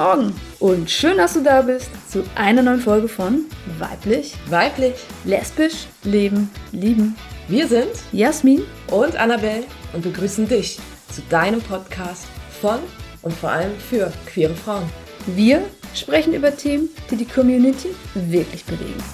Morgen 0.00 0.32
und 0.60 0.90
schön, 0.90 1.18
dass 1.18 1.34
du 1.34 1.42
da 1.42 1.60
bist 1.60 1.90
zu 2.10 2.24
einer 2.34 2.62
neuen 2.62 2.80
Folge 2.80 3.06
von 3.06 3.44
Weiblich, 3.78 4.34
Weiblich, 4.48 4.94
Lesbisch, 5.26 5.88
Leben, 6.04 6.50
Lieben. 6.72 7.14
wir 7.48 7.68
sind 7.68 7.90
Jasmin, 8.10 8.62
und 8.90 9.14
Annabelle 9.16 9.64
und 9.92 10.00
begrüßen 10.00 10.48
dich 10.48 10.78
zu 11.12 11.20
deinem 11.28 11.60
Podcast 11.60 12.24
von 12.62 12.78
und 13.20 13.34
vor 13.34 13.50
allem 13.50 13.78
für 13.78 14.10
queere 14.24 14.54
Frauen. 14.54 14.88
wir 15.26 15.60
sprechen 15.94 16.32
über 16.32 16.56
Themen, 16.56 16.88
die 17.10 17.16
die 17.16 17.26
Community 17.26 17.88
wirklich 18.14 18.64
bewegen. 18.64 19.04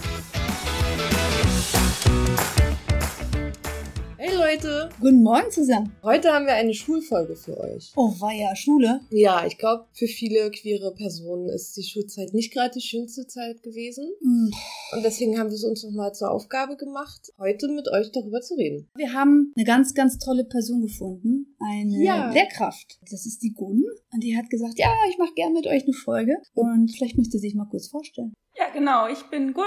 Hey 4.29 4.35
Leute, 4.35 4.89
Guten 5.01 5.23
Morgen 5.23 5.53
zusammen. 5.53 5.93
heute 6.03 6.33
haben 6.33 6.47
wir 6.47 6.55
eine 6.55 6.75
Schulfolge 6.75 7.37
für 7.37 7.57
euch. 7.61 7.93
Oh, 7.95 8.11
war 8.19 8.33
ja 8.33 8.57
Schule. 8.57 9.01
Ja, 9.11 9.47
ich 9.47 9.57
glaube, 9.57 9.85
für 9.93 10.09
viele 10.09 10.51
queere 10.51 10.93
Personen 10.95 11.49
ist 11.49 11.77
die 11.77 11.85
Schulzeit 11.85 12.35
nicht 12.35 12.53
gerade 12.53 12.73
die 12.75 12.81
schönste 12.81 13.29
Zeit 13.29 13.63
gewesen. 13.63 14.11
Hm. 14.21 14.51
Und 14.97 15.05
deswegen 15.05 15.39
haben 15.39 15.51
wir 15.51 15.55
es 15.55 15.63
uns 15.63 15.85
nochmal 15.85 16.13
zur 16.13 16.33
Aufgabe 16.33 16.77
gemacht, 16.77 17.33
heute 17.39 17.69
mit 17.69 17.87
euch 17.89 18.11
darüber 18.11 18.41
zu 18.41 18.55
reden. 18.55 18.89
Wir 18.97 19.13
haben 19.13 19.53
eine 19.55 19.65
ganz, 19.65 19.95
ganz 19.95 20.19
tolle 20.19 20.43
Person 20.45 20.83
gefunden. 20.83 21.55
Eine 21.61 22.03
Ja. 22.03 22.33
Lehrkraft. 22.33 22.99
Das 23.09 23.27
ist 23.27 23.45
die 23.45 23.53
Gun. 23.53 23.85
Und 24.13 24.25
die 24.25 24.37
hat 24.37 24.51
gesagt, 24.51 24.77
ja, 24.77 24.93
ich 25.09 25.19
mache 25.19 25.35
gerne 25.37 25.55
mit 25.55 25.69
euch 25.69 25.85
eine 25.85 25.93
Folge. 25.93 26.37
Und 26.53 26.89
vielleicht 26.91 27.17
möchte 27.17 27.39
sie 27.39 27.47
sich 27.47 27.55
mal 27.55 27.69
kurz 27.71 27.87
vorstellen. 27.87 28.33
Ja, 28.59 28.71
genau. 28.73 29.07
Ich 29.07 29.23
bin 29.31 29.53
Gun, 29.53 29.65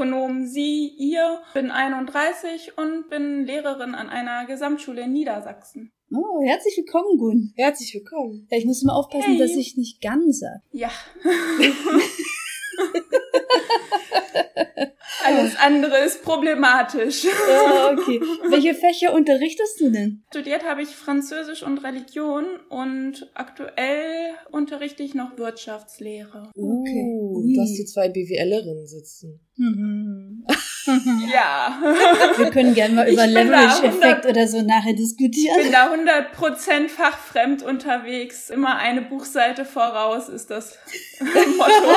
Pronomen 0.00 0.46
sie, 0.48 0.94
ihr, 0.96 1.42
bin 1.52 1.70
31 1.70 2.78
und 2.78 3.10
bin 3.10 3.44
Lehrerin 3.44 3.94
an 3.94 4.08
einer 4.08 4.46
Gesamtschule 4.46 5.02
in 5.02 5.12
Niedersachsen. 5.12 5.92
Oh, 6.10 6.40
herzlich 6.42 6.78
willkommen, 6.78 7.18
Gun. 7.18 7.52
Herzlich 7.54 7.92
willkommen. 7.92 8.48
Ja, 8.50 8.56
ich 8.56 8.64
muss 8.64 8.82
mal 8.82 8.94
aufpassen, 8.94 9.32
Hey. 9.32 9.38
dass 9.38 9.50
ich 9.50 9.76
nicht 9.76 10.00
Gun 10.00 10.32
sage. 10.32 10.62
Ja. 10.72 10.88
Alles 15.24 15.56
andere 15.56 15.98
ist 15.98 16.22
problematisch. 16.22 17.24
Ja, 17.24 17.92
okay. 17.92 18.20
Welche 18.48 18.74
Fächer 18.74 19.14
unterrichtest 19.14 19.80
du 19.80 19.90
denn? 19.90 20.22
Studiert 20.30 20.64
habe 20.64 20.82
ich 20.82 20.88
Französisch 20.88 21.62
und 21.62 21.78
Religion 21.84 22.44
und 22.68 23.30
aktuell 23.34 24.34
unterrichte 24.50 25.02
ich 25.02 25.14
noch 25.14 25.36
Wirtschaftslehre. 25.36 26.50
Okay. 26.54 27.04
Uh, 27.04 27.52
du 27.54 27.60
hast 27.60 27.74
die 27.74 27.84
zwei 27.84 28.08
BWLerinnen 28.08 28.86
sitzen. 28.86 29.40
Mhm. 29.56 30.44
Ja. 31.32 31.78
Wir 32.36 32.50
können 32.50 32.74
gerne 32.74 32.94
mal 32.94 33.06
Ich 33.08 33.14
über 33.14 33.26
Leverage-Effekt 33.26 34.24
100 34.24 34.26
oder 34.26 34.48
so 34.48 34.62
nachher 34.62 34.90
Ich 34.90 34.96
diskutieren. 34.96 35.62
bin 35.62 35.72
da 35.72 35.92
100% 35.92 36.88
fachfremd 36.88 37.62
unterwegs. 37.62 38.50
Immer 38.50 38.76
eine 38.76 39.02
Buchseite 39.02 39.64
voraus 39.64 40.28
ist 40.28 40.50
das 40.50 40.76
Motto. 41.20 41.92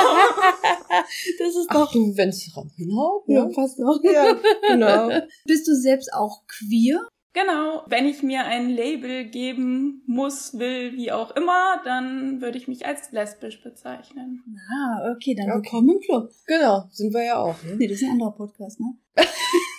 Das 1.38 1.48
ist 1.56 1.66
Ach 1.70 1.74
doch. 1.74 1.92
du, 1.92 2.16
wenn 2.16 2.28
es 2.28 2.42
hinhaut, 2.76 3.22
Ja, 3.26 3.44
ne? 3.46 3.52
passt 3.54 3.78
auch. 3.80 3.98
Ja, 4.02 4.34
genau. 4.68 5.08
Bist 5.46 5.66
du 5.68 5.74
selbst 5.74 6.12
auch 6.12 6.42
queer? 6.46 7.06
Genau, 7.34 7.82
wenn 7.88 8.06
ich 8.06 8.22
mir 8.22 8.44
ein 8.44 8.70
Label 8.70 9.24
geben 9.24 10.04
muss, 10.06 10.56
will, 10.56 10.92
wie 10.96 11.10
auch 11.10 11.32
immer, 11.34 11.80
dann 11.84 12.40
würde 12.40 12.56
ich 12.56 12.68
mich 12.68 12.86
als 12.86 13.10
lesbisch 13.10 13.60
bezeichnen. 13.60 14.44
Ah, 14.70 15.12
okay, 15.12 15.34
dann 15.34 15.50
Okay. 15.50 15.56
willkommen 15.64 15.96
im 15.96 16.00
Club. 16.00 16.30
Genau, 16.46 16.84
sind 16.92 17.12
wir 17.12 17.24
ja 17.24 17.38
auch. 17.38 17.60
Ne? 17.64 17.74
Nee, 17.74 17.88
das 17.88 17.96
ist 17.96 18.04
ein 18.04 18.12
anderer 18.12 18.30
Podcast, 18.36 18.78
ne? 18.78 18.94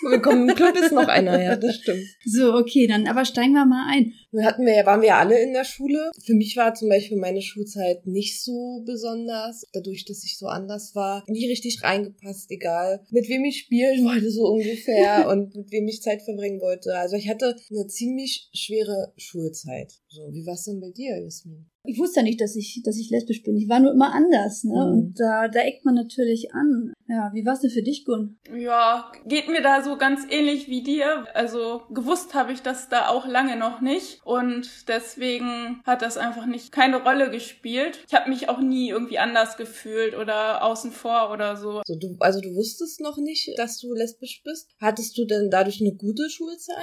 Willkommen 0.08 0.48
im 0.48 0.54
Club 0.54 0.76
ist 0.76 0.92
noch 0.92 1.08
einer, 1.08 1.42
ja, 1.42 1.56
das 1.56 1.76
stimmt. 1.76 2.04
So, 2.24 2.54
okay, 2.54 2.86
dann 2.86 3.08
aber 3.08 3.24
steigen 3.24 3.52
wir 3.54 3.66
mal 3.66 3.88
ein. 3.90 4.12
Nun 4.30 4.44
hatten 4.44 4.64
wir 4.64 4.74
ja, 4.74 4.86
waren 4.86 5.00
wir 5.00 5.08
ja 5.08 5.18
alle 5.18 5.40
in 5.42 5.52
der 5.52 5.64
Schule. 5.64 6.10
Für 6.24 6.34
mich 6.34 6.56
war 6.56 6.74
zum 6.74 6.88
Beispiel 6.88 7.18
meine 7.18 7.42
Schulzeit 7.42 8.06
nicht 8.06 8.42
so 8.42 8.82
besonders. 8.86 9.64
Dadurch, 9.72 10.04
dass 10.04 10.24
ich 10.24 10.38
so 10.38 10.46
anders 10.46 10.94
war, 10.94 11.24
nie 11.26 11.48
richtig 11.48 11.82
reingepasst, 11.82 12.50
egal 12.50 13.04
mit 13.10 13.28
wem 13.28 13.44
ich 13.44 13.58
spielen 13.58 14.04
wollte, 14.04 14.30
so 14.30 14.46
ungefähr, 14.46 15.28
und 15.30 15.54
mit 15.56 15.72
wem 15.72 15.88
ich 15.88 16.02
Zeit 16.02 16.22
verbringen 16.22 16.60
wollte. 16.60 16.94
Also 16.96 17.16
ich 17.16 17.28
hatte 17.28 17.56
eine 17.70 17.86
ziemlich 17.86 18.48
schwere 18.52 19.12
Schulzeit. 19.16 19.92
So, 20.08 20.22
wie 20.32 20.46
war 20.46 20.54
es 20.54 20.64
denn 20.64 20.80
bei 20.80 20.90
dir, 20.90 21.20
Jasmin? 21.20 21.66
Ich 21.84 21.98
wusste 21.98 22.20
ja 22.20 22.24
nicht, 22.24 22.40
dass 22.40 22.56
ich, 22.56 22.82
dass 22.84 22.98
ich 22.98 23.10
lesbisch 23.10 23.42
bin. 23.42 23.56
Ich 23.56 23.68
war 23.68 23.80
nur 23.80 23.92
immer 23.92 24.12
anders, 24.12 24.64
ne? 24.64 24.74
Mhm. 24.74 24.92
Und 24.92 25.20
da, 25.20 25.48
da 25.48 25.60
eckt 25.60 25.84
man 25.84 25.94
natürlich 25.94 26.52
an. 26.52 26.92
Ja, 27.08 27.30
wie 27.32 27.46
war's 27.46 27.60
denn 27.60 27.70
für 27.70 27.82
dich, 27.82 28.04
Gun? 28.04 28.38
Ja, 28.52 29.12
geht 29.26 29.48
mir 29.48 29.62
da 29.62 29.82
so 29.82 29.96
ganz 29.96 30.22
ähnlich 30.28 30.68
wie 30.68 30.82
dir. 30.82 31.26
Also 31.34 31.82
gewusst 31.90 32.34
habe 32.34 32.52
ich 32.52 32.62
das 32.62 32.88
da 32.88 33.08
auch 33.08 33.26
lange 33.26 33.56
noch 33.56 33.80
nicht 33.80 34.20
und 34.24 34.88
deswegen 34.88 35.80
hat 35.84 36.02
das 36.02 36.16
einfach 36.16 36.46
nicht 36.46 36.72
keine 36.72 37.02
Rolle 37.02 37.30
gespielt. 37.30 38.00
Ich 38.08 38.14
habe 38.14 38.28
mich 38.28 38.48
auch 38.48 38.60
nie 38.60 38.88
irgendwie 38.90 39.18
anders 39.18 39.56
gefühlt 39.56 40.16
oder 40.16 40.64
außen 40.64 40.90
vor 40.90 41.30
oder 41.32 41.56
so. 41.56 41.80
So, 41.86 41.94
du, 41.96 42.16
also 42.18 42.40
du 42.40 42.54
wusstest 42.54 43.00
noch 43.00 43.18
nicht, 43.18 43.56
dass 43.56 43.78
du 43.78 43.92
lesbisch 43.94 44.42
bist. 44.44 44.70
Hattest 44.80 45.16
du 45.16 45.24
denn 45.26 45.48
dadurch 45.50 45.80
eine 45.80 45.94
gute 45.94 46.28
Schulzeit? 46.28 46.76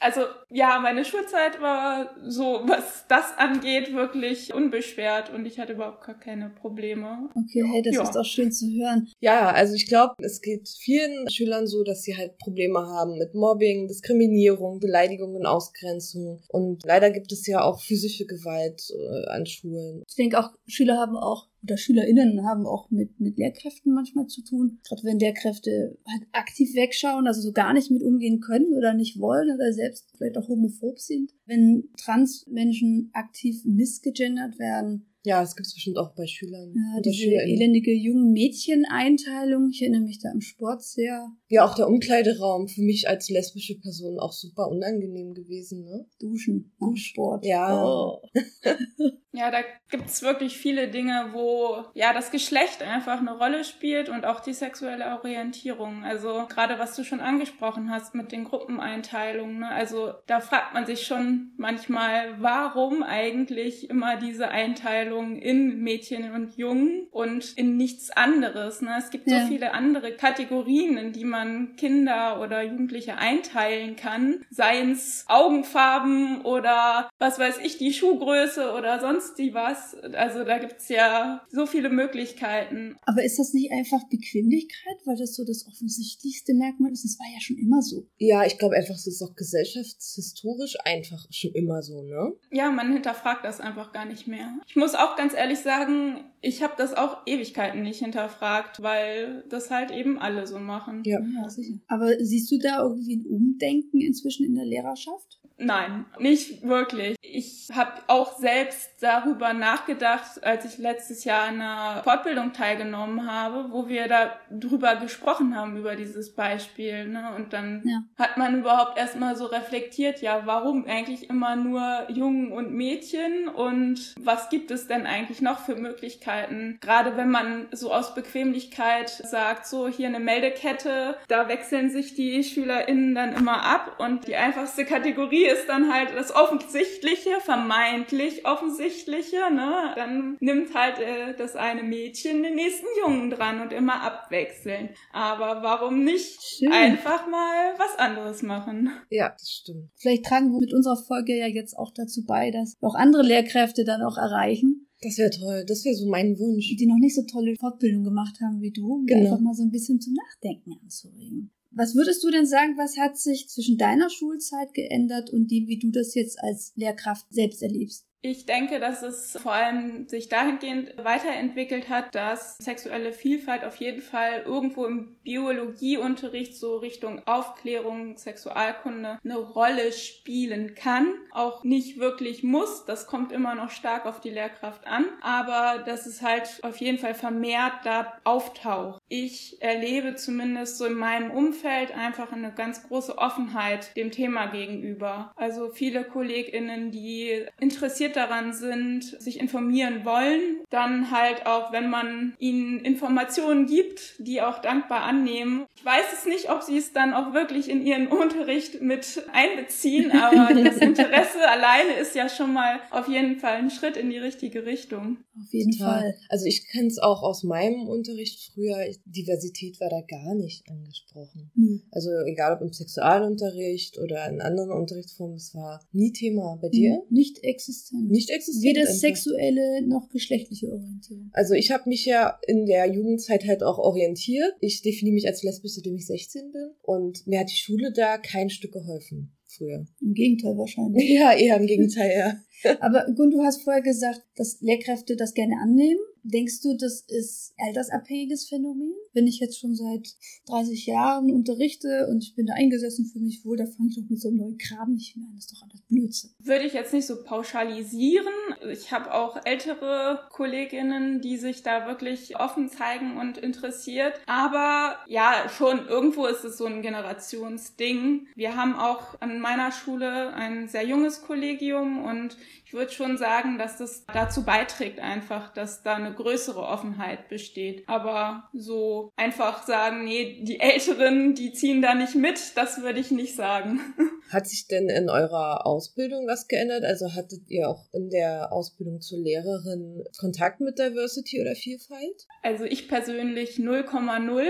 Also 0.00 0.22
ja, 0.50 0.78
meine 0.78 1.04
Schulzeit 1.04 1.60
war 1.60 2.14
so, 2.26 2.62
was 2.64 3.04
das 3.08 3.36
angeht, 3.36 3.92
wirklich 3.92 4.54
unbeschwert 4.54 5.32
und 5.32 5.46
ich 5.46 5.58
hatte 5.58 5.72
überhaupt 5.74 6.04
gar 6.06 6.18
keine 6.18 6.50
Probleme. 6.50 7.28
Okay, 7.34 7.64
hey, 7.72 7.82
das 7.82 7.94
Ja. 7.94 8.02
ist 8.02 8.16
auch 8.16 8.24
schön 8.24 8.52
zu 8.52 8.66
hören. 8.66 9.08
Ja, 9.20 9.50
also 9.50 9.65
ich 9.74 9.86
glaube, 9.86 10.14
es 10.18 10.40
geht 10.40 10.68
vielen 10.68 11.28
Schülern 11.30 11.66
so, 11.66 11.82
dass 11.82 12.02
sie 12.02 12.16
halt 12.16 12.38
Probleme 12.38 12.80
haben 12.80 13.18
mit 13.18 13.34
Mobbing, 13.34 13.88
Diskriminierung, 13.88 14.80
Beleidigung 14.80 15.34
und 15.34 15.46
Ausgrenzung. 15.46 16.42
Und 16.48 16.84
leider 16.84 17.10
gibt 17.10 17.32
es 17.32 17.46
ja 17.46 17.62
auch 17.62 17.80
physische 17.80 18.26
Gewalt 18.26 18.90
äh, 18.90 19.28
an 19.30 19.46
Schulen. 19.46 20.02
Ich 20.08 20.16
denke 20.16 20.38
auch, 20.38 20.50
Schüler 20.66 20.98
haben 20.98 21.16
auch, 21.16 21.48
oder 21.62 21.76
SchülerInnen 21.76 22.46
haben 22.46 22.66
auch 22.66 22.90
mit, 22.90 23.18
mit 23.18 23.38
Lehrkräften 23.38 23.92
manchmal 23.92 24.26
zu 24.26 24.42
tun. 24.42 24.78
Gerade 24.86 25.02
wenn 25.04 25.18
Lehrkräfte 25.18 25.98
halt 26.06 26.22
aktiv 26.32 26.74
wegschauen, 26.74 27.26
also 27.26 27.40
so 27.40 27.52
gar 27.52 27.72
nicht 27.72 27.90
mit 27.90 28.02
umgehen 28.02 28.40
können 28.40 28.74
oder 28.74 28.94
nicht 28.94 29.18
wollen 29.18 29.54
oder 29.54 29.72
selbst 29.72 30.06
vielleicht 30.16 30.38
auch 30.38 30.48
homophob 30.48 31.00
sind. 31.00 31.32
Wenn 31.46 31.88
Transmenschen 31.96 33.10
aktiv 33.12 33.62
missgegendert 33.64 34.58
werden. 34.58 35.06
Ja, 35.26 35.40
das 35.40 35.56
gibt 35.56 35.66
es 35.66 35.74
bestimmt 35.74 35.98
auch 35.98 36.14
bei 36.14 36.24
Schülern. 36.28 36.72
Ja, 36.72 37.00
diese 37.00 37.32
elendige 37.32 37.92
jungen 37.92 38.30
Mädchen-Einteilung. 38.30 39.70
Ich 39.72 39.82
erinnere 39.82 40.02
mich 40.02 40.20
da 40.20 40.30
im 40.30 40.40
Sport 40.40 40.84
sehr 40.84 41.32
Ja, 41.48 41.64
auch 41.64 41.74
der 41.74 41.88
Umkleideraum 41.88 42.68
für 42.68 42.82
mich 42.82 43.08
als 43.08 43.28
lesbische 43.28 43.76
Person 43.80 44.20
auch 44.20 44.32
super 44.32 44.68
unangenehm 44.68 45.34
gewesen, 45.34 45.82
ne? 45.82 46.06
duschen 46.20 46.76
am 46.80 46.94
Sport. 46.94 47.44
Ja. 47.44 47.84
Oh. 47.84 48.22
Ja, 49.36 49.50
da 49.50 49.58
gibt's 49.90 50.22
wirklich 50.22 50.56
viele 50.56 50.88
Dinge, 50.88 51.28
wo 51.32 51.84
ja 51.92 52.14
das 52.14 52.30
Geschlecht 52.30 52.82
einfach 52.82 53.18
eine 53.18 53.36
Rolle 53.36 53.64
spielt 53.64 54.08
und 54.08 54.24
auch 54.24 54.40
die 54.40 54.54
sexuelle 54.54 55.04
Orientierung. 55.18 56.04
Also 56.04 56.46
gerade 56.48 56.78
was 56.78 56.96
du 56.96 57.04
schon 57.04 57.20
angesprochen 57.20 57.90
hast 57.90 58.14
mit 58.14 58.32
den 58.32 58.44
Gruppeneinteilungen. 58.44 59.58
Ne? 59.58 59.68
Also 59.68 60.14
da 60.26 60.40
fragt 60.40 60.72
man 60.72 60.86
sich 60.86 61.06
schon 61.06 61.52
manchmal, 61.58 62.40
warum 62.40 63.02
eigentlich 63.02 63.90
immer 63.90 64.16
diese 64.16 64.48
Einteilung 64.48 65.15
in 65.22 65.80
Mädchen 65.82 66.30
und 66.32 66.56
Jungen 66.56 67.06
und 67.10 67.52
in 67.56 67.76
nichts 67.76 68.10
anderes. 68.10 68.80
Ne? 68.82 68.94
Es 68.98 69.10
gibt 69.10 69.28
Ja. 69.30 69.42
so 69.42 69.48
viele 69.48 69.72
andere 69.74 70.12
Kategorien, 70.14 70.96
in 70.96 71.12
die 71.12 71.24
man 71.24 71.76
Kinder 71.76 72.40
oder 72.40 72.62
Jugendliche 72.62 73.16
einteilen 73.18 73.96
kann. 73.96 74.44
Seien 74.50 74.92
es 74.92 75.24
Augenfarben 75.28 76.42
oder 76.42 77.08
was 77.18 77.38
weiß 77.38 77.58
ich, 77.64 77.78
die 77.78 77.92
Schuhgröße 77.92 78.72
oder 78.72 79.00
sonst 79.00 79.38
die 79.38 79.54
was. 79.54 79.94
Also 80.12 80.44
da 80.44 80.58
gibt's 80.58 80.88
ja 80.88 81.44
so 81.50 81.66
viele 81.66 81.88
Möglichkeiten. 81.90 82.96
Aber 83.06 83.22
ist 83.24 83.38
das 83.38 83.52
nicht 83.52 83.72
einfach 83.72 84.00
Bequemlichkeit, 84.08 84.96
weil 85.04 85.16
das 85.16 85.34
so 85.34 85.44
das 85.44 85.66
offensichtlichste 85.66 86.54
Merkmal 86.54 86.92
ist? 86.92 87.04
Das 87.04 87.18
war 87.18 87.26
ja 87.32 87.40
schon 87.40 87.56
immer 87.58 87.82
so. 87.82 88.06
Ja, 88.18 88.44
ich 88.44 88.58
glaube 88.58 88.76
einfach, 88.76 88.94
es 88.94 89.06
ist 89.06 89.22
auch 89.22 89.34
gesellschaftshistorisch 89.34 90.76
einfach 90.84 91.26
schon 91.30 91.52
immer 91.52 91.82
so, 91.82 92.02
ne? 92.02 92.32
Ja, 92.50 92.70
man 92.70 92.92
hinterfragt 92.92 93.44
das 93.44 93.60
einfach 93.60 93.92
gar 93.92 94.04
nicht 94.04 94.26
mehr. 94.26 94.54
Ich 94.66 94.76
muss 94.76 94.94
auch 94.94 95.05
ganz 95.14 95.34
ehrlich 95.34 95.60
sagen, 95.60 96.24
ich 96.46 96.62
habe 96.62 96.74
das 96.76 96.94
auch 96.94 97.18
Ewigkeiten 97.26 97.82
nicht 97.82 97.98
hinterfragt, 97.98 98.82
weil 98.82 99.44
das 99.48 99.70
halt 99.70 99.90
eben 99.90 100.18
alle 100.18 100.46
so 100.46 100.58
machen. 100.58 101.02
Ja. 101.04 101.18
Ja, 101.20 101.48
sicher. 101.48 101.74
Aber 101.88 102.08
siehst 102.20 102.50
du 102.52 102.58
da 102.58 102.82
irgendwie 102.82 103.16
ein 103.16 103.26
Umdenken 103.26 104.00
inzwischen 104.00 104.46
in 104.46 104.54
der 104.54 104.64
Lehrerschaft? 104.64 105.40
Nein, 105.58 106.04
nicht 106.18 106.62
wirklich. 106.64 107.16
Ich 107.22 107.70
habe 107.72 107.92
auch 108.08 108.38
selbst 108.38 108.90
darüber 109.00 109.54
nachgedacht, 109.54 110.44
als 110.44 110.66
ich 110.66 110.76
letztes 110.76 111.24
Jahr 111.24 111.48
an 111.48 111.54
einer 111.62 112.02
Fortbildung 112.02 112.52
teilgenommen 112.52 113.26
habe, 113.30 113.72
wo 113.72 113.88
wir 113.88 114.06
da 114.06 114.32
drüber 114.50 114.96
gesprochen 114.96 115.56
haben, 115.56 115.78
über 115.78 115.96
dieses 115.96 116.34
Beispiel. 116.34 117.08
Ne? 117.08 117.34
Und 117.36 117.54
dann 117.54 117.82
Ja. 117.86 118.02
hat 118.18 118.36
man 118.36 118.58
überhaupt 118.58 118.98
erstmal 118.98 119.34
so 119.34 119.46
reflektiert, 119.46 120.20
ja, 120.20 120.42
warum 120.44 120.84
eigentlich 120.84 121.30
immer 121.30 121.56
nur 121.56 122.06
Jungen 122.10 122.52
und 122.52 122.72
Mädchen 122.72 123.48
und 123.48 124.14
was 124.20 124.50
gibt 124.50 124.70
es 124.70 124.86
denn 124.88 125.06
eigentlich 125.06 125.40
noch 125.40 125.60
für 125.60 125.74
Möglichkeiten? 125.76 126.35
Gerade 126.80 127.16
wenn 127.16 127.30
man 127.30 127.68
so 127.72 127.92
aus 127.92 128.14
Bequemlichkeit 128.14 129.10
sagt, 129.10 129.66
so 129.66 129.88
hier 129.88 130.08
eine 130.08 130.20
Meldekette, 130.20 131.16
da 131.28 131.48
wechseln 131.48 131.90
sich 131.90 132.14
die 132.14 132.42
SchülerInnen 132.42 133.14
dann 133.14 133.34
immer 133.34 133.62
ab 133.62 133.96
und 133.98 134.26
die 134.26 134.36
einfachste 134.36 134.84
Kategorie 134.84 135.46
ist 135.46 135.68
dann 135.68 135.92
halt 135.92 136.10
das 136.16 136.34
Offensichtliche, 136.34 137.40
vermeintlich 137.40 138.46
Offensichtliche, 138.46 139.50
ne? 139.52 139.92
Dann 139.96 140.36
nimmt 140.40 140.74
halt 140.74 140.98
äh, 140.98 141.34
das 141.36 141.56
eine 141.56 141.82
Mädchen 141.82 142.42
den 142.42 142.54
nächsten 142.54 142.86
Jungen 143.00 143.30
dran 143.30 143.60
und 143.60 143.72
immer 143.72 144.02
abwechseln. 144.02 144.90
Aber 145.12 145.62
warum 145.62 146.04
nicht 146.04 146.42
Schön. 146.42 146.72
einfach 146.72 147.26
mal 147.28 147.74
was 147.78 147.98
anderes 147.98 148.42
machen? 148.42 148.90
Ja, 149.10 149.30
das 149.30 149.50
stimmt. 149.50 149.90
Vielleicht 149.96 150.24
tragen 150.24 150.52
wir 150.52 150.60
mit 150.60 150.74
unserer 150.74 150.96
Folge 150.96 151.36
ja 151.36 151.46
jetzt 151.46 151.76
auch 151.76 151.92
dazu 151.94 152.24
bei, 152.24 152.50
dass 152.50 152.74
auch 152.80 152.94
andere 152.94 153.22
Lehrkräfte 153.22 153.84
dann 153.84 154.02
auch 154.02 154.18
erreichen. 154.18 154.85
Das 155.02 155.18
wäre 155.18 155.30
toll. 155.30 155.64
Das 155.66 155.84
wäre 155.84 155.94
so 155.94 156.06
mein 156.06 156.38
Wunsch. 156.38 156.74
Die 156.76 156.86
noch 156.86 156.98
nicht 156.98 157.14
so 157.14 157.22
tolle 157.22 157.54
Fortbildung 157.56 158.04
gemacht 158.04 158.40
haben 158.40 158.60
wie 158.60 158.70
du, 158.70 158.94
um 158.94 159.06
genau. 159.06 159.24
einfach 159.24 159.40
mal 159.40 159.54
so 159.54 159.62
ein 159.62 159.70
bisschen 159.70 160.00
zum 160.00 160.14
Nachdenken 160.14 160.72
anzuregen. 160.82 161.50
Was 161.70 161.94
würdest 161.94 162.24
du 162.24 162.30
denn 162.30 162.46
sagen, 162.46 162.78
was 162.78 162.96
hat 162.96 163.18
sich 163.18 163.48
zwischen 163.48 163.76
deiner 163.76 164.08
Schulzeit 164.08 164.72
geändert 164.72 165.30
und 165.30 165.50
dem, 165.50 165.66
wie 165.66 165.78
du 165.78 165.90
das 165.90 166.14
jetzt 166.14 166.42
als 166.42 166.72
Lehrkraft 166.74 167.26
selbst 167.30 167.62
erlebst? 167.62 168.06
Ich 168.28 168.44
denke, 168.44 168.80
dass 168.80 169.02
es 169.02 169.38
vor 169.40 169.52
allem 169.52 170.08
sich 170.08 170.28
dahingehend 170.28 170.96
weiterentwickelt 170.96 171.88
hat, 171.88 172.16
dass 172.16 172.58
sexuelle 172.58 173.12
Vielfalt 173.12 173.62
auf 173.62 173.76
jeden 173.76 174.02
Fall 174.02 174.42
irgendwo 174.44 174.84
im 174.84 175.14
Biologieunterricht 175.22 176.56
so 176.56 176.78
Richtung 176.78 177.22
Aufklärung, 177.26 178.16
Sexualkunde 178.16 179.20
eine 179.22 179.36
Rolle 179.36 179.92
spielen 179.92 180.74
kann. 180.74 181.14
Auch 181.30 181.62
nicht 181.62 182.00
wirklich 182.00 182.42
muss, 182.42 182.84
das 182.84 183.06
kommt 183.06 183.30
immer 183.30 183.54
noch 183.54 183.70
stark 183.70 184.06
auf 184.06 184.20
die 184.20 184.30
Lehrkraft 184.30 184.88
an, 184.88 185.04
aber 185.20 185.84
dass 185.84 186.06
es 186.06 186.20
halt 186.20 186.58
auf 186.62 186.78
jeden 186.78 186.98
Fall 186.98 187.14
vermehrt 187.14 187.74
da 187.84 188.18
auftaucht. 188.24 189.00
Ich 189.08 189.62
erlebe 189.62 190.16
zumindest 190.16 190.78
so 190.78 190.86
in 190.86 190.94
meinem 190.94 191.30
Umfeld 191.30 191.92
einfach 191.96 192.32
eine 192.32 192.52
ganz 192.52 192.88
große 192.88 193.18
Offenheit 193.18 193.96
dem 193.96 194.10
Thema 194.10 194.46
gegenüber. 194.46 195.32
Also 195.36 195.70
viele 195.70 196.02
KollegInnen, 196.02 196.90
die 196.90 197.46
interessiert 197.60 198.15
daran 198.16 198.52
sind, 198.52 199.04
sich 199.04 199.38
informieren 199.38 200.04
wollen, 200.04 200.60
dann 200.70 201.10
halt 201.10 201.46
auch, 201.46 201.72
wenn 201.72 201.90
man 201.90 202.34
ihnen 202.38 202.80
Informationen 202.80 203.66
gibt, 203.66 204.14
die 204.18 204.42
auch 204.42 204.58
dankbar 204.58 205.02
annehmen. 205.02 205.66
Ich 205.76 205.84
weiß 205.84 206.12
es 206.12 206.26
nicht, 206.26 206.50
ob 206.50 206.62
sie 206.62 206.78
es 206.78 206.92
dann 206.92 207.14
auch 207.14 207.32
wirklich 207.32 207.68
in 207.68 207.84
ihren 207.84 208.06
Unterricht 208.16 208.80
mit 208.80 209.22
einbeziehen, 209.32 210.12
aber 210.12 210.54
das 210.54 210.76
Interesse 210.78 211.48
alleine 211.48 211.92
ist 211.94 212.14
ja 212.14 212.28
schon 212.28 212.52
mal 212.52 212.80
auf 212.90 213.08
jeden 213.08 213.38
Fall 213.38 213.54
ein 213.54 213.70
Schritt 213.70 213.96
in 213.96 214.10
die 214.10 214.18
richtige 214.18 214.66
Richtung. 214.66 215.18
Auf 215.42 215.52
jeden 215.52 215.72
Total. 215.72 216.00
Fall. 216.00 216.14
Also 216.28 216.46
ich 216.46 216.66
kenne 216.66 216.88
es 216.88 216.98
auch 216.98 217.22
aus 217.22 217.42
meinem 217.42 217.86
Unterricht 217.86 218.52
früher. 218.52 218.76
Diversität 219.04 219.80
war 219.80 219.90
da 219.90 220.00
gar 220.00 220.34
nicht 220.34 220.68
angesprochen. 220.68 221.50
Mhm. 221.54 221.82
Also 221.90 222.10
egal 222.26 222.54
ob 222.54 222.62
im 222.62 222.72
Sexualunterricht 222.72 223.98
oder 223.98 224.28
in 224.28 224.40
anderen 224.40 224.70
Unterrichtsformen, 224.70 225.36
es 225.36 225.54
war 225.54 225.80
nie 225.92 226.12
Thema. 226.12 226.58
Bei 226.60 226.68
dir? 226.68 227.02
Nicht 227.10 227.44
existent 227.44 228.10
nicht 228.10 228.30
existiert. 228.30 228.76
Weder 228.76 228.86
sexuelle 228.86 229.86
noch 229.86 230.08
geschlechtliche 230.10 230.70
Orientierung. 230.70 231.30
Also 231.32 231.54
ich 231.54 231.70
habe 231.70 231.88
mich 231.88 232.04
ja 232.04 232.38
in 232.46 232.66
der 232.66 232.86
Jugendzeit 232.86 233.46
halt 233.46 233.62
auch 233.62 233.78
orientiert. 233.78 234.54
Ich 234.60 234.82
definiere 234.82 235.14
mich 235.14 235.26
als 235.26 235.42
lesbisch, 235.42 235.74
seitdem 235.74 235.96
ich 235.96 236.06
16 236.06 236.52
bin. 236.52 236.70
Und 236.82 237.26
mir 237.26 237.40
hat 237.40 237.50
die 237.50 237.56
Schule 237.56 237.92
da 237.92 238.18
kein 238.18 238.50
Stück 238.50 238.72
geholfen 238.72 239.32
früher. 239.56 239.86
Im 240.00 240.14
Gegenteil 240.14 240.56
wahrscheinlich. 240.56 241.08
Ja, 241.16 241.32
eher 241.32 241.56
im 241.56 241.66
Gegenteil, 241.66 242.12
ja. 242.16 242.76
Aber 242.80 243.06
Gun, 243.14 243.30
du 243.30 243.42
hast 243.42 243.62
vorher 243.62 243.82
gesagt, 243.82 244.22
dass 244.36 244.60
Lehrkräfte 244.60 245.16
das 245.16 245.34
gerne 245.34 245.56
annehmen. 245.62 246.00
Denkst 246.28 246.60
du, 246.62 246.76
das 246.76 247.02
ist 247.02 247.54
altersabhängiges 247.56 248.48
Phänomen? 248.48 248.92
Wenn 249.12 249.28
ich 249.28 249.38
jetzt 249.38 249.60
schon 249.60 249.76
seit 249.76 250.08
30 250.48 250.86
Jahren 250.86 251.30
unterrichte 251.30 252.08
und 252.10 252.22
ich 252.22 252.34
bin 252.34 252.46
da 252.46 252.54
eingesessen, 252.54 253.06
für 253.06 253.20
mich 253.20 253.44
wohl, 253.44 253.56
da 253.56 253.64
fange 253.64 253.90
ich 253.90 253.96
doch 253.96 254.10
mit 254.10 254.20
so 254.20 254.28
einem 254.28 254.38
neuen 254.38 254.58
Kram 254.58 254.92
nicht 254.92 255.16
mehr 255.16 255.26
an. 255.28 255.36
Das 255.36 255.46
ist 255.46 255.52
doch 255.52 255.62
alles 255.62 255.82
Blödsinn. 255.82 256.30
Würde 256.40 256.64
ich 256.64 256.72
jetzt 256.72 256.92
nicht 256.92 257.06
so 257.06 257.22
pauschalisieren. 257.22 258.34
Ich 258.72 258.90
habe 258.90 259.14
auch 259.14 259.44
ältere 259.44 260.26
Kolleginnen, 260.30 261.20
die 261.20 261.36
sich 261.36 261.62
da 261.62 261.86
wirklich 261.86 262.38
offen 262.40 262.68
zeigen 262.68 263.18
und 263.18 263.38
interessiert. 263.38 264.14
Aber 264.26 264.96
ja, 265.06 265.48
schon 265.48 265.86
irgendwo 265.86 266.26
ist 266.26 266.44
es 266.44 266.58
so 266.58 266.66
ein 266.66 266.82
Generationsding. 266.82 268.26
Wir 268.34 268.56
haben 268.56 268.74
auch 268.74 269.20
an 269.20 269.38
meiner 269.38 269.70
Schule 269.70 270.34
ein 270.34 270.66
sehr 270.66 270.84
junges 270.84 271.22
Kollegium 271.22 272.02
und 272.02 272.36
ich 272.66 272.72
würde 272.72 272.90
schon 272.90 273.16
sagen, 273.16 273.58
dass 273.58 273.78
das 273.78 274.04
dazu 274.12 274.44
beiträgt 274.44 274.98
einfach, 274.98 275.54
dass 275.54 275.84
da 275.84 275.94
eine 275.94 276.12
größere 276.12 276.60
Offenheit 276.60 277.28
besteht. 277.28 277.88
Aber 277.88 278.48
so 278.52 279.12
einfach 279.14 279.64
sagen, 279.64 280.02
nee, 280.02 280.42
die 280.42 280.58
Älteren, 280.58 281.36
die 281.36 281.52
ziehen 281.52 281.80
da 281.80 281.94
nicht 281.94 282.16
mit, 282.16 282.56
das 282.56 282.82
würde 282.82 282.98
ich 282.98 283.12
nicht 283.12 283.36
sagen. 283.36 283.78
Hat 284.32 284.48
sich 284.48 284.66
denn 284.66 284.88
in 284.88 285.08
eurer 285.08 285.64
Ausbildung 285.64 286.26
was 286.26 286.48
geändert? 286.48 286.82
Also 286.82 287.14
hattet 287.14 287.48
ihr 287.48 287.68
auch 287.68 287.84
in 287.92 288.10
der 288.10 288.52
Ausbildung 288.52 289.00
zur 289.00 289.20
Lehrerin 289.20 290.02
Kontakt 290.18 290.60
mit 290.60 290.80
Diversity 290.80 291.40
oder 291.40 291.54
Vielfalt? 291.54 292.26
Also 292.42 292.64
ich 292.64 292.88
persönlich 292.88 293.58
0,0. 293.58 294.48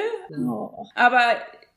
Oh. 0.49 0.87
Aber 0.95 1.21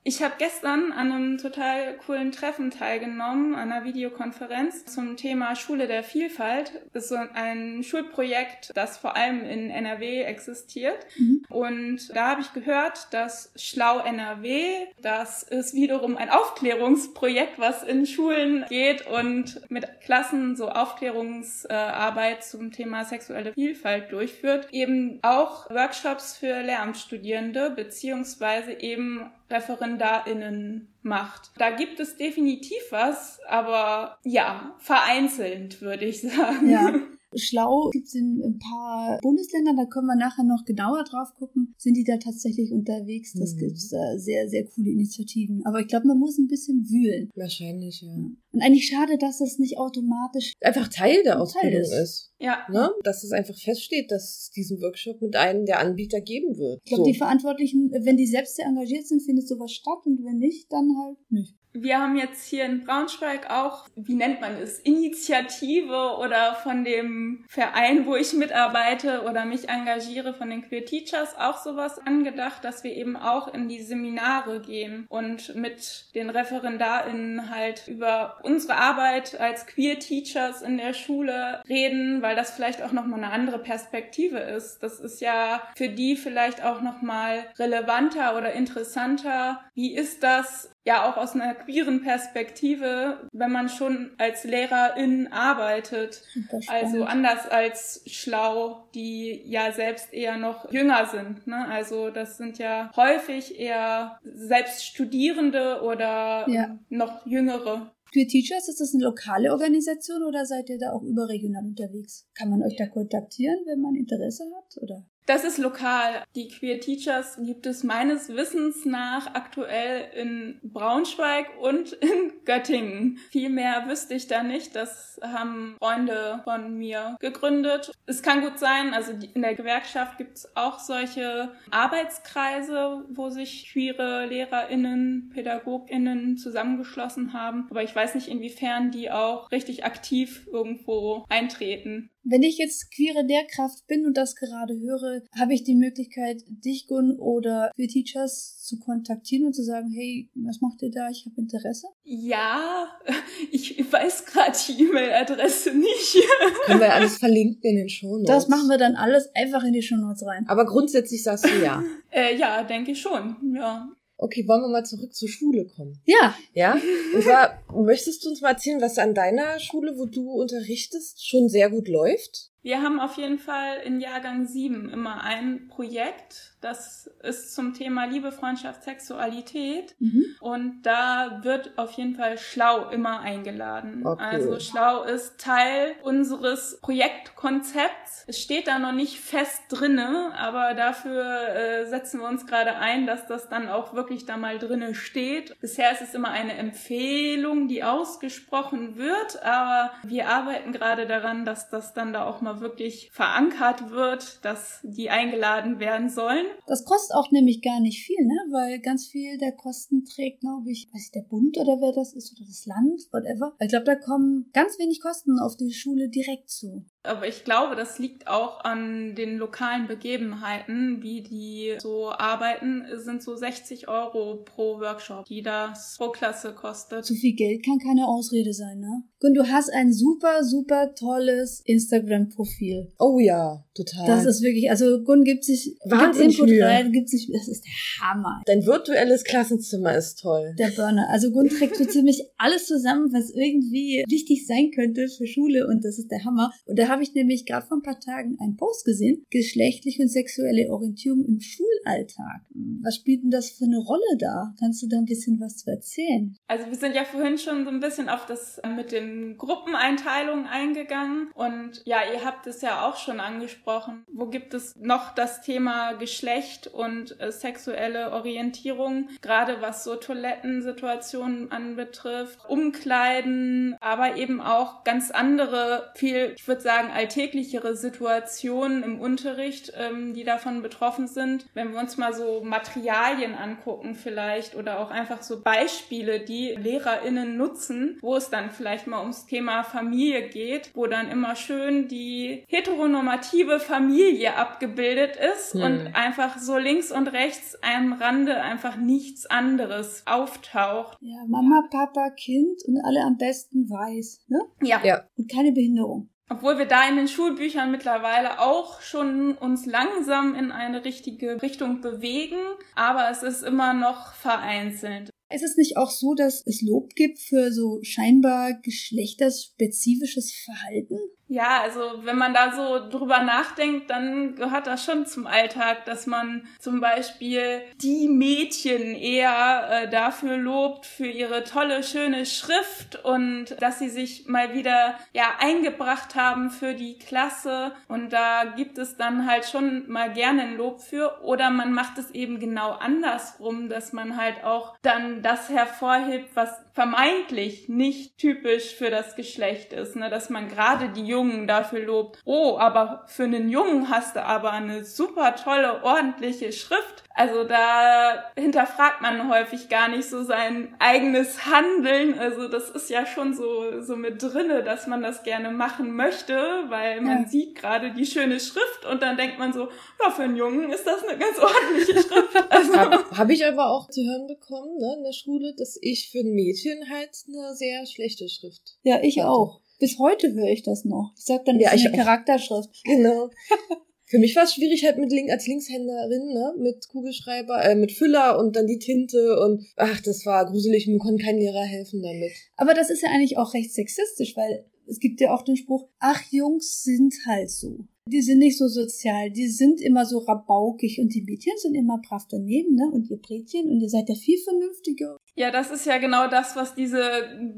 ich 0.03 0.23
habe 0.23 0.35
gestern 0.37 0.93
an 0.93 1.11
einem 1.11 1.37
total 1.37 1.97
coolen 1.97 2.31
Treffen 2.31 2.71
teilgenommen, 2.71 3.53
an 3.53 3.71
einer 3.71 3.83
Videokonferenz 3.83 4.85
zum 4.85 5.17
Thema 5.17 5.55
Schule 5.55 5.87
der 5.87 6.03
Vielfalt. 6.03 6.71
Das 6.93 7.03
ist 7.03 7.09
so 7.09 7.17
ein 7.33 7.83
Schulprojekt, 7.83 8.71
das 8.75 8.97
vor 8.97 9.17
allem 9.17 9.43
in 9.43 9.69
NRW 9.69 10.23
existiert. 10.23 11.05
Mhm. 11.17 11.43
Und 11.49 12.15
da 12.15 12.31
habe 12.31 12.41
ich 12.41 12.53
gehört, 12.53 13.13
dass 13.13 13.51
Schlau 13.57 13.99
NRW, 13.99 14.87
das 15.01 15.43
ist 15.43 15.73
wiederum 15.73 16.15
ein 16.15 16.29
Aufklärungsprojekt, 16.29 17.59
was 17.59 17.83
in 17.83 18.05
Schulen 18.05 18.65
geht 18.69 19.05
und 19.05 19.61
mit 19.69 19.85
Klassen 20.01 20.55
so 20.55 20.69
Aufklärungsarbeit 20.69 22.45
zum 22.45 22.71
Thema 22.71 23.03
sexuelle 23.03 23.53
Vielfalt 23.53 24.11
durchführt, 24.13 24.69
eben 24.71 25.19
auch 25.23 25.69
Workshops 25.69 26.37
für 26.37 26.61
Lehramtsstudierende 26.61 27.69
beziehungsweise 27.71 28.71
eben 28.71 29.29
ReferendarInnen 29.49 30.93
macht. 31.01 31.51
Da 31.57 31.71
gibt 31.71 31.99
es 31.99 32.17
definitiv 32.17 32.81
was, 32.91 33.39
aber 33.47 34.17
ja, 34.23 34.75
vereinzelt, 34.79 35.81
würde 35.81 36.05
ich 36.05 36.21
sagen. 36.21 36.69
Ja. 36.69 36.93
Schlau 37.35 37.89
gibt 37.91 38.07
es 38.07 38.15
in 38.15 38.41
ein 38.43 38.59
paar 38.59 39.19
Bundesländern, 39.21 39.77
da 39.77 39.85
können 39.85 40.07
wir 40.07 40.15
nachher 40.15 40.43
noch 40.43 40.65
genauer 40.65 41.03
drauf 41.03 41.33
gucken. 41.37 41.75
Sind 41.77 41.95
die 41.95 42.03
da 42.03 42.17
tatsächlich 42.17 42.71
unterwegs? 42.71 43.33
Das 43.33 43.53
mhm. 43.53 43.59
gibt's 43.59 43.89
da 43.89 44.17
sehr, 44.17 44.49
sehr 44.49 44.65
coole 44.65 44.91
Initiativen. 44.91 45.61
Aber 45.65 45.79
ich 45.79 45.87
glaube, 45.87 46.07
man 46.07 46.19
muss 46.19 46.37
ein 46.37 46.47
bisschen 46.47 46.85
wühlen. 46.89 47.29
Wahrscheinlich, 47.35 48.01
ja. 48.01 48.13
Und 48.51 48.61
eigentlich 48.61 48.87
schade, 48.87 49.17
dass 49.19 49.37
das 49.37 49.59
nicht 49.59 49.77
automatisch 49.77 50.53
einfach 50.61 50.87
Teil 50.87 51.21
der 51.23 51.39
Ausbildung 51.39 51.71
Teil 51.71 51.81
ist. 51.81 51.93
ist. 51.93 52.33
Ja. 52.39 52.65
Ne? 52.71 52.89
Dass 53.03 53.23
es 53.23 53.31
einfach 53.31 53.57
feststeht, 53.57 54.11
dass 54.11 54.23
es 54.23 54.51
diesen 54.51 54.81
Workshop 54.81 55.21
mit 55.21 55.35
einem 55.35 55.65
der 55.65 55.79
Anbieter 55.79 56.21
geben 56.21 56.57
wird. 56.57 56.79
Ich 56.83 56.89
glaube, 56.89 57.03
so. 57.03 57.11
die 57.11 57.17
Verantwortlichen, 57.17 57.91
wenn 57.91 58.17
die 58.17 58.25
selbst 58.25 58.55
sehr 58.55 58.65
engagiert 58.65 59.07
sind, 59.07 59.21
findet 59.21 59.47
sowas 59.47 59.71
statt 59.71 59.99
und 60.05 60.23
wenn 60.23 60.37
nicht, 60.37 60.71
dann 60.71 60.89
halt 60.97 61.17
nicht. 61.29 61.58
Wir 61.73 61.99
haben 61.99 62.17
jetzt 62.17 62.47
hier 62.47 62.65
in 62.65 62.83
Braunschweig 62.83 63.49
auch, 63.51 63.87
wie 63.95 64.15
nennt 64.15 64.41
man 64.41 64.55
es, 64.55 64.79
Initiative 64.79 66.17
oder 66.17 66.55
von 66.55 66.83
dem 66.83 67.45
Verein, 67.47 68.07
wo 68.07 68.15
ich 68.15 68.33
mitarbeite 68.33 69.23
oder 69.23 69.45
mich 69.45 69.69
engagiere, 69.69 70.33
von 70.33 70.49
den 70.49 70.67
Queer 70.67 70.85
Teachers 70.85 71.37
auch 71.37 71.57
sowas 71.57 71.99
angedacht, 71.99 72.63
dass 72.63 72.83
wir 72.83 72.95
eben 72.95 73.15
auch 73.15 73.53
in 73.53 73.69
die 73.69 73.81
Seminare 73.81 74.61
gehen 74.61 75.05
und 75.09 75.55
mit 75.55 76.13
den 76.15 76.31
ReferendarInnen 76.31 77.51
halt 77.51 77.87
über 77.87 78.39
unsere 78.41 78.75
Arbeit 78.75 79.39
als 79.39 79.67
Queer 79.67 79.99
Teachers 79.99 80.63
in 80.63 80.77
der 80.77 80.93
Schule 80.93 81.61
reden, 81.69 82.21
weil 82.23 82.35
das 82.35 82.51
vielleicht 82.51 82.81
auch 82.81 82.91
nochmal 82.91 83.23
eine 83.23 83.31
andere 83.31 83.59
Perspektive 83.59 84.39
ist. 84.39 84.79
Das 84.81 84.99
ist 84.99 85.21
ja 85.21 85.61
für 85.75 85.89
die 85.89 86.15
vielleicht 86.15 86.63
auch 86.63 86.81
nochmal 86.81 87.45
relevanter 87.59 88.35
oder 88.35 88.53
interessanter. 88.53 89.61
Wie 89.75 89.95
ist 89.95 90.23
das 90.23 90.71
ja 90.85 91.09
auch 91.09 91.17
aus 91.17 91.33
einer 91.33 91.55
queeren 91.55 92.01
Perspektive, 92.01 93.29
wenn 93.31 93.51
man 93.51 93.69
schon 93.69 94.11
als 94.17 94.43
Lehrerin 94.43 95.27
arbeitet. 95.31 96.23
Also 96.67 97.03
anders 97.03 97.47
als 97.47 98.03
schlau, 98.07 98.87
die 98.95 99.41
ja 99.45 99.71
selbst 99.71 100.13
eher 100.13 100.37
noch 100.37 100.71
jünger 100.71 101.05
sind. 101.05 101.45
Ne? 101.47 101.67
Also 101.67 102.09
das 102.09 102.37
sind 102.37 102.57
ja 102.57 102.91
häufig 102.95 103.59
eher 103.59 104.17
selbst 104.23 104.85
Studierende 104.85 105.81
oder 105.81 106.45
ja. 106.47 106.79
noch 106.89 107.25
jüngere. 107.25 107.91
Queer 108.11 108.27
Teachers, 108.27 108.67
ist 108.67 108.81
das 108.81 108.95
eine 108.95 109.03
lokale 109.03 109.51
Organisation 109.51 110.23
oder 110.23 110.43
seid 110.43 110.69
ihr 110.69 110.79
da 110.79 110.93
auch 110.93 111.03
überregional 111.03 111.63
unterwegs? 111.63 112.27
Kann 112.33 112.49
man 112.49 112.63
euch 112.63 112.75
da 112.75 112.87
kontaktieren, 112.87 113.59
wenn 113.67 113.81
man 113.81 113.93
Interesse 113.95 114.45
hat? 114.57 114.81
Oder? 114.81 115.05
Das 115.29 115.43
ist 115.43 115.59
lokal. 115.59 116.23
Die 116.35 116.47
Queer 116.47 116.79
Teachers 116.79 117.37
gibt 117.39 117.67
es 117.67 117.83
meines 117.83 118.29
Wissens 118.29 118.83
nach 118.85 119.35
aktuell 119.35 120.09
in 120.15 120.59
Braunschweig 120.63 121.45
und 121.61 121.93
in 122.01 122.33
Göttingen. 122.45 123.19
Viel 123.29 123.51
mehr 123.51 123.87
wüsste 123.87 124.15
ich 124.15 124.25
da 124.25 124.41
nicht. 124.41 124.75
Das 124.75 125.19
haben 125.21 125.75
Freunde 125.77 126.41
von 126.45 126.75
mir 126.75 127.15
gegründet. 127.19 127.91
Es 128.07 128.23
kann 128.23 128.41
gut 128.41 128.57
sein, 128.57 128.95
also 128.95 129.11
in 129.11 129.43
der 129.43 129.53
Gewerkschaft 129.53 130.17
gibt 130.17 130.35
es 130.35 130.57
auch 130.57 130.79
solche 130.79 131.51
Arbeitskreise, 131.69 133.05
wo 133.09 133.29
sich 133.29 133.69
queere 133.71 134.25
LehrerInnen, 134.25 135.29
PädagogInnen 135.31 136.37
zusammengeschlossen 136.37 137.33
haben. 137.33 137.67
Aber 137.69 137.83
ich 137.83 137.95
weiß 137.95 138.15
nicht, 138.15 138.29
inwiefern 138.29 138.89
die 138.89 139.11
auch 139.11 139.51
richtig 139.51 139.85
aktiv 139.85 140.47
irgendwo 140.51 141.23
eintreten. 141.29 142.09
Wenn 142.23 142.43
ich 142.43 142.57
jetzt 142.57 142.91
queere 142.91 143.23
Lehrkraft 143.23 143.87
bin 143.87 144.05
und 144.05 144.17
das 144.17 144.35
gerade 144.35 144.73
höre, 144.79 145.21
habe 145.37 145.53
ich 145.53 145.63
die 145.63 145.75
Möglichkeit, 145.75 146.43
dich, 146.47 146.87
Gun, 146.87 147.17
oder 147.17 147.71
für 147.75 147.87
Teachers 147.87 148.63
zu 148.63 148.77
kontaktieren 148.79 149.45
und 149.45 149.53
zu 149.53 149.63
sagen, 149.63 149.89
hey, 149.89 150.29
was 150.35 150.61
macht 150.61 150.81
ihr 150.81 150.91
da? 150.91 151.09
Ich 151.09 151.25
habe 151.25 151.39
Interesse? 151.39 151.87
Ja, 152.03 152.87
ich 153.51 153.79
weiß 153.91 154.25
gerade 154.25 154.57
die 154.67 154.83
E-Mail-Adresse 154.83 155.73
nicht. 155.73 156.17
Können 156.65 156.79
wir 156.79 156.93
alles 156.93 157.17
verlinken 157.17 157.63
in 157.63 157.75
den 157.77 157.89
Shownotes. 157.89 158.27
Das 158.27 158.47
machen 158.47 158.67
wir 158.67 158.77
dann 158.77 158.95
alles 158.95 159.29
einfach 159.35 159.63
in 159.63 159.73
die 159.73 159.81
Shownotes 159.81 160.25
rein. 160.25 160.45
Aber 160.47 160.65
grundsätzlich 160.65 161.23
sagst 161.23 161.45
du 161.45 161.63
ja. 161.63 161.83
äh, 162.11 162.37
ja, 162.37 162.63
denke 162.63 162.91
ich 162.91 163.01
schon, 163.01 163.55
ja. 163.55 163.89
Okay, 164.21 164.45
wollen 164.49 164.61
wir 164.61 164.67
mal 164.67 164.85
zurück 164.85 165.13
zur 165.15 165.29
Schule 165.29 165.65
kommen? 165.65 166.01
Ja. 166.05 166.35
Ja? 166.53 166.77
Und 167.13 167.23
zwar, 167.23 167.63
möchtest 167.73 168.25
du 168.25 168.29
uns 168.29 168.41
mal 168.41 168.51
erzählen, 168.51 168.81
was 168.81 168.97
an 168.97 169.15
deiner 169.15 169.59
Schule, 169.59 169.97
wo 169.97 170.05
du 170.07 170.29
unterrichtest, 170.31 171.25
schon 171.25 171.47
sehr 171.47 171.69
gut 171.69 171.87
läuft? 171.87 172.48
Wir 172.61 172.81
haben 172.81 172.99
auf 172.99 173.15
jeden 173.15 173.39
Fall 173.39 173.77
in 173.85 174.01
Jahrgang 174.01 174.45
7 174.45 174.89
immer 174.89 175.23
ein 175.23 175.67
Projekt, 175.69 176.49
das 176.61 177.09
ist 177.23 177.55
zum 177.55 177.73
Thema 177.73 178.05
Liebe, 178.05 178.33
Freundschaft, 178.33 178.83
Sexualität. 178.83 179.95
Mhm. 179.99 180.25
Und 180.41 180.81
da 180.83 181.39
wird 181.43 181.77
auf 181.77 181.93
jeden 181.93 182.15
Fall 182.15 182.37
Schlau 182.37 182.89
immer 182.89 183.21
eingeladen. 183.21 184.05
Okay. 184.05 184.21
Also 184.21 184.59
Schlau 184.59 185.03
ist 185.03 185.39
Teil 185.39 185.95
unseres 186.03 186.79
Projektkonzepts. 186.81 188.25
Es 188.27 188.41
steht 188.41 188.67
da 188.67 188.77
noch 188.77 188.91
nicht 188.91 189.21
fest 189.21 189.63
drinne, 189.69 190.33
aber 190.37 190.73
dafür 190.73 191.49
äh, 191.49 191.85
setzen 191.85 192.19
wir 192.19 192.27
uns 192.27 192.45
gerade 192.45 192.75
ein, 192.75 193.07
dass 193.07 193.25
das 193.27 193.47
dann 193.47 193.69
auch 193.69 193.93
wirklich 193.93 194.25
da 194.25 194.35
mal 194.35 194.59
drinne 194.59 194.95
steht. 194.95 195.57
Bisher 195.61 195.93
ist 195.93 196.01
es 196.01 196.13
immer 196.13 196.31
eine 196.31 196.55
Empfehlung, 196.55 197.69
die 197.69 197.85
ausgesprochen 197.85 198.97
wird, 198.97 199.41
aber 199.43 199.91
wir 200.03 200.27
arbeiten 200.27 200.73
gerade 200.73 201.07
daran, 201.07 201.45
dass 201.45 201.69
das 201.69 201.93
dann 201.93 202.11
da 202.11 202.25
auch 202.25 202.41
mal 202.41 202.48
wirklich 202.59 203.09
verankert 203.11 203.91
wird, 203.91 204.43
dass 204.43 204.79
die 204.83 205.09
eingeladen 205.09 205.79
werden 205.79 206.09
sollen. 206.09 206.45
Das 206.67 206.85
kostet 206.85 207.15
auch 207.15 207.31
nämlich 207.31 207.61
gar 207.61 207.79
nicht 207.79 208.03
viel, 208.03 208.25
ne? 208.25 208.35
Weil 208.51 208.79
ganz 208.79 209.07
viel 209.07 209.37
der 209.37 209.51
Kosten 209.51 210.03
trägt, 210.05 210.41
glaube 210.41 210.71
ich, 210.71 210.89
weiß 210.93 211.05
ich, 211.05 211.11
der 211.11 211.27
Bund 211.29 211.57
oder 211.57 211.79
wer 211.81 211.93
das 211.93 212.13
ist 212.13 212.33
oder 212.33 212.47
das 212.47 212.65
Land, 212.65 213.01
whatever. 213.11 213.55
Ich 213.59 213.69
glaube, 213.69 213.85
da 213.85 213.95
kommen 213.95 214.49
ganz 214.53 214.77
wenig 214.79 215.01
Kosten 215.01 215.39
auf 215.39 215.55
die 215.55 215.73
Schule 215.73 216.09
direkt 216.09 216.49
zu. 216.49 216.85
Aber 217.03 217.27
ich 217.27 217.43
glaube, 217.43 217.75
das 217.75 217.97
liegt 217.97 218.27
auch 218.27 218.63
an 218.63 219.15
den 219.15 219.37
lokalen 219.37 219.87
Begebenheiten, 219.87 221.01
wie 221.01 221.21
die 221.21 221.77
so 221.79 222.11
arbeiten, 222.11 222.81
es 222.81 223.05
sind 223.05 223.23
so 223.23 223.35
60 223.35 223.87
Euro 223.87 224.43
pro 224.43 224.79
Workshop, 224.79 225.25
die 225.25 225.41
das 225.41 225.95
pro 225.97 226.09
Klasse 226.09 226.53
kostet. 226.53 227.05
Zu 227.05 227.15
viel 227.15 227.35
Geld 227.35 227.65
kann 227.65 227.79
keine 227.79 228.07
Ausrede 228.07 228.53
sein, 228.53 228.79
ne? 228.79 229.03
Und 229.21 229.33
du 229.33 229.47
hast 229.47 229.69
ein 229.73 229.91
super, 229.91 230.43
super 230.43 230.93
tolles 230.95 231.61
Instagram-Profil. 231.65 232.87
Oh 232.99 233.19
ja, 233.19 233.65
total. 233.75 234.07
Das 234.07 234.25
ist 234.25 234.41
wirklich, 234.41 234.69
also 234.69 235.03
Gun 235.03 235.25
gibt 235.25 235.43
sich 235.43 235.77
Wahnsinnig 235.83 236.37
gibt 236.37 236.39
Input 236.39 236.49
Mühe. 236.49 236.63
rein, 236.63 236.91
gibt 236.93 237.09
sich, 237.09 237.29
das 237.31 237.49
ist 237.49 237.65
der 237.65 238.07
Hammer. 238.07 238.41
Dein 238.45 238.65
virtuelles 238.65 239.25
Klassenzimmer 239.25 239.95
ist 239.95 240.19
toll. 240.19 240.55
Der 240.57 240.69
Burner. 240.69 241.09
Also 241.09 241.31
Gun 241.31 241.49
trägt 241.49 241.75
so 241.75 241.85
ziemlich 241.85 242.23
alles 242.37 242.67
zusammen, 242.67 243.11
was 243.11 243.29
irgendwie 243.31 244.05
wichtig 244.07 244.47
sein 244.47 244.71
könnte 244.71 245.07
für 245.09 245.27
Schule 245.27 245.67
und 245.67 245.83
das 245.83 245.99
ist 245.99 246.09
der 246.09 246.23
Hammer. 246.23 246.51
Und 246.65 246.77
der 246.77 246.87
habe 246.87 247.03
ich 247.03 247.13
nämlich 247.13 247.45
gerade 247.45 247.67
vor 247.67 247.77
ein 247.77 247.83
paar 247.83 247.99
Tagen 247.99 248.37
einen 248.39 248.55
Post 248.55 248.85
gesehen. 248.85 249.25
Geschlechtliche 249.29 250.01
und 250.03 250.09
sexuelle 250.09 250.69
Orientierung 250.69 251.25
im 251.25 251.41
Schulalltag. 251.41 252.41
Was 252.81 252.95
spielt 252.95 253.23
denn 253.23 253.31
das 253.31 253.49
für 253.49 253.65
eine 253.65 253.79
Rolle 253.79 254.17
da? 254.17 254.53
Kannst 254.59 254.81
du 254.81 254.87
da 254.87 254.97
ein 254.97 255.05
bisschen 255.05 255.39
was 255.41 255.57
zu 255.57 255.69
erzählen? 255.69 256.37
Also 256.47 256.67
wir 256.67 256.77
sind 256.77 256.95
ja 256.95 257.03
vorhin 257.03 257.37
schon 257.37 257.65
so 257.65 257.69
ein 257.69 257.81
bisschen 257.81 258.07
auf 258.07 258.25
das 258.25 258.61
mit 258.75 258.93
den 258.93 259.08
Gruppeneinteilungen 259.37 260.47
eingegangen. 260.47 261.31
Und 261.33 261.81
ja, 261.85 261.99
ihr 262.11 262.25
habt 262.25 262.47
es 262.47 262.61
ja 262.61 262.87
auch 262.87 262.97
schon 262.97 263.19
angesprochen. 263.19 264.05
Wo 264.07 264.27
gibt 264.27 264.53
es 264.53 264.75
noch 264.75 265.13
das 265.13 265.41
Thema 265.41 265.93
Geschlecht 265.93 266.67
und 266.67 267.19
äh, 267.19 267.31
sexuelle 267.31 268.11
Orientierung? 268.11 269.09
Gerade 269.21 269.61
was 269.61 269.83
so 269.83 269.95
Toilettensituationen 269.95 271.51
anbetrifft, 271.51 272.39
Umkleiden, 272.47 273.77
aber 273.79 274.15
eben 274.15 274.41
auch 274.41 274.83
ganz 274.83 275.11
andere, 275.11 275.91
viel, 275.95 276.33
ich 276.35 276.47
würde 276.47 276.61
sagen, 276.61 276.91
alltäglichere 276.91 277.75
Situationen 277.75 278.83
im 278.83 278.99
Unterricht, 278.99 279.73
ähm, 279.75 280.13
die 280.13 280.23
davon 280.23 280.61
betroffen 280.61 281.07
sind. 281.07 281.45
Wenn 281.53 281.71
wir 281.71 281.79
uns 281.79 281.97
mal 281.97 282.13
so 282.13 282.41
Materialien 282.43 283.35
angucken 283.35 283.95
vielleicht 283.95 284.55
oder 284.55 284.79
auch 284.79 284.91
einfach 284.91 285.21
so 285.21 285.41
Beispiele, 285.41 286.19
die 286.19 286.51
LehrerInnen 286.51 287.37
nutzen, 287.37 287.97
wo 288.01 288.15
es 288.15 288.29
dann 288.29 288.51
vielleicht 288.51 288.87
mal 288.87 288.98
ums 289.01 289.25
Thema 289.25 289.63
Familie 289.63 290.29
geht, 290.29 290.71
wo 290.73 290.87
dann 290.87 291.09
immer 291.09 291.35
schön 291.35 291.87
die 291.87 292.43
heteronormative 292.47 293.59
Familie 293.59 294.35
abgebildet 294.35 295.15
ist 295.15 295.53
hm. 295.53 295.61
und 295.61 295.95
einfach 295.95 296.37
so 296.37 296.57
links 296.57 296.91
und 296.91 297.07
rechts 297.07 297.57
am 297.61 297.93
Rande 297.93 298.41
einfach 298.41 298.77
nichts 298.77 299.25
anderes 299.25 300.03
auftaucht. 300.05 300.97
Ja, 301.01 301.25
Mama, 301.27 301.67
Papa, 301.71 302.09
Kind 302.11 302.61
und 302.65 302.79
alle 302.83 303.01
am 303.01 303.17
besten 303.17 303.69
weiß, 303.69 304.25
ne? 304.27 304.39
Ja. 304.61 304.81
ja. 304.83 305.01
Und 305.17 305.31
keine 305.31 305.51
Behinderung. 305.51 306.09
Obwohl 306.31 306.59
wir 306.59 306.67
da 306.67 306.87
in 306.87 306.95
den 306.95 307.07
Schulbüchern 307.07 307.71
mittlerweile 307.71 308.39
auch 308.39 308.81
schon 308.81 309.33
uns 309.33 309.65
langsam 309.65 310.35
in 310.35 310.51
eine 310.51 310.85
richtige 310.85 311.41
Richtung 311.41 311.81
bewegen, 311.81 312.37
aber 312.75 313.09
es 313.09 313.23
ist 313.23 313.41
immer 313.41 313.73
noch 313.73 314.13
vereinzelt. 314.13 315.09
Ist 315.31 315.43
es 315.43 315.57
nicht 315.57 315.77
auch 315.77 315.91
so, 315.91 316.15
dass 316.15 316.41
es 316.45 316.61
Lob 316.61 316.95
gibt 316.95 317.19
für 317.19 317.51
so 317.51 317.79
scheinbar 317.83 318.59
geschlechterspezifisches 318.61 320.33
Verhalten? 320.33 320.97
Ja, 321.31 321.61
also 321.61 321.81
wenn 322.05 322.17
man 322.17 322.33
da 322.33 322.51
so 322.51 322.89
drüber 322.89 323.21
nachdenkt, 323.21 323.91
dann 323.91 324.33
gehört 324.33 324.65
das 324.65 324.83
schon 324.83 325.05
zum 325.05 325.27
Alltag, 325.27 325.85
dass 325.85 326.07
man 326.07 326.47
zum 326.57 326.81
Beispiel 326.81 327.61
die 327.83 328.07
Mädchen 328.07 328.95
eher 328.95 329.69
äh, 329.69 329.89
dafür 329.89 330.37
lobt, 330.37 330.87
für 330.87 331.05
ihre 331.05 331.43
tolle, 331.43 331.83
schöne 331.83 332.25
Schrift 332.25 333.05
und 333.05 333.61
dass 333.61 333.77
sie 333.77 333.89
sich 333.89 334.27
mal 334.27 334.55
wieder 334.55 334.95
ja 335.13 335.35
eingebracht 335.37 336.15
haben 336.15 336.49
für 336.49 336.73
die 336.73 336.97
Klasse. 336.97 337.73
Und 337.87 338.11
da 338.11 338.45
gibt 338.45 338.79
es 338.79 338.97
dann 338.97 339.29
halt 339.29 339.45
schon 339.45 339.87
mal 339.87 340.11
gerne 340.11 340.41
ein 340.41 340.57
Lob 340.57 340.81
für. 340.81 341.21
Oder 341.21 341.51
man 341.51 341.73
macht 341.73 341.99
es 341.99 342.09
eben 342.09 342.39
genau 342.39 342.71
andersrum, 342.71 343.69
dass 343.69 343.93
man 343.93 344.17
halt 344.17 344.43
auch 344.43 344.75
dann 344.81 345.21
das 345.21 345.49
hervorhebt, 345.49 346.35
was 346.35 346.49
vermeintlich 346.79 347.67
nicht 347.67 348.17
typisch 348.17 348.73
für 348.73 348.89
das 348.89 349.17
Geschlecht 349.17 349.73
ist, 349.73 349.97
ne? 349.97 350.09
dass 350.09 350.29
man 350.29 350.47
gerade 350.47 350.87
die 350.87 351.05
Jungen 351.05 351.45
dafür 351.45 351.81
lobt. 351.81 352.21
Oh, 352.23 352.57
aber 352.57 353.03
für 353.07 353.25
einen 353.25 353.49
Jungen 353.49 353.89
hast 353.89 354.15
du 354.15 354.23
aber 354.23 354.53
eine 354.53 354.85
super 354.85 355.35
tolle, 355.35 355.83
ordentliche 355.83 356.53
Schrift. 356.53 357.03
Also 357.19 357.43
da 357.43 358.31
hinterfragt 358.37 359.01
man 359.01 359.29
häufig 359.29 359.67
gar 359.67 359.89
nicht 359.89 360.07
so 360.07 360.23
sein 360.23 360.73
eigenes 360.79 361.45
Handeln. 361.45 362.17
Also 362.17 362.47
das 362.47 362.69
ist 362.69 362.89
ja 362.89 363.05
schon 363.05 363.33
so, 363.33 363.81
so 363.81 363.97
mit 363.97 364.23
drinne, 364.23 364.63
dass 364.63 364.87
man 364.87 365.01
das 365.01 365.23
gerne 365.23 365.51
machen 365.51 365.97
möchte, 365.97 366.33
weil 366.69 367.01
man 367.01 367.23
ja. 367.23 367.27
sieht 367.27 367.55
gerade 367.55 367.91
die 367.91 368.05
schöne 368.05 368.39
Schrift 368.39 368.85
und 368.89 369.01
dann 369.01 369.17
denkt 369.17 369.37
man 369.37 369.51
so, 369.51 369.67
ja, 370.01 370.11
für 370.11 370.23
einen 370.23 370.37
Jungen 370.37 370.71
ist 370.71 370.87
das 370.87 371.03
eine 371.03 371.19
ganz 371.19 371.37
ordentliche 371.41 372.07
Schrift. 372.07 372.37
Also 372.49 372.73
Habe 372.73 373.03
hab 373.11 373.29
ich 373.29 373.45
aber 373.45 373.69
auch 373.69 373.89
zu 373.89 374.01
hören 374.01 374.27
bekommen, 374.27 374.77
ne, 374.77 374.95
in 374.99 375.03
der 375.03 375.11
Schule, 375.11 375.53
dass 375.57 375.77
ich 375.81 376.11
für 376.11 376.19
ein 376.19 376.31
Mädchen 376.31 376.89
halt 376.89 377.09
eine 377.27 377.53
sehr 377.53 377.85
schlechte 377.85 378.29
Schrift. 378.29 378.77
Ja, 378.83 379.01
ich 379.03 379.17
hatte. 379.17 379.27
auch. 379.27 379.59
Bis 379.77 379.99
heute 379.99 380.31
höre 380.31 380.47
ich 380.47 380.63
das 380.63 380.85
noch. 380.85 381.11
Ich 381.17 381.25
sag 381.25 381.43
dann, 381.43 381.59
das 381.59 381.65
ja, 381.65 381.75
ist 381.75 381.85
eine 381.85 381.97
Charakterschrift. 381.97 382.69
Genau. 382.85 383.29
Für 384.09 384.17
mich 384.17 384.35
war 384.35 384.43
es 384.43 384.55
schwierig 384.55 384.83
halt 384.85 384.97
mit 384.97 385.11
Link 385.11 385.29
als 385.29 385.45
Linkshänderin, 385.45 386.33
ne, 386.33 386.53
mit 386.57 386.87
Kugelschreiber, 386.89 387.63
äh, 387.63 387.75
mit 387.75 387.91
Füller 387.91 388.39
und 388.39 388.55
dann 388.55 388.65
die 388.65 388.79
Tinte 388.79 389.39
und 389.39 389.63
ach, 389.75 390.01
das 390.01 390.25
war 390.25 390.47
gruselig, 390.47 390.87
mir 390.87 390.97
konnte 390.97 391.23
kein 391.23 391.37
Lehrer 391.37 391.63
helfen 391.63 392.01
damit. 392.01 392.31
Aber 392.57 392.73
das 392.73 392.89
ist 392.89 393.03
ja 393.03 393.09
eigentlich 393.09 393.37
auch 393.37 393.53
recht 393.53 393.71
sexistisch, 393.71 394.35
weil 394.35 394.65
es 394.87 394.99
gibt 394.99 395.21
ja 395.21 395.31
auch 395.31 395.43
den 395.43 395.57
Spruch, 395.57 395.87
ach, 395.99 396.23
Jungs 396.31 396.81
sind 396.81 397.13
halt 397.27 397.51
so. 397.51 397.85
Die 398.07 398.21
sind 398.21 398.39
nicht 398.39 398.57
so 398.57 398.67
sozial, 398.67 399.29
die 399.29 399.47
sind 399.47 399.81
immer 399.81 400.05
so 400.05 400.19
rabaukig 400.19 400.99
und 400.99 401.13
die 401.13 401.21
Mädchen 401.21 401.53
sind 401.57 401.75
immer 401.75 401.99
brav 402.01 402.23
daneben, 402.29 402.75
ne? 402.75 402.89
Und 402.91 403.09
ihr 403.09 403.17
Bretchen 403.17 403.69
und 403.69 403.81
ihr 403.81 403.89
seid 403.89 404.09
ja 404.09 404.15
viel 404.15 404.37
vernünftiger. 404.43 405.17
Ja, 405.35 405.51
das 405.51 405.71
ist 405.71 405.85
ja 405.85 405.99
genau 405.99 406.27
das, 406.27 406.55
was 406.55 406.75
diese 406.75 407.01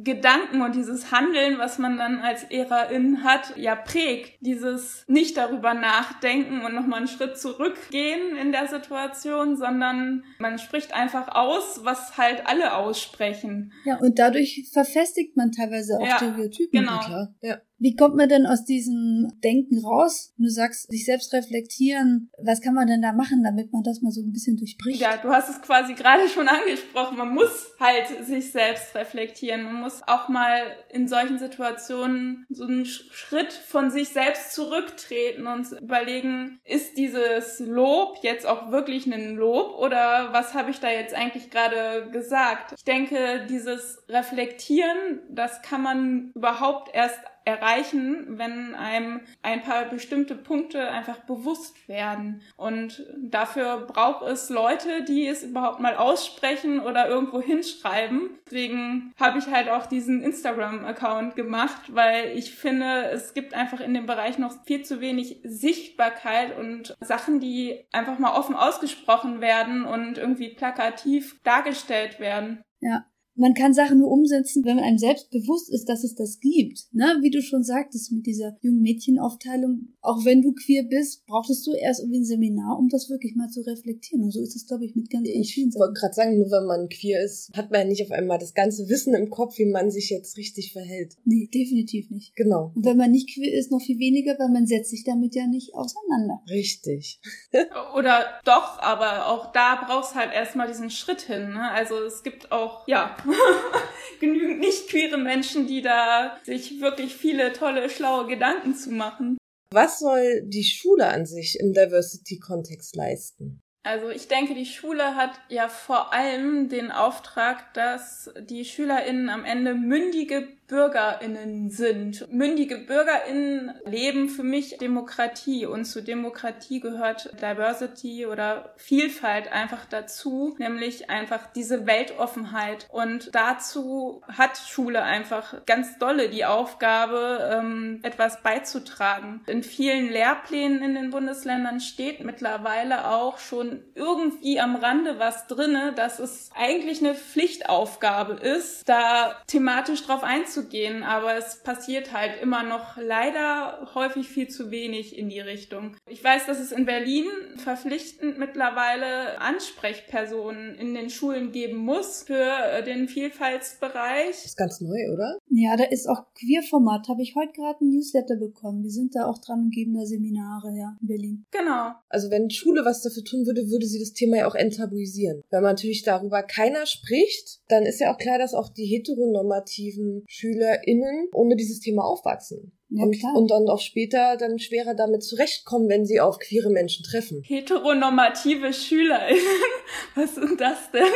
Gedanken 0.03 0.61
und 0.61 0.75
dieses 0.75 1.11
Handeln, 1.11 1.57
was 1.57 1.79
man 1.79 1.97
dann 1.97 2.19
als 2.19 2.49
Lehrerin 2.49 3.23
hat, 3.23 3.57
ja 3.57 3.75
prägt. 3.75 4.33
Dieses 4.41 5.03
nicht 5.07 5.37
darüber 5.37 5.73
nachdenken 5.73 6.65
und 6.65 6.75
nochmal 6.75 6.99
einen 6.99 7.07
Schritt 7.07 7.37
zurückgehen 7.37 8.35
in 8.35 8.51
der 8.51 8.67
Situation, 8.67 9.55
sondern 9.57 10.23
man 10.39 10.59
spricht 10.59 10.93
einfach 10.93 11.33
aus, 11.33 11.81
was 11.83 12.17
halt 12.17 12.45
alle 12.45 12.75
aussprechen. 12.75 13.71
Ja, 13.85 13.97
und 13.99 14.19
dadurch 14.19 14.69
verfestigt 14.71 15.37
man 15.37 15.51
teilweise 15.51 15.97
auch 15.97 16.05
Ja, 16.05 16.17
Stereotypen. 16.17 16.81
genau. 16.81 16.99
Ja. 17.41 17.61
Wie 17.83 17.95
kommt 17.95 18.15
man 18.15 18.29
denn 18.29 18.45
aus 18.45 18.63
diesem 18.63 19.33
Denken 19.43 19.83
raus? 19.83 20.33
Du 20.37 20.47
sagst, 20.47 20.89
sich 20.91 21.03
selbst 21.03 21.33
reflektieren. 21.33 22.29
Was 22.37 22.61
kann 22.61 22.75
man 22.75 22.85
denn 22.85 23.01
da 23.01 23.11
machen, 23.11 23.43
damit 23.43 23.73
man 23.73 23.81
das 23.81 24.01
mal 24.03 24.11
so 24.11 24.21
ein 24.21 24.31
bisschen 24.31 24.55
durchbricht? 24.55 25.01
Ja, 25.01 25.17
du 25.17 25.29
hast 25.29 25.49
es 25.49 25.61
quasi 25.63 25.95
gerade 25.95 26.29
schon 26.29 26.47
angesprochen. 26.47 27.17
Man 27.17 27.33
muss 27.33 27.71
halt 27.79 28.23
sich 28.25 28.51
selbst 28.51 28.93
reflektieren. 28.93 29.63
Man 29.63 29.81
muss 29.81 30.01
auch 30.05 30.29
mal 30.29 30.61
in 30.91 31.07
solchen 31.07 31.39
Situationen 31.39 32.45
so 32.49 32.65
einen 32.65 32.83
Sch- 32.83 33.11
Schritt 33.11 33.51
von 33.51 33.89
sich 33.89 34.09
selbst 34.09 34.53
zurücktreten 34.53 35.47
und 35.47 35.71
überlegen, 35.81 36.59
ist 36.63 36.97
dieses 36.97 37.59
Lob 37.61 38.17
jetzt 38.21 38.45
auch 38.45 38.71
wirklich 38.71 39.07
ein 39.07 39.35
Lob 39.37 39.75
oder 39.79 40.29
was 40.33 40.53
habe 40.53 40.69
ich 40.69 40.79
da 40.79 40.91
jetzt 40.91 41.15
eigentlich 41.15 41.49
gerade 41.49 42.11
gesagt? 42.11 42.73
Ich 42.77 42.83
denke, 42.83 43.47
dieses 43.49 44.03
Reflektieren, 44.07 45.19
das 45.31 45.63
kann 45.63 45.81
man 45.81 46.31
überhaupt 46.35 46.93
erst 46.93 47.17
erreichen, 47.45 48.37
wenn 48.37 48.75
einem 48.75 49.21
ein 49.41 49.61
paar 49.61 49.85
bestimmte 49.85 50.35
Punkte 50.35 50.89
einfach 50.89 51.19
bewusst 51.19 51.87
werden. 51.87 52.41
Und 52.57 53.05
dafür 53.17 53.87
braucht 53.87 54.23
es 54.27 54.49
Leute, 54.49 55.03
die 55.03 55.27
es 55.27 55.43
überhaupt 55.43 55.79
mal 55.79 55.95
aussprechen 55.95 56.79
oder 56.79 57.07
irgendwo 57.07 57.41
hinschreiben. 57.41 58.37
Deswegen 58.45 59.13
habe 59.19 59.39
ich 59.39 59.47
halt 59.47 59.69
auch 59.69 59.85
diesen 59.85 60.23
Instagram-Account 60.23 61.35
gemacht, 61.35 61.93
weil 61.95 62.37
ich 62.37 62.53
finde, 62.53 63.05
es 63.11 63.33
gibt 63.33 63.53
einfach 63.53 63.79
in 63.79 63.93
dem 63.93 64.05
Bereich 64.05 64.37
noch 64.37 64.63
viel 64.65 64.83
zu 64.83 65.01
wenig 65.01 65.39
Sichtbarkeit 65.43 66.57
und 66.57 66.95
Sachen, 67.01 67.39
die 67.39 67.85
einfach 67.91 68.19
mal 68.19 68.37
offen 68.37 68.55
ausgesprochen 68.55 69.41
werden 69.41 69.85
und 69.85 70.17
irgendwie 70.17 70.49
plakativ 70.49 71.39
dargestellt 71.43 72.19
werden. 72.19 72.63
Ja. 72.79 73.05
Man 73.41 73.55
kann 73.55 73.73
Sachen 73.73 73.97
nur 73.97 74.11
umsetzen, 74.11 74.63
wenn 74.65 74.75
man 74.75 74.85
einem 74.85 74.99
selbst 74.99 75.31
bewusst 75.31 75.73
ist, 75.73 75.89
dass 75.89 76.03
es 76.03 76.13
das 76.13 76.39
gibt. 76.39 76.85
Ne? 76.91 77.17
Wie 77.21 77.31
du 77.31 77.41
schon 77.41 77.63
sagtest, 77.63 78.11
mit 78.11 78.27
dieser 78.27 78.55
jungen 78.61 78.83
Mädchenaufteilung, 78.83 79.95
auch 80.01 80.23
wenn 80.25 80.43
du 80.43 80.53
queer 80.53 80.83
bist, 80.83 81.25
brauchtest 81.25 81.65
du 81.65 81.73
erst 81.73 82.01
irgendwie 82.01 82.19
ein 82.19 82.25
Seminar, 82.25 82.77
um 82.77 82.87
das 82.87 83.09
wirklich 83.09 83.35
mal 83.35 83.49
zu 83.49 83.61
reflektieren. 83.61 84.25
Und 84.25 84.29
so 84.31 84.43
ist 84.43 84.55
es, 84.55 84.67
glaube 84.67 84.85
ich, 84.85 84.95
mit 84.95 85.09
ganz, 85.09 85.25
ganz 85.25 85.35
Ich 85.35 85.55
vielen 85.55 85.73
wollte 85.73 85.93
Sachen. 85.93 85.93
gerade 85.95 86.13
sagen, 86.13 86.37
nur 86.37 86.51
wenn 86.51 86.67
man 86.67 86.87
queer 86.87 87.23
ist, 87.23 87.49
hat 87.55 87.71
man 87.71 87.81
ja 87.81 87.87
nicht 87.87 88.03
auf 88.03 88.11
einmal 88.11 88.37
das 88.37 88.53
ganze 88.53 88.87
Wissen 88.89 89.15
im 89.15 89.31
Kopf, 89.31 89.57
wie 89.57 89.65
man 89.65 89.89
sich 89.89 90.11
jetzt 90.11 90.37
richtig 90.37 90.71
verhält. 90.71 91.15
Nee, 91.25 91.49
definitiv 91.51 92.11
nicht. 92.11 92.35
Genau. 92.35 92.71
Und 92.75 92.85
wenn 92.85 92.97
man 92.97 93.09
nicht 93.09 93.33
queer 93.33 93.57
ist, 93.57 93.71
noch 93.71 93.81
viel 93.81 93.97
weniger, 93.97 94.37
weil 94.37 94.49
man 94.49 94.67
setzt 94.67 94.91
sich 94.91 95.03
damit 95.03 95.33
ja 95.33 95.47
nicht 95.47 95.73
auseinander. 95.73 96.43
Richtig. 96.47 97.19
Oder 97.97 98.25
doch, 98.45 98.77
aber 98.77 99.25
auch 99.29 99.51
da 99.51 99.83
brauchst 99.87 100.13
halt 100.13 100.31
erstmal 100.31 100.67
diesen 100.67 100.91
Schritt 100.91 101.21
hin. 101.21 101.53
Ne? 101.53 101.71
Also 101.71 101.95
es 102.03 102.21
gibt 102.21 102.51
auch, 102.51 102.87
ja, 102.87 103.17
genügend 104.19 104.59
nicht 104.59 104.87
queere 104.89 105.17
Menschen, 105.17 105.67
die 105.67 105.81
da 105.81 106.37
sich 106.43 106.79
wirklich 106.79 107.15
viele 107.15 107.53
tolle, 107.53 107.89
schlaue 107.89 108.27
Gedanken 108.27 108.75
zu 108.75 108.91
machen. 108.91 109.37
Was 109.73 109.99
soll 109.99 110.41
die 110.45 110.63
Schule 110.63 111.07
an 111.07 111.25
sich 111.25 111.59
im 111.59 111.73
Diversity-Kontext 111.73 112.95
leisten? 112.95 113.61
Also 113.83 114.09
ich 114.09 114.27
denke, 114.27 114.53
die 114.53 114.65
Schule 114.65 115.15
hat 115.15 115.31
ja 115.49 115.67
vor 115.67 116.13
allem 116.13 116.69
den 116.69 116.91
Auftrag, 116.91 117.73
dass 117.73 118.29
die 118.39 118.63
SchülerInnen 118.63 119.29
am 119.29 119.43
Ende 119.43 119.73
mündige 119.73 120.47
BürgerInnen 120.71 121.69
sind. 121.69 122.31
Mündige 122.31 122.77
BürgerInnen 122.77 123.73
leben 123.85 124.29
für 124.29 124.43
mich 124.43 124.77
Demokratie 124.77 125.65
und 125.65 125.83
zu 125.83 126.01
Demokratie 126.01 126.79
gehört 126.79 127.29
Diversity 127.41 128.25
oder 128.25 128.73
Vielfalt 128.77 129.51
einfach 129.51 129.83
dazu, 129.85 130.55
nämlich 130.59 131.09
einfach 131.09 131.51
diese 131.53 131.85
Weltoffenheit. 131.87 132.87
Und 132.89 133.35
dazu 133.35 134.21
hat 134.29 134.57
Schule 134.57 135.03
einfach 135.03 135.65
ganz 135.65 135.97
dolle 135.99 136.29
die 136.29 136.45
Aufgabe, 136.45 137.51
ähm, 137.51 137.99
etwas 138.03 138.41
beizutragen. 138.41 139.41
In 139.47 139.63
vielen 139.63 140.09
Lehrplänen 140.09 140.81
in 140.83 140.95
den 140.95 141.09
Bundesländern 141.09 141.81
steht 141.81 142.23
mittlerweile 142.23 143.09
auch 143.09 143.39
schon 143.39 143.83
irgendwie 143.93 144.61
am 144.61 144.77
Rande 144.77 145.19
was 145.19 145.47
drinne, 145.47 145.91
dass 145.97 146.19
es 146.19 146.49
eigentlich 146.55 147.01
eine 147.01 147.13
Pflichtaufgabe 147.13 148.35
ist, 148.35 148.87
da 148.87 149.35
thematisch 149.47 150.05
drauf 150.05 150.23
einzugehen. 150.23 150.60
Aber 151.03 151.35
es 151.35 151.63
passiert 151.63 152.13
halt 152.13 152.41
immer 152.41 152.63
noch 152.63 152.97
leider 152.97 153.89
häufig 153.93 154.27
viel 154.27 154.47
zu 154.47 154.71
wenig 154.71 155.17
in 155.17 155.29
die 155.29 155.39
Richtung. 155.39 155.95
Ich 156.07 156.23
weiß, 156.23 156.45
dass 156.45 156.59
es 156.59 156.71
in 156.71 156.85
Berlin 156.85 157.25
verpflichtend 157.57 158.37
mittlerweile 158.37 159.39
Ansprechpersonen 159.39 160.75
in 160.75 160.93
den 160.93 161.09
Schulen 161.09 161.51
geben 161.51 161.77
muss 161.77 162.23
für 162.23 162.81
den 162.85 163.07
Vielfaltsbereich. 163.07 164.27
Das 164.27 164.45
ist 164.45 164.57
ganz 164.57 164.81
neu, 164.81 165.13
oder? 165.13 165.37
Ja, 165.49 165.75
da 165.75 165.83
ist 165.85 166.07
auch 166.07 166.23
Queerformat. 166.35 167.07
Habe 167.07 167.21
ich 167.21 167.35
heute 167.35 167.53
gerade 167.53 167.83
ein 167.83 167.89
Newsletter 167.89 168.37
bekommen. 168.37 168.83
Die 168.83 168.89
sind 168.89 169.15
da 169.15 169.25
auch 169.25 169.39
dran 169.39 169.65
und 169.65 169.71
geben 169.71 169.95
da 169.95 170.05
Seminare, 170.05 170.73
ja, 170.77 170.97
in 171.01 171.07
Berlin. 171.07 171.45
Genau. 171.51 171.91
Also 172.09 172.29
wenn 172.29 172.47
die 172.47 172.55
Schule 172.55 172.85
was 172.85 173.01
dafür 173.01 173.23
tun 173.23 173.45
würde, 173.45 173.69
würde 173.69 173.85
sie 173.85 173.99
das 173.99 174.13
Thema 174.13 174.37
ja 174.37 174.47
auch 174.47 174.55
enttabuisieren. 174.55 175.43
Wenn 175.49 175.61
man 175.63 175.71
natürlich 175.71 176.03
darüber 176.03 176.43
keiner 176.43 176.85
spricht, 176.85 177.61
dann 177.67 177.85
ist 177.85 177.99
ja 177.99 178.13
auch 178.13 178.17
klar, 178.17 178.37
dass 178.37 178.53
auch 178.53 178.69
die 178.69 178.85
heteronormativen 178.85 180.23
SchülerInnen 180.41 181.29
ohne 181.33 181.55
dieses 181.55 181.79
Thema 181.79 182.03
aufwachsen. 182.03 182.71
Ja, 182.93 183.05
und, 183.05 183.17
klar. 183.17 183.35
und 183.37 183.49
dann 183.49 183.69
auch 183.69 183.79
später 183.79 184.35
dann 184.37 184.59
schwerer 184.59 184.93
damit 184.95 185.23
zurechtkommen, 185.23 185.87
wenn 185.87 186.05
sie 186.05 186.19
auf 186.19 186.39
queere 186.39 186.69
Menschen 186.69 187.05
treffen. 187.05 187.41
Heteronormative 187.41 188.73
SchülerInnen. 188.73 189.41
Was 190.15 190.35
sind 190.35 190.59
das 190.59 190.91
denn? 190.91 191.03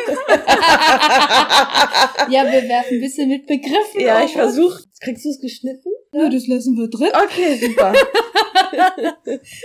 Ja, 2.28 2.44
wir 2.52 2.68
werfen 2.68 2.96
ein 2.96 3.02
bisschen 3.02 3.30
mit 3.30 3.46
Begriffen. 3.46 4.02
ja, 4.02 4.20
auf 4.20 4.26
ich 4.26 4.32
versuche. 4.32 4.84
Kriegst 5.00 5.26
du 5.26 5.30
es 5.30 5.40
geschnitten? 5.40 5.90
Ja, 6.12 6.30
das 6.30 6.48
lassen 6.48 6.76
wir 6.76 6.90
drin. 6.90 7.10
Okay, 7.14 7.56
super. 7.58 7.94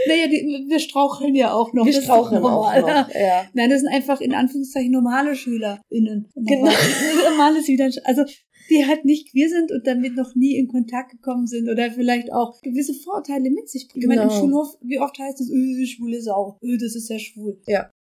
Naja, 0.06 0.26
die, 0.26 0.66
wir 0.68 0.78
straucheln 0.78 1.34
ja 1.34 1.52
auch 1.52 1.72
noch. 1.72 1.84
Wir 1.84 1.92
das 1.92 2.00
ist 2.00 2.04
straucheln 2.04 2.44
auch 2.44 2.74
noch. 2.74 3.14
Ja. 3.14 3.46
Nein, 3.54 3.70
das 3.70 3.80
sind 3.80 3.88
einfach 3.92 4.20
in 4.20 4.34
Anführungszeichen 4.34 4.90
normale 4.90 5.34
SchülerInnen. 5.34 6.28
Genau. 6.34 6.70
Normales 7.30 7.66
wieder, 7.66 7.88
also 8.04 8.24
die 8.70 8.86
halt 8.86 9.04
nicht 9.04 9.30
queer 9.30 9.48
sind 9.48 9.72
und 9.72 9.86
damit 9.86 10.14
noch 10.14 10.34
nie 10.34 10.56
in 10.56 10.68
Kontakt 10.68 11.10
gekommen 11.10 11.46
sind 11.46 11.68
oder 11.68 11.90
vielleicht 11.90 12.32
auch 12.32 12.60
gewisse 12.62 12.94
Vorurteile 12.94 13.50
mit 13.50 13.68
sich 13.68 13.88
bringen. 13.88 14.02
Ich 14.02 14.08
meine, 14.08 14.22
im 14.22 14.28
Genau. 14.28 14.40
Schulhof, 14.40 14.78
wie 14.82 15.00
oft 15.00 15.18
heißt 15.18 15.40
es, 15.40 15.50
öh, 15.50 15.86
schwule 15.86 16.22
Sau, 16.22 16.58
öh, 16.62 16.78
das 16.78 16.94
ist 16.94 17.08
ja 17.10 17.18
schwul. 17.18 17.60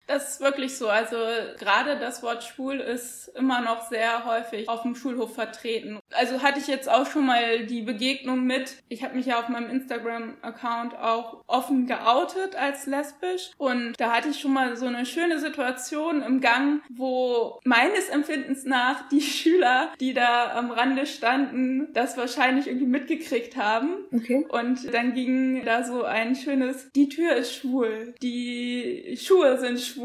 Das 0.07 0.29
ist 0.33 0.41
wirklich 0.41 0.77
so. 0.77 0.87
Also 0.87 1.17
gerade 1.59 1.97
das 1.99 2.23
Wort 2.23 2.43
schwul 2.43 2.79
ist 2.79 3.27
immer 3.35 3.61
noch 3.61 3.89
sehr 3.89 4.25
häufig 4.25 4.69
auf 4.69 4.83
dem 4.83 4.95
Schulhof 4.95 5.35
vertreten. 5.35 5.99
Also 6.13 6.41
hatte 6.41 6.59
ich 6.59 6.67
jetzt 6.67 6.89
auch 6.89 7.05
schon 7.05 7.25
mal 7.25 7.65
die 7.65 7.81
Begegnung 7.81 8.43
mit, 8.45 8.77
ich 8.87 9.03
habe 9.03 9.15
mich 9.15 9.25
ja 9.25 9.39
auf 9.39 9.49
meinem 9.49 9.69
Instagram-Account 9.69 10.95
auch 10.97 11.43
offen 11.47 11.87
geoutet 11.87 12.55
als 12.55 12.85
lesbisch 12.85 13.51
und 13.57 13.93
da 13.99 14.11
hatte 14.15 14.29
ich 14.29 14.39
schon 14.39 14.53
mal 14.53 14.75
so 14.77 14.85
eine 14.85 15.05
schöne 15.05 15.39
Situation 15.39 16.21
im 16.21 16.39
Gang, 16.41 16.81
wo 16.89 17.59
meines 17.65 18.09
Empfindens 18.09 18.63
nach 18.63 19.09
die 19.09 19.21
Schüler, 19.37 19.89
die 19.99 20.13
da 20.13 20.51
am 20.55 20.71
Rande 20.71 21.05
standen, 21.05 21.91
das 21.93 22.17
wahrscheinlich 22.17 22.67
irgendwie 22.67 22.87
mitgekriegt 22.87 23.57
haben 23.57 24.05
Okay. 24.13 24.45
und 24.49 24.93
dann 24.93 25.13
ging 25.13 25.65
da 25.65 25.83
so 25.83 26.03
ein 26.03 26.35
schönes, 26.35 26.89
die 26.95 27.09
Tür 27.09 27.35
ist 27.35 27.53
schwul, 27.55 28.15
die 28.21 29.17
Schuhe 29.21 29.57
sind 29.57 29.79
schwul. 29.81 29.96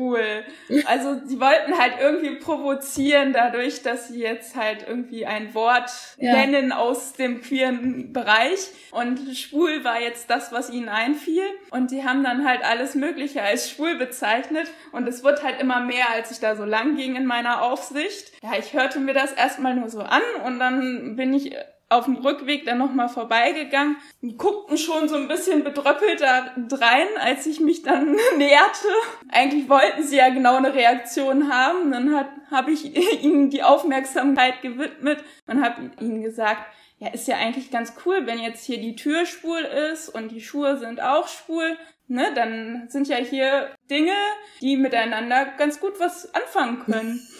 Also 0.86 1.20
sie 1.24 1.40
wollten 1.40 1.78
halt 1.78 1.94
irgendwie 2.00 2.36
provozieren 2.36 3.32
dadurch, 3.32 3.82
dass 3.82 4.08
sie 4.08 4.20
jetzt 4.20 4.56
halt 4.56 4.86
irgendwie 4.88 5.26
ein 5.26 5.54
Wort 5.54 5.90
Ja. 6.18 6.32
nennen 6.34 6.72
aus 6.72 7.12
dem 7.12 7.40
queeren 7.42 8.12
Bereich. 8.12 8.68
Und 8.90 9.36
schwul 9.36 9.84
war 9.84 10.00
jetzt 10.00 10.30
das, 10.30 10.52
was 10.52 10.70
ihnen 10.70 10.88
einfiel. 10.88 11.44
Und 11.70 11.90
die 11.90 12.04
haben 12.04 12.22
dann 12.24 12.46
halt 12.46 12.64
alles 12.64 12.94
Mögliche 12.94 13.42
als 13.42 13.70
schwul 13.70 13.96
bezeichnet. 13.96 14.68
Und 14.92 15.08
es 15.08 15.22
wird 15.24 15.42
halt 15.42 15.60
immer 15.60 15.80
mehr, 15.80 16.10
als 16.14 16.30
ich 16.30 16.40
da 16.40 16.56
so 16.56 16.64
lang 16.64 16.96
ging 16.96 17.16
in 17.16 17.26
meiner 17.26 17.62
Aufsicht. 17.62 18.32
Ja, 18.42 18.52
ich 18.58 18.72
hörte 18.72 19.00
mir 19.00 19.14
das 19.14 19.32
erstmal 19.32 19.74
nur 19.74 19.88
so 19.88 20.00
an 20.00 20.22
und 20.44 20.58
dann 20.58 21.16
bin 21.16 21.32
ich 21.34 21.54
auf 21.92 22.06
dem 22.06 22.16
Rückweg 22.16 22.64
dann 22.64 22.78
nochmal 22.78 23.08
vorbeigegangen. 23.08 23.96
Die 24.20 24.36
guckten 24.36 24.78
schon 24.78 25.08
so 25.08 25.16
ein 25.16 25.28
bisschen 25.28 25.64
bedröppelt 25.64 26.20
da 26.20 26.52
drein, 26.68 27.06
als 27.18 27.46
ich 27.46 27.60
mich 27.60 27.82
dann 27.82 28.16
näherte. 28.36 28.88
Eigentlich 29.28 29.68
wollten 29.68 30.02
sie 30.02 30.16
ja 30.16 30.28
genau 30.30 30.56
eine 30.56 30.74
Reaktion 30.74 31.52
haben. 31.52 31.90
Dann 31.90 32.14
hat 32.14 32.28
habe 32.52 32.70
ich 32.70 32.94
ihnen 33.24 33.50
die 33.50 33.64
Aufmerksamkeit 33.64 34.62
gewidmet 34.62 35.24
und 35.46 35.64
habe 35.64 35.90
ihnen 36.00 36.22
gesagt, 36.22 36.62
ja, 36.98 37.08
ist 37.08 37.26
ja 37.26 37.36
eigentlich 37.36 37.72
ganz 37.72 37.94
cool, 38.06 38.26
wenn 38.26 38.38
jetzt 38.38 38.64
hier 38.64 38.78
die 38.80 38.94
Tür 38.94 39.26
schwul 39.26 39.60
ist 39.92 40.08
und 40.08 40.30
die 40.30 40.40
Schuhe 40.40 40.78
sind 40.78 41.00
auch 41.00 41.26
schwul, 41.26 41.76
ne, 42.06 42.32
dann 42.34 42.86
sind 42.88 43.08
ja 43.08 43.16
hier 43.16 43.74
Dinge, 43.90 44.14
die 44.60 44.76
miteinander 44.76 45.46
ganz 45.58 45.80
gut 45.80 45.98
was 45.98 46.32
anfangen 46.32 46.84
können. 46.84 47.20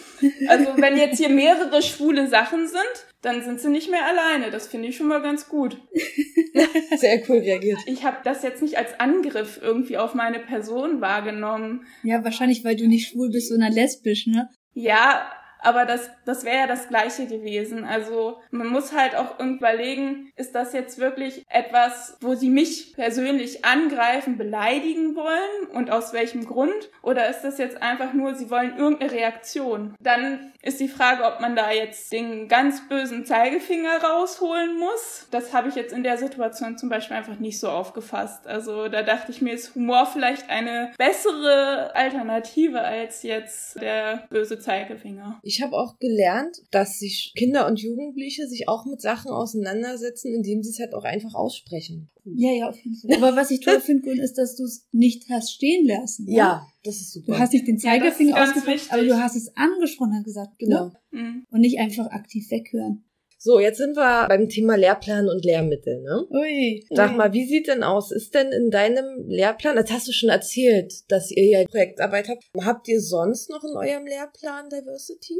Also 0.47 0.65
wenn 0.77 0.97
jetzt 0.97 1.17
hier 1.17 1.29
mehrere 1.29 1.81
schwule 1.81 2.27
Sachen 2.27 2.67
sind, 2.67 3.05
dann 3.21 3.43
sind 3.43 3.59
sie 3.59 3.69
nicht 3.69 3.89
mehr 3.89 4.05
alleine. 4.05 4.51
Das 4.51 4.67
finde 4.67 4.89
ich 4.89 4.97
schon 4.97 5.07
mal 5.07 5.21
ganz 5.21 5.47
gut. 5.47 5.77
Sehr 6.97 7.21
cool 7.29 7.37
reagiert. 7.39 7.79
Ich 7.85 8.03
habe 8.03 8.17
das 8.23 8.43
jetzt 8.43 8.61
nicht 8.61 8.77
als 8.77 8.99
Angriff 8.99 9.59
irgendwie 9.61 9.97
auf 9.97 10.13
meine 10.13 10.39
Person 10.39 11.01
wahrgenommen. 11.01 11.85
Ja, 12.03 12.23
wahrscheinlich, 12.23 12.63
weil 12.63 12.75
du 12.75 12.87
nicht 12.87 13.09
schwul 13.09 13.29
bist, 13.31 13.49
sondern 13.49 13.71
lesbisch, 13.71 14.27
ne? 14.27 14.49
Ja, 14.73 15.31
aber 15.63 15.85
das, 15.85 16.09
das 16.25 16.43
wäre 16.43 16.57
ja 16.57 16.67
das 16.67 16.89
Gleiche 16.89 17.25
gewesen. 17.25 17.85
Also 17.85 18.39
man 18.51 18.67
muss 18.67 18.93
halt 18.93 19.15
auch 19.15 19.39
überlegen, 19.39 20.31
ist 20.35 20.53
das 20.53 20.73
jetzt 20.73 20.99
wirklich 20.99 21.45
etwas, 21.49 22.17
wo 22.21 22.35
sie 22.35 22.49
mich 22.49 22.93
persönlich 22.93 23.63
angreifen, 23.63 24.37
beleidigen 24.37 25.15
wollen 25.15 25.67
und 25.73 25.89
aus 25.89 26.13
welchem 26.13 26.45
Grund? 26.45 26.91
Oder 27.01 27.29
ist 27.29 27.41
das 27.41 27.57
jetzt 27.57 27.81
einfach 27.81 28.13
nur, 28.13 28.35
sie 28.35 28.49
wollen 28.49 28.77
irgendeine 28.77 29.11
Reaktion? 29.11 29.95
Dann 29.99 30.51
ist 30.61 30.79
die 30.79 30.87
Frage, 30.87 31.23
ob 31.23 31.39
man 31.39 31.55
da 31.55 31.71
jetzt 31.71 32.11
den 32.11 32.47
ganz 32.47 32.87
bösen 32.87 33.25
Zeigefinger 33.25 34.03
rausholen 34.03 34.77
muss. 34.77 35.27
Das 35.31 35.53
habe 35.53 35.69
ich 35.69 35.75
jetzt 35.75 35.93
in 35.93 36.03
der 36.03 36.17
Situation 36.17 36.77
zum 36.77 36.89
Beispiel 36.89 37.17
einfach 37.17 37.39
nicht 37.39 37.59
so 37.59 37.69
aufgefasst. 37.69 38.47
Also 38.47 38.89
da 38.89 39.01
dachte 39.01 39.31
ich 39.31 39.41
mir, 39.41 39.53
ist 39.53 39.75
Humor 39.75 40.05
vielleicht 40.05 40.49
eine 40.49 40.91
bessere 40.97 41.95
Alternative 41.95 42.81
als 42.81 43.23
jetzt 43.23 43.81
der 43.81 44.27
böse 44.29 44.59
Zeigefinger. 44.59 45.39
Habe 45.61 45.77
auch 45.77 45.99
gelernt, 45.99 46.61
dass 46.71 46.99
sich 46.99 47.33
Kinder 47.35 47.67
und 47.67 47.79
Jugendliche 47.79 48.47
sich 48.47 48.67
auch 48.67 48.85
mit 48.85 49.01
Sachen 49.01 49.31
auseinandersetzen, 49.31 50.33
indem 50.33 50.63
sie 50.63 50.69
es 50.69 50.79
halt 50.79 50.93
auch 50.93 51.03
einfach 51.03 51.35
aussprechen. 51.35 52.09
Ja, 52.25 52.51
ja, 52.51 52.69
auf 52.69 52.77
jeden 52.77 52.95
Fall. 52.95 53.17
Aber 53.17 53.35
was 53.35 53.51
ich 53.51 53.59
toll 53.59 53.81
finde, 53.81 54.11
ist, 54.11 54.37
dass 54.37 54.55
du 54.55 54.63
es 54.63 54.87
nicht 54.91 55.29
hast 55.29 55.51
stehen 55.53 55.85
lassen. 55.85 56.25
Ne? 56.25 56.35
Ja, 56.35 56.67
das 56.83 56.95
ist 56.95 57.11
super. 57.11 57.33
Du 57.33 57.39
hast 57.39 57.53
nicht 57.53 57.67
den 57.67 57.77
Zeigefinger 57.77 58.37
ja, 58.37 58.43
ausgepackt, 58.43 58.91
aber 58.91 59.03
du 59.03 59.17
hast 59.17 59.35
es 59.35 59.55
angesprochen 59.55 60.17
und 60.17 60.23
gesagt, 60.23 60.57
genau. 60.57 60.91
Ne? 61.11 61.43
Und 61.49 61.61
nicht 61.61 61.79
einfach 61.79 62.07
aktiv 62.07 62.49
weghören. 62.49 63.03
So, 63.45 63.59
jetzt 63.59 63.77
sind 63.77 63.97
wir 63.97 64.25
beim 64.29 64.47
Thema 64.47 64.77
Lehrplan 64.77 65.27
und 65.27 65.43
Lehrmittel, 65.43 66.01
ne? 66.01 66.25
Ui. 66.29 66.85
Sag 66.89 67.17
mal, 67.17 67.33
wie 67.33 67.43
sieht 67.45 67.67
denn 67.67 67.83
aus? 67.83 68.09
Ist 68.09 68.33
denn 68.33 68.53
in 68.53 68.71
deinem 68.71 69.27
Lehrplan, 69.27 69.75
das 69.75 69.91
hast 69.91 70.07
du 70.07 70.13
schon 70.13 70.29
erzählt, 70.29 70.93
dass 71.11 71.29
ihr 71.29 71.49
ja 71.49 71.65
Projektarbeit 71.65 72.29
habt, 72.29 72.45
habt 72.63 72.87
ihr 72.87 73.01
sonst 73.01 73.49
noch 73.49 73.65
in 73.65 73.75
eurem 73.75 74.05
Lehrplan 74.05 74.69
Diversity? 74.69 75.35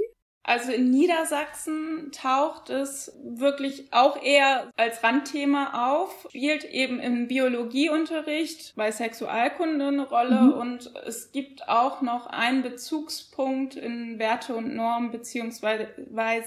Also 0.46 0.74
in 0.74 0.92
Niedersachsen 0.92 2.12
taucht 2.12 2.70
es 2.70 3.18
wirklich 3.24 3.86
auch 3.92 4.22
eher 4.22 4.72
als 4.76 5.02
Randthema 5.02 5.94
auf, 5.94 6.28
spielt 6.30 6.66
eben 6.66 7.00
im 7.00 7.30
Biologieunterricht 7.30 8.74
bei 8.76 8.92
Sexualkunde 8.92 9.88
eine 9.88 10.08
Rolle 10.08 10.42
mhm. 10.42 10.54
und 10.54 10.92
es 11.06 11.32
gibt 11.32 11.70
auch 11.70 12.02
noch 12.02 12.28
einen 12.28 12.62
Bezugspunkt 12.62 13.76
in 13.76 14.20
Werte 14.20 14.54
und 14.56 14.76
Normen 14.76 15.12
beziehungsweise 15.12 15.88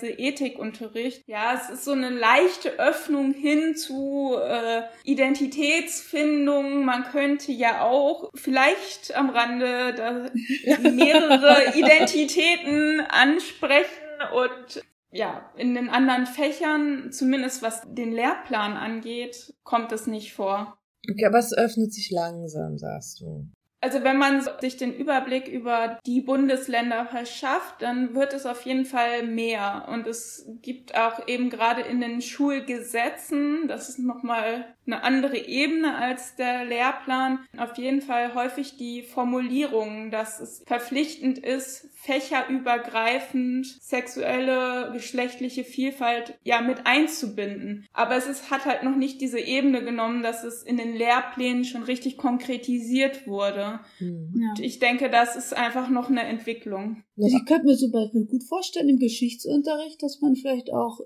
Ethikunterricht. 0.08 1.22
Ja, 1.26 1.54
es 1.54 1.70
ist 1.70 1.84
so 1.86 1.92
eine 1.92 2.10
leichte 2.10 2.78
Öffnung 2.78 3.32
hin 3.32 3.76
zu 3.76 4.36
äh, 4.38 4.82
Identitätsfindung. 5.04 6.84
Man 6.84 7.04
könnte 7.04 7.50
ja 7.50 7.80
auch 7.80 8.30
vielleicht 8.34 9.16
am 9.16 9.30
Rande 9.30 10.30
mehrere 10.82 11.74
Identitäten 11.76 13.00
ansprechen 13.00 13.85
und 14.34 14.82
ja, 15.10 15.50
in 15.56 15.74
den 15.74 15.88
anderen 15.88 16.26
Fächern, 16.26 17.10
zumindest 17.12 17.62
was 17.62 17.82
den 17.86 18.12
Lehrplan 18.12 18.76
angeht, 18.76 19.54
kommt 19.62 19.92
es 19.92 20.06
nicht 20.06 20.34
vor. 20.34 20.78
Okay, 21.08 21.26
aber 21.26 21.38
es 21.38 21.56
öffnet 21.56 21.92
sich 21.92 22.10
langsam, 22.10 22.78
sagst 22.78 23.20
du. 23.20 23.48
Also 23.80 24.02
wenn 24.02 24.16
man 24.16 24.42
sich 24.60 24.78
den 24.78 24.94
Überblick 24.94 25.48
über 25.48 26.00
die 26.06 26.22
Bundesländer 26.22 27.06
verschafft, 27.06 27.82
dann 27.82 28.14
wird 28.14 28.32
es 28.32 28.46
auf 28.46 28.62
jeden 28.62 28.86
Fall 28.86 29.24
mehr. 29.24 29.86
Und 29.90 30.06
es 30.06 30.48
gibt 30.62 30.96
auch 30.96 31.28
eben 31.28 31.50
gerade 31.50 31.82
in 31.82 32.00
den 32.00 32.22
Schulgesetzen, 32.22 33.68
das 33.68 33.88
ist 33.88 33.98
nochmal 33.98 34.74
eine 34.86 35.02
andere 35.02 35.36
Ebene 35.36 35.96
als 35.96 36.36
der 36.36 36.64
Lehrplan, 36.64 37.40
auf 37.58 37.76
jeden 37.76 38.00
Fall 38.00 38.34
häufig 38.34 38.76
die 38.76 39.02
Formulierung, 39.02 40.10
dass 40.10 40.40
es 40.40 40.62
verpflichtend 40.66 41.38
ist, 41.38 41.90
fächerübergreifend 41.96 43.66
sexuelle, 43.66 44.90
geschlechtliche 44.92 45.64
Vielfalt 45.64 46.38
ja 46.44 46.60
mit 46.60 46.86
einzubinden. 46.86 47.86
Aber 47.92 48.16
es 48.16 48.26
ist, 48.26 48.50
hat 48.50 48.64
halt 48.64 48.84
noch 48.84 48.96
nicht 48.96 49.20
diese 49.20 49.40
Ebene 49.40 49.82
genommen, 49.82 50.22
dass 50.22 50.44
es 50.44 50.62
in 50.62 50.76
den 50.76 50.94
Lehrplänen 50.94 51.64
schon 51.64 51.82
richtig 51.82 52.16
konkretisiert 52.16 53.26
wurde. 53.26 53.75
Mhm. 54.00 54.34
Ja. 54.40 54.64
Ich 54.64 54.78
denke, 54.78 55.10
das 55.10 55.36
ist 55.36 55.56
einfach 55.56 55.90
noch 55.90 56.10
eine 56.10 56.22
Entwicklung. 56.22 57.02
Also 57.18 57.36
ich 57.36 57.46
könnte 57.46 57.66
mir 57.66 57.76
zum 57.76 57.92
Beispiel 57.92 58.26
gut 58.26 58.44
vorstellen 58.44 58.90
im 58.90 58.98
Geschichtsunterricht, 58.98 60.02
dass 60.02 60.20
man 60.20 60.36
vielleicht 60.36 60.70
auch, 60.72 61.00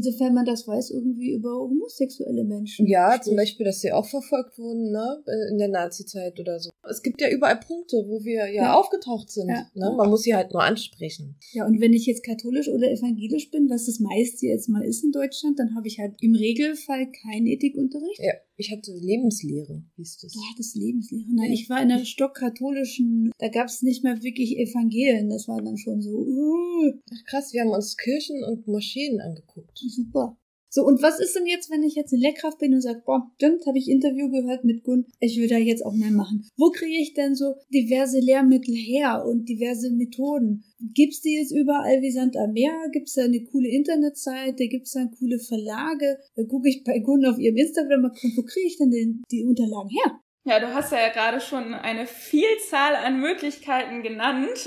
sofern 0.00 0.32
man 0.32 0.46
das 0.46 0.66
weiß, 0.66 0.90
irgendwie 0.90 1.32
über 1.32 1.50
homosexuelle 1.50 2.44
Menschen. 2.44 2.86
Ja, 2.86 3.10
spricht. 3.10 3.24
zum 3.24 3.36
Beispiel, 3.36 3.66
dass 3.66 3.80
sie 3.80 3.92
auch 3.92 4.06
verfolgt 4.06 4.58
wurden, 4.58 4.90
ne, 4.90 5.22
in 5.50 5.58
der 5.58 5.68
Nazi-Zeit 5.68 6.40
oder 6.40 6.58
so. 6.58 6.70
Es 6.88 7.02
gibt 7.02 7.20
ja 7.20 7.28
überall 7.28 7.60
Punkte, 7.60 7.98
wo 8.08 8.24
wir 8.24 8.46
ja, 8.46 8.62
ja. 8.62 8.74
aufgetaucht 8.74 9.30
sind. 9.30 9.48
Ja. 9.48 9.66
Ne? 9.74 9.94
Man 9.96 10.08
muss 10.08 10.22
sie 10.22 10.34
halt 10.34 10.52
nur 10.52 10.62
ansprechen. 10.62 11.36
Ja, 11.52 11.66
und 11.66 11.80
wenn 11.80 11.92
ich 11.92 12.06
jetzt 12.06 12.24
katholisch 12.24 12.68
oder 12.68 12.90
evangelisch 12.90 13.50
bin, 13.50 13.68
was 13.68 13.86
das 13.86 14.00
meiste 14.00 14.46
jetzt 14.46 14.68
mal 14.68 14.82
ist 14.82 15.04
in 15.04 15.12
Deutschland, 15.12 15.58
dann 15.58 15.74
habe 15.76 15.88
ich 15.88 15.98
halt 15.98 16.14
im 16.20 16.34
Regelfall 16.34 17.10
keinen 17.10 17.46
Ethikunterricht. 17.46 18.20
Ja, 18.20 18.32
ich 18.60 18.70
hatte 18.70 18.92
Lebenslehre, 18.92 19.82
hieß 19.96 20.18
das. 20.18 20.32
Du 20.32 20.40
hattest 20.52 20.76
Lebenslehre. 20.76 21.24
Nein, 21.32 21.52
ich 21.52 21.68
war 21.70 21.82
in 21.82 21.90
einer 21.90 22.04
stockkatholischen, 22.04 23.32
da 23.38 23.48
gab 23.48 23.66
es 23.66 23.82
nicht 23.82 24.04
mehr 24.04 24.22
wirklich 24.22 24.58
Evangelien. 24.58 25.30
Das 25.30 25.48
war 25.48 25.62
dann 25.62 25.78
schon 25.78 26.02
so. 26.02 26.10
Uh. 26.10 26.92
Ach 27.10 27.24
krass, 27.24 27.52
wir 27.52 27.62
haben 27.62 27.70
uns 27.70 27.96
Kirchen 27.96 28.44
und 28.44 28.66
Moscheen 28.66 29.20
angeguckt. 29.20 29.78
Super. 29.78 30.36
So, 30.72 30.84
und 30.84 31.02
was 31.02 31.18
ist 31.18 31.34
denn 31.34 31.46
jetzt, 31.46 31.68
wenn 31.68 31.82
ich 31.82 31.96
jetzt 31.96 32.12
in 32.12 32.20
Lehrkraft 32.20 32.58
bin 32.58 32.72
und 32.72 32.80
sage, 32.80 33.02
boah, 33.04 33.28
stimmt, 33.34 33.66
habe 33.66 33.76
ich 33.76 33.88
Interview 33.88 34.30
gehört 34.30 34.64
mit 34.64 34.84
Gun, 34.84 35.04
ich 35.18 35.36
will 35.36 35.48
da 35.48 35.56
jetzt 35.56 35.84
auch 35.84 35.94
mehr 35.94 36.12
machen. 36.12 36.46
Wo 36.56 36.70
kriege 36.70 37.02
ich 37.02 37.12
denn 37.12 37.34
so 37.34 37.56
diverse 37.74 38.20
Lehrmittel 38.20 38.74
her 38.76 39.24
und 39.26 39.48
diverse 39.48 39.90
Methoden? 39.90 40.62
Gibt's 40.94 41.22
die 41.22 41.34
jetzt 41.34 41.50
überall 41.50 42.00
wie 42.02 42.12
Sand 42.12 42.36
am 42.36 42.52
Meer? 42.52 42.72
Gibt's 42.92 43.14
da 43.14 43.24
eine 43.24 43.42
coole 43.42 43.68
Internetseite? 43.68 44.68
Gibt's 44.68 44.92
da 44.92 45.10
coole 45.18 45.40
Verlage? 45.40 46.18
Da 46.36 46.44
gucke 46.44 46.68
ich 46.68 46.84
bei 46.84 47.00
Gun 47.00 47.24
auf 47.26 47.38
ihrem 47.38 47.56
Instagram-Account, 47.56 48.36
wo 48.36 48.42
kriege 48.42 48.68
ich 48.68 48.78
denn 48.78 48.92
den, 48.92 49.22
die 49.32 49.44
Unterlagen 49.44 49.90
her? 49.90 50.20
Ja, 50.44 50.58
du 50.58 50.72
hast 50.72 50.90
ja 50.90 51.10
gerade 51.10 51.38
schon 51.38 51.74
eine 51.74 52.06
Vielzahl 52.06 52.96
an 52.96 53.20
Möglichkeiten 53.20 54.02
genannt. 54.02 54.66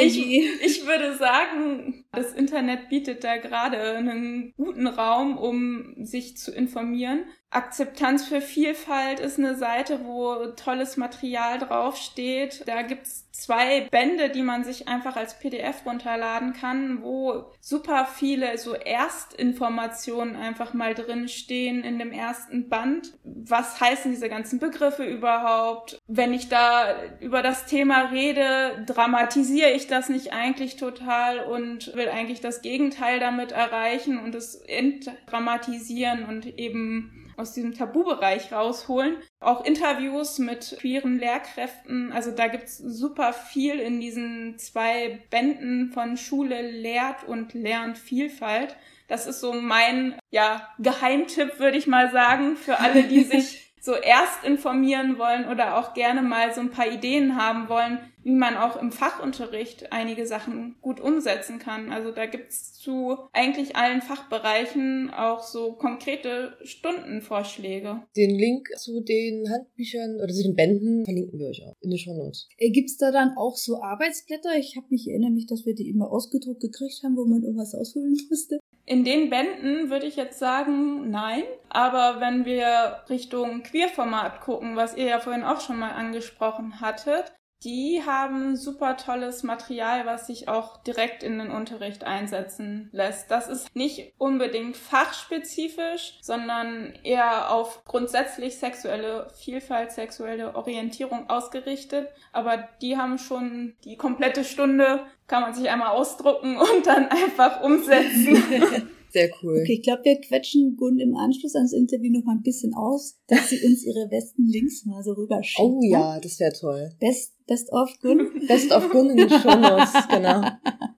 Ich, 0.00 0.18
ich 0.18 0.86
würde 0.86 1.16
sagen, 1.16 2.04
das 2.12 2.32
Internet 2.32 2.88
bietet 2.88 3.22
da 3.22 3.36
gerade 3.36 3.80
einen 3.80 4.52
guten 4.74 4.86
Raum, 4.88 5.38
um 5.38 5.94
sich 6.04 6.36
zu 6.36 6.52
informieren. 6.52 7.24
Akzeptanz 7.54 8.26
für 8.26 8.40
Vielfalt 8.40 9.20
ist 9.20 9.38
eine 9.38 9.54
Seite, 9.54 10.00
wo 10.04 10.46
tolles 10.56 10.96
Material 10.96 11.58
draufsteht. 11.58 12.64
Da 12.66 12.82
gibt's 12.82 13.30
zwei 13.30 13.82
Bände, 13.92 14.30
die 14.30 14.42
man 14.42 14.64
sich 14.64 14.88
einfach 14.88 15.14
als 15.14 15.38
PDF 15.38 15.86
runterladen 15.86 16.52
kann, 16.52 17.02
wo 17.02 17.52
super 17.60 18.06
viele 18.12 18.58
so 18.58 18.74
Erstinformationen 18.74 20.34
einfach 20.34 20.74
mal 20.74 20.94
drin 20.94 21.28
in 21.48 21.98
dem 21.98 22.10
ersten 22.10 22.68
Band. 22.68 23.12
Was 23.22 23.80
heißen 23.80 24.10
diese 24.10 24.28
ganzen 24.28 24.58
Begriffe 24.58 25.04
überhaupt? 25.04 26.00
Wenn 26.08 26.32
ich 26.32 26.48
da 26.48 26.96
über 27.20 27.42
das 27.42 27.66
Thema 27.66 28.10
rede, 28.10 28.84
dramatisiere 28.86 29.70
ich 29.70 29.86
das 29.86 30.08
nicht 30.08 30.32
eigentlich 30.32 30.76
total 30.76 31.40
und 31.40 31.94
will 31.94 32.08
eigentlich 32.08 32.40
das 32.40 32.62
Gegenteil 32.62 33.20
damit 33.20 33.52
erreichen 33.52 34.18
und 34.18 34.34
es 34.34 34.63
entdramatisieren 34.66 36.24
und 36.24 36.58
eben 36.58 37.24
aus 37.36 37.52
diesem 37.52 37.74
Tabubereich 37.74 38.52
rausholen. 38.52 39.16
Auch 39.40 39.64
Interviews 39.64 40.38
mit 40.38 40.76
queeren 40.78 41.18
Lehrkräften. 41.18 42.12
Also 42.12 42.30
da 42.30 42.48
gibt's 42.48 42.78
super 42.78 43.32
viel 43.32 43.78
in 43.78 44.00
diesen 44.00 44.58
zwei 44.58 45.20
Bänden 45.30 45.90
von 45.92 46.16
Schule 46.16 46.62
lehrt 46.70 47.24
und 47.24 47.54
lernt 47.54 47.98
Vielfalt. 47.98 48.76
Das 49.08 49.26
ist 49.26 49.40
so 49.40 49.52
mein, 49.52 50.18
ja, 50.30 50.68
Geheimtipp, 50.78 51.58
würde 51.58 51.76
ich 51.76 51.86
mal 51.86 52.10
sagen, 52.10 52.56
für 52.56 52.80
alle, 52.80 53.02
die 53.02 53.22
sich 53.24 53.63
so 53.84 53.94
erst 53.94 54.44
informieren 54.44 55.18
wollen 55.18 55.46
oder 55.46 55.78
auch 55.78 55.92
gerne 55.92 56.22
mal 56.22 56.54
so 56.54 56.62
ein 56.62 56.70
paar 56.70 56.90
Ideen 56.90 57.36
haben 57.36 57.68
wollen, 57.68 57.98
wie 58.22 58.32
man 58.32 58.56
auch 58.56 58.80
im 58.80 58.90
Fachunterricht 58.90 59.92
einige 59.92 60.26
Sachen 60.26 60.76
gut 60.80 61.00
umsetzen 61.00 61.58
kann. 61.58 61.92
Also 61.92 62.10
da 62.10 62.24
gibt's 62.24 62.72
zu 62.72 63.18
eigentlich 63.34 63.76
allen 63.76 64.00
Fachbereichen 64.00 65.10
auch 65.10 65.42
so 65.42 65.74
konkrete 65.74 66.56
Stundenvorschläge. 66.62 68.00
Den 68.16 68.30
Link 68.30 68.68
zu 68.78 69.02
den 69.02 69.50
Handbüchern 69.50 70.16
oder 70.16 70.32
zu 70.32 70.42
den 70.42 70.56
Bänden 70.56 71.04
verlinken 71.04 71.38
wir 71.38 71.48
euch 71.48 71.62
auch 71.66 71.76
in 71.82 71.90
den 71.90 71.98
Show 71.98 72.14
Notes. 72.14 72.48
Äh, 72.56 72.70
gibt's 72.70 72.96
da 72.96 73.12
dann 73.12 73.36
auch 73.36 73.56
so 73.56 73.82
Arbeitsblätter? 73.82 74.56
Ich 74.58 74.76
habe 74.78 74.86
mich 74.88 75.06
erinnere 75.06 75.30
mich, 75.30 75.46
dass 75.46 75.66
wir 75.66 75.74
die 75.74 75.90
immer 75.90 76.10
ausgedruckt 76.10 76.60
gekriegt 76.60 77.02
haben, 77.04 77.18
wo 77.18 77.26
man 77.26 77.42
irgendwas 77.42 77.74
ausfüllen 77.74 78.16
musste. 78.30 78.60
In 78.86 79.04
den 79.04 79.30
Bänden 79.30 79.88
würde 79.88 80.06
ich 80.06 80.16
jetzt 80.16 80.38
sagen, 80.38 81.10
nein. 81.10 81.44
Aber 81.70 82.20
wenn 82.20 82.44
wir 82.44 83.02
Richtung 83.08 83.62
Queerformat 83.62 84.40
gucken, 84.40 84.76
was 84.76 84.96
ihr 84.96 85.06
ja 85.06 85.20
vorhin 85.20 85.42
auch 85.42 85.60
schon 85.60 85.78
mal 85.78 85.92
angesprochen 85.92 86.80
hattet, 86.80 87.32
die 87.64 88.02
haben 88.04 88.56
super 88.56 88.96
tolles 88.96 89.42
Material, 89.42 90.04
was 90.04 90.26
sich 90.26 90.48
auch 90.48 90.76
direkt 90.82 91.22
in 91.22 91.38
den 91.38 91.50
Unterricht 91.50 92.04
einsetzen 92.04 92.90
lässt. 92.92 93.30
Das 93.30 93.48
ist 93.48 93.74
nicht 93.74 94.12
unbedingt 94.18 94.76
fachspezifisch, 94.76 96.18
sondern 96.20 96.92
eher 97.02 97.50
auf 97.50 97.84
grundsätzlich 97.84 98.58
sexuelle 98.58 99.28
Vielfalt, 99.34 99.92
sexuelle 99.92 100.54
Orientierung 100.54 101.30
ausgerichtet. 101.30 102.08
Aber 102.32 102.68
die 102.82 102.98
haben 102.98 103.18
schon 103.18 103.74
die 103.84 103.96
komplette 103.96 104.44
Stunde, 104.44 105.00
kann 105.26 105.42
man 105.42 105.54
sich 105.54 105.70
einmal 105.70 105.88
ausdrucken 105.88 106.58
und 106.58 106.86
dann 106.86 107.08
einfach 107.08 107.62
umsetzen. 107.62 108.90
Sehr 109.14 109.30
cool. 109.42 109.60
Okay, 109.62 109.74
ich 109.74 109.82
glaube, 109.82 110.02
wir 110.02 110.20
quetschen 110.20 110.74
Gun 110.76 110.98
im 110.98 111.14
Anschluss 111.14 111.54
ans 111.54 111.72
Interview 111.72 112.10
noch 112.10 112.24
mal 112.24 112.34
ein 112.34 112.42
bisschen 112.42 112.74
aus, 112.74 113.16
dass 113.28 113.48
sie 113.48 113.64
uns 113.64 113.84
ihre 113.84 114.08
besten 114.08 114.44
Links 114.44 114.84
mal 114.86 115.04
so 115.04 115.12
rüberschickt. 115.12 115.60
Oh 115.60 115.78
ja, 115.84 116.18
das 116.18 116.40
wäre 116.40 116.52
toll. 116.52 116.90
Best, 116.98 117.32
best 117.46 117.70
of 117.70 117.96
Gun. 118.00 118.28
Best 118.48 118.72
of 118.72 118.90
Gun 118.90 119.10
in 119.10 119.18
den 119.18 119.30
Show 119.30 119.54
Notes, 119.54 119.92
genau. 120.10 120.42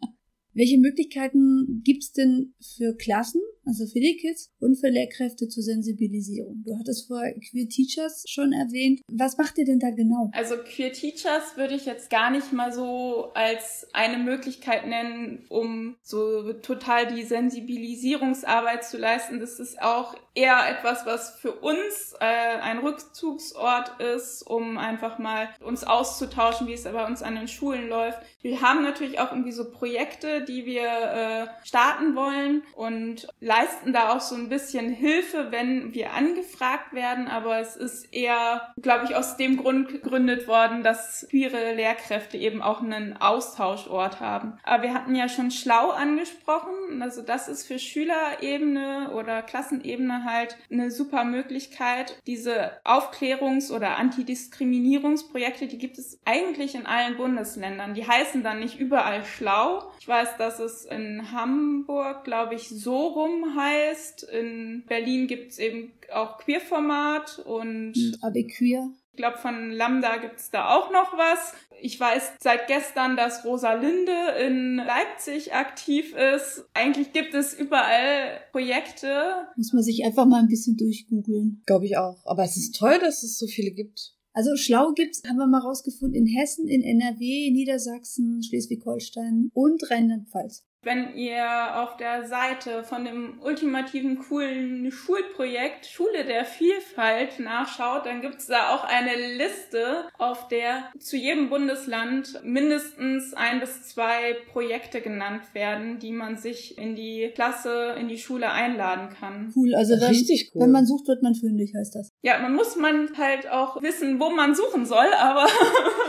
Welche 0.55 0.79
Möglichkeiten 0.79 1.83
gibt's 1.85 2.13
denn 2.13 2.55
für 2.59 2.97
Klassen, 2.97 3.43
also 3.67 3.87
für 3.87 4.01
die 4.01 4.17
Kids 4.17 4.51
und 4.61 4.77
für 4.77 4.89
Lehrkräfte 4.89 5.49
zur 5.49 5.63
Sensibilisierung? 5.63 6.63
Du 6.65 6.79
hattest 6.79 7.09
vorher 7.09 7.35
Queer 7.35 7.69
Teachers 7.69 8.25
schon 8.29 8.53
erwähnt. 8.53 9.01
Was 9.09 9.37
macht 9.37 9.59
ihr 9.59 9.65
denn 9.65 9.81
da 9.81 9.91
genau? 9.91 10.31
Also 10.33 10.57
Queer 10.57 10.93
Teachers 10.93 11.57
würde 11.57 11.75
ich 11.75 11.87
jetzt 11.87 12.11
gar 12.11 12.31
nicht 12.31 12.53
mal 12.53 12.73
so 12.73 13.33
als 13.35 13.87
eine 13.93 14.19
Möglichkeit 14.19 14.87
nennen, 14.87 15.45
um 15.49 15.97
so 16.03 16.53
total 16.55 17.13
die 17.13 17.25
Sensibilisierungsarbeit 17.25 18.85
zu 18.85 18.99
leisten. 18.99 19.41
Das 19.41 19.59
ist 19.59 19.83
auch 19.83 20.15
eher 20.35 20.69
etwas, 20.69 21.07
was 21.07 21.31
für 21.41 21.53
uns 21.53 22.15
äh, 22.21 22.25
ein 22.25 22.79
Rückzugsort 22.79 24.01
ist, 24.01 24.43
um 24.43 24.79
einfach 24.79 25.19
mal 25.19 25.49
uns 25.61 25.83
auszutauschen, 25.83 26.67
wie 26.67 26.75
es 26.75 26.85
bei 26.85 27.07
uns 27.07 27.23
an 27.23 27.35
den 27.35 27.49
Schulen 27.49 27.89
läuft. 27.89 28.19
Wir 28.43 28.61
haben 28.61 28.83
natürlich 28.83 29.19
auch 29.19 29.33
irgendwie 29.33 29.53
so 29.53 29.71
Projekte, 29.71 30.45
die 30.45 30.67
wir 30.67 30.85
äh, 30.85 31.47
starten 31.67 32.15
wollen 32.15 32.63
und 32.75 33.27
leisten 33.57 33.93
da 33.93 34.13
auch 34.13 34.21
so 34.21 34.35
ein 34.35 34.49
bisschen 34.49 34.91
Hilfe, 34.91 35.51
wenn 35.51 35.95
wir 35.95 36.13
angefragt 36.13 36.93
werden, 36.93 37.29
aber 37.29 37.59
es 37.59 37.77
ist 37.77 38.13
eher, 38.13 38.73
glaube 38.81 39.05
ich, 39.05 39.17
aus 39.17 39.37
dem 39.37 39.57
Grund 39.57 39.89
gegründet 39.89 40.47
worden, 40.47 40.83
dass 40.83 41.27
queere 41.31 41.75
Lehrkräfte 41.75 42.37
eben 42.37 42.63
auch 42.63 42.83
einen 42.83 43.17
Austauschort 43.17 44.21
haben. 44.21 44.59
Aber 44.63 44.83
wir 44.83 44.95
hatten 44.95 45.15
ja 45.15 45.29
schon 45.29 45.51
schlau 45.51 45.91
angesprochen, 45.91 47.03
also 47.03 47.23
das 47.23 47.49
ist 47.49 47.67
für 47.67 47.79
Schülerebene 47.79 49.11
oder 49.15 49.43
Klassenebene 49.43 50.25
halt 50.25 50.57
eine 50.71 50.91
super 50.91 51.25
Möglichkeit. 51.25 52.21
Diese 52.27 52.73
Aufklärungs- 52.85 53.73
oder 53.73 53.97
Antidiskriminierungsprojekte, 53.97 55.67
die 55.67 55.79
gibt 55.79 55.99
es 55.99 56.21
eigentlich 56.25 56.75
in 56.75 56.87
allen 56.87 57.17
Bundesländern. 57.17 57.95
Die 57.95 58.07
heißen 58.07 58.43
dann 58.43 58.61
nicht 58.61 58.79
überall 58.79 59.25
schlau. 59.25 59.91
Ich 60.01 60.09
weiß, 60.09 60.37
dass 60.37 60.59
es 60.59 60.85
in 60.85 61.33
Hamburg, 61.33 62.25
glaube 62.25 62.55
ich, 62.55 62.69
so 62.69 63.07
rum 63.07 63.46
heißt. 63.55 64.25
In 64.25 64.85
Berlin 64.87 65.27
gibt 65.27 65.53
es 65.53 65.59
eben 65.59 65.93
auch 66.13 66.39
Queerformat 66.39 67.41
und, 67.41 67.95
und 67.95 68.19
AB 68.23 68.49
Queer. 68.49 68.91
Ich 69.13 69.19
glaube, 69.19 69.39
von 69.39 69.71
Lambda 69.71 70.19
gibt 70.19 70.41
es 70.41 70.51
da 70.51 70.77
auch 70.77 70.91
noch 70.93 71.17
was. 71.17 71.55
Ich 71.81 71.99
weiß 71.99 72.35
seit 72.39 72.67
gestern, 72.67 73.17
dass 73.17 73.47
Rosalinde 73.47 74.13
in 74.47 74.77
Leipzig 74.77 75.55
aktiv 75.55 76.15
ist. 76.15 76.67
Eigentlich 76.75 77.15
gibt 77.15 77.33
es 77.33 77.55
überall 77.55 78.41
Projekte. 78.53 79.47
Muss 79.57 79.73
man 79.73 79.83
sich 79.83 80.05
einfach 80.05 80.27
mal 80.27 80.41
ein 80.41 80.49
bisschen 80.49 80.77
durchgoogeln. 80.77 81.63
Glaube 81.65 81.87
ich 81.87 81.97
auch. 81.97 82.27
Aber 82.27 82.45
es 82.45 82.59
ist 82.59 82.77
toll, 82.77 82.99
dass 82.99 83.23
es 83.23 83.39
so 83.39 83.47
viele 83.47 83.71
gibt. 83.71 84.17
Also 84.35 84.55
schlau 84.55 84.93
gibt's, 84.93 85.23
haben 85.27 85.39
wir 85.39 85.47
mal 85.47 85.63
rausgefunden, 85.63 86.15
in 86.15 86.27
Hessen, 86.27 86.69
in 86.69 86.83
NRW, 86.83 87.51
Niedersachsen, 87.53 88.43
Schleswig-Holstein 88.43 89.51
und 89.55 89.91
Rheinland-Pfalz 89.91 90.67
wenn 90.87 91.17
ihr 91.17 91.83
auf 91.83 91.97
der 91.97 92.29
Seite 92.29 92.85
von 92.85 93.05
dem 93.05 93.41
ultimativen 93.43 94.21
coolen 94.21 94.93
Schulprojekt 94.93 95.85
Schule 95.85 96.25
der 96.25 96.45
Vielfalt 96.45 97.41
nachschaut, 97.41 98.07
dann 98.07 98.21
gibt's 98.21 98.47
da 98.47 98.73
auch 98.73 98.85
eine 98.85 99.37
Liste, 99.37 100.05
auf 100.17 100.47
der 100.47 100.85
zu 101.01 101.17
jedem 101.17 101.51
Bundesland 101.51 102.41
mindestens 102.45 103.35
ein 103.35 103.59
bis 103.59 103.83
zwei 103.83 104.37
Projekte 104.53 105.01
genannt 105.01 105.43
werden, 105.55 105.99
die 105.99 106.13
man 106.13 106.37
sich 106.37 106.79
in 106.79 106.95
die 106.95 107.33
Klasse, 107.35 107.97
in 107.99 108.07
die 108.07 108.19
Schule 108.19 108.53
einladen 108.53 109.09
kann. 109.09 109.53
Cool, 109.57 109.75
also 109.75 109.95
wenn, 109.95 110.09
Richtig 110.09 110.53
cool. 110.55 110.63
wenn 110.63 110.71
man 110.71 110.87
sucht, 110.87 111.09
wird 111.09 111.21
man 111.21 111.35
fündig, 111.35 111.73
heißt 111.77 111.97
das. 111.97 112.13
Ja, 112.23 112.39
man 112.39 112.55
muss 112.55 112.77
man 112.77 113.09
halt 113.17 113.49
auch 113.49 113.81
wissen, 113.83 114.19
wo 114.19 114.31
man 114.31 114.55
suchen 114.55 114.85
soll, 114.85 115.13
aber 115.17 115.47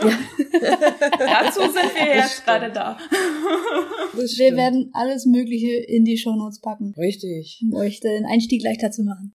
dazu 1.18 1.60
sind 1.60 1.94
wir 1.94 2.16
jetzt 2.16 2.44
gerade 2.44 2.72
da. 2.72 2.98
Wir 4.14 4.56
werden 4.56 4.90
alles 4.94 5.26
Mögliche 5.26 5.72
in 5.72 6.04
die 6.04 6.18
Shownotes 6.18 6.60
packen. 6.60 6.94
Richtig. 6.96 7.60
Um 7.62 7.74
euch 7.74 8.00
den 8.00 8.24
Einstieg 8.26 8.62
leichter 8.62 8.90
zu 8.90 9.04
machen. 9.04 9.34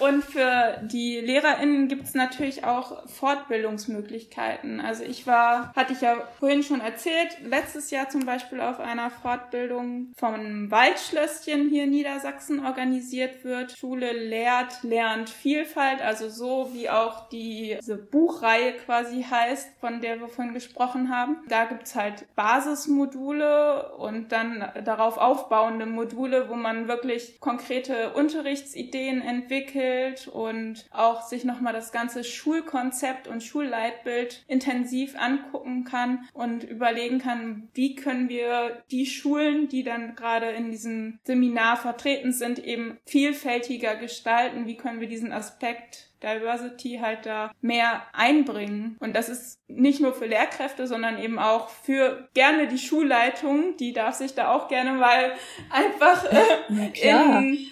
Und 0.00 0.24
für 0.24 0.80
die 0.82 1.20
LehrerInnen 1.20 1.88
gibt 1.88 2.04
es 2.04 2.14
natürlich 2.14 2.64
auch 2.64 3.08
Fortbildungsmöglichkeiten. 3.08 4.80
Also 4.80 5.04
ich 5.04 5.26
war, 5.26 5.72
hatte 5.74 5.92
ich 5.92 6.00
ja 6.00 6.16
vorhin 6.38 6.62
schon 6.62 6.80
erzählt, 6.80 7.36
letztes 7.44 7.90
Jahr 7.90 8.08
zum 8.08 8.26
Beispiel 8.26 8.60
auf 8.60 8.80
einer 8.80 9.10
Fortbildung 9.10 10.12
vom 10.16 10.70
Waldschlösschen 10.70 11.68
hier 11.68 11.84
in 11.84 11.90
Niedersachsen 11.90 12.64
organisiert 12.64 13.44
wird. 13.44 13.76
Schule 13.78 14.12
lehrt, 14.12 14.82
lernt 14.82 15.30
Vielfalt, 15.30 16.02
also 16.02 16.28
so 16.28 16.70
wie 16.72 16.90
auch 16.90 17.28
die, 17.28 17.76
diese 17.80 17.96
Buchreihe 17.96 18.72
quasi 18.84 19.22
heißt, 19.22 19.78
von 19.80 20.00
der 20.00 20.20
wir 20.20 20.28
vorhin 20.28 20.54
gesprochen 20.54 21.14
haben. 21.14 21.36
Da 21.48 21.64
gibt's 21.66 21.94
halt 21.94 22.26
Basismodule 22.34 23.94
und 23.96 24.32
dann 24.32 24.64
darauf 24.84 25.18
aufbauende 25.18 25.86
Module, 25.86 26.48
wo 26.48 26.54
man 26.54 26.88
wirklich 26.88 27.38
konkrete 27.40 28.12
Unterrichtsideen 28.14 29.22
entwickelt 29.22 29.83
entwickelt 29.84 30.28
und 30.28 30.86
auch 30.90 31.22
sich 31.22 31.44
nochmal 31.44 31.72
das 31.72 31.92
ganze 31.92 32.24
Schulkonzept 32.24 33.28
und 33.28 33.42
Schulleitbild 33.42 34.44
intensiv 34.48 35.14
angucken 35.18 35.84
kann 35.84 36.28
und 36.32 36.64
überlegen 36.64 37.18
kann, 37.18 37.68
wie 37.74 37.94
können 37.94 38.28
wir 38.28 38.82
die 38.90 39.06
Schulen, 39.06 39.68
die 39.68 39.82
dann 39.82 40.14
gerade 40.14 40.50
in 40.50 40.70
diesem 40.70 41.18
Seminar 41.24 41.76
vertreten 41.76 42.32
sind, 42.32 42.58
eben 42.58 42.98
vielfältiger 43.06 43.96
gestalten, 43.96 44.66
wie 44.66 44.76
können 44.76 45.00
wir 45.00 45.08
diesen 45.08 45.32
Aspekt 45.32 46.10
Diversity 46.24 46.98
halt 47.00 47.26
da 47.26 47.52
mehr 47.60 48.02
einbringen. 48.12 48.96
Und 49.00 49.14
das 49.14 49.28
ist 49.28 49.60
nicht 49.68 50.00
nur 50.00 50.14
für 50.14 50.26
Lehrkräfte, 50.26 50.86
sondern 50.86 51.18
eben 51.18 51.38
auch 51.38 51.68
für 51.68 52.28
gerne 52.34 52.66
die 52.66 52.78
Schulleitung. 52.78 53.76
Die 53.76 53.92
darf 53.92 54.14
sich 54.14 54.34
da 54.34 54.52
auch 54.52 54.68
gerne 54.68 54.92
mal 54.92 55.32
einfach 55.70 56.24
äh, 56.24 56.90
in, 57.00 57.66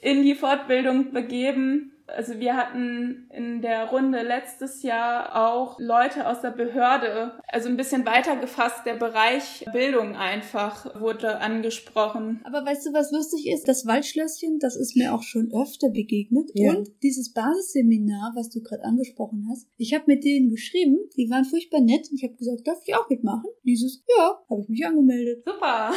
in 0.00 0.22
die 0.22 0.34
Fortbildung 0.34 1.12
begeben 1.12 1.91
also 2.12 2.38
wir 2.38 2.56
hatten 2.56 3.28
in 3.30 3.62
der 3.62 3.86
Runde 3.86 4.22
letztes 4.22 4.82
Jahr 4.82 5.34
auch 5.34 5.78
Leute 5.78 6.28
aus 6.28 6.40
der 6.40 6.50
Behörde, 6.50 7.32
also 7.48 7.68
ein 7.68 7.76
bisschen 7.76 8.06
weiter 8.06 8.36
gefasst, 8.36 8.86
der 8.86 8.94
Bereich 8.94 9.64
Bildung 9.72 10.16
einfach 10.16 11.00
wurde 11.00 11.38
angesprochen. 11.38 12.40
Aber 12.44 12.64
weißt 12.64 12.86
du, 12.86 12.92
was 12.92 13.12
lustig 13.12 13.48
ist? 13.48 13.68
Das 13.68 13.86
Waldschlösschen, 13.86 14.58
das 14.58 14.76
ist 14.76 14.96
mir 14.96 15.14
auch 15.14 15.22
schon 15.22 15.52
öfter 15.52 15.90
begegnet. 15.90 16.50
Ja. 16.54 16.72
Und 16.72 16.90
dieses 17.02 17.32
Basisseminar, 17.32 18.32
was 18.34 18.50
du 18.50 18.62
gerade 18.62 18.84
angesprochen 18.84 19.46
hast, 19.50 19.66
ich 19.76 19.94
habe 19.94 20.04
mit 20.06 20.24
denen 20.24 20.50
geschrieben, 20.50 20.98
die 21.16 21.30
waren 21.30 21.44
furchtbar 21.44 21.80
nett 21.80 22.08
und 22.10 22.16
ich 22.16 22.24
habe 22.24 22.34
gesagt, 22.34 22.66
darf 22.66 22.78
ich 22.84 22.94
auch 22.94 23.08
mitmachen? 23.08 23.50
Dieses, 23.64 24.04
ja, 24.16 24.38
habe 24.48 24.62
ich 24.62 24.68
mich 24.68 24.86
angemeldet. 24.86 25.44
Super. 25.46 25.92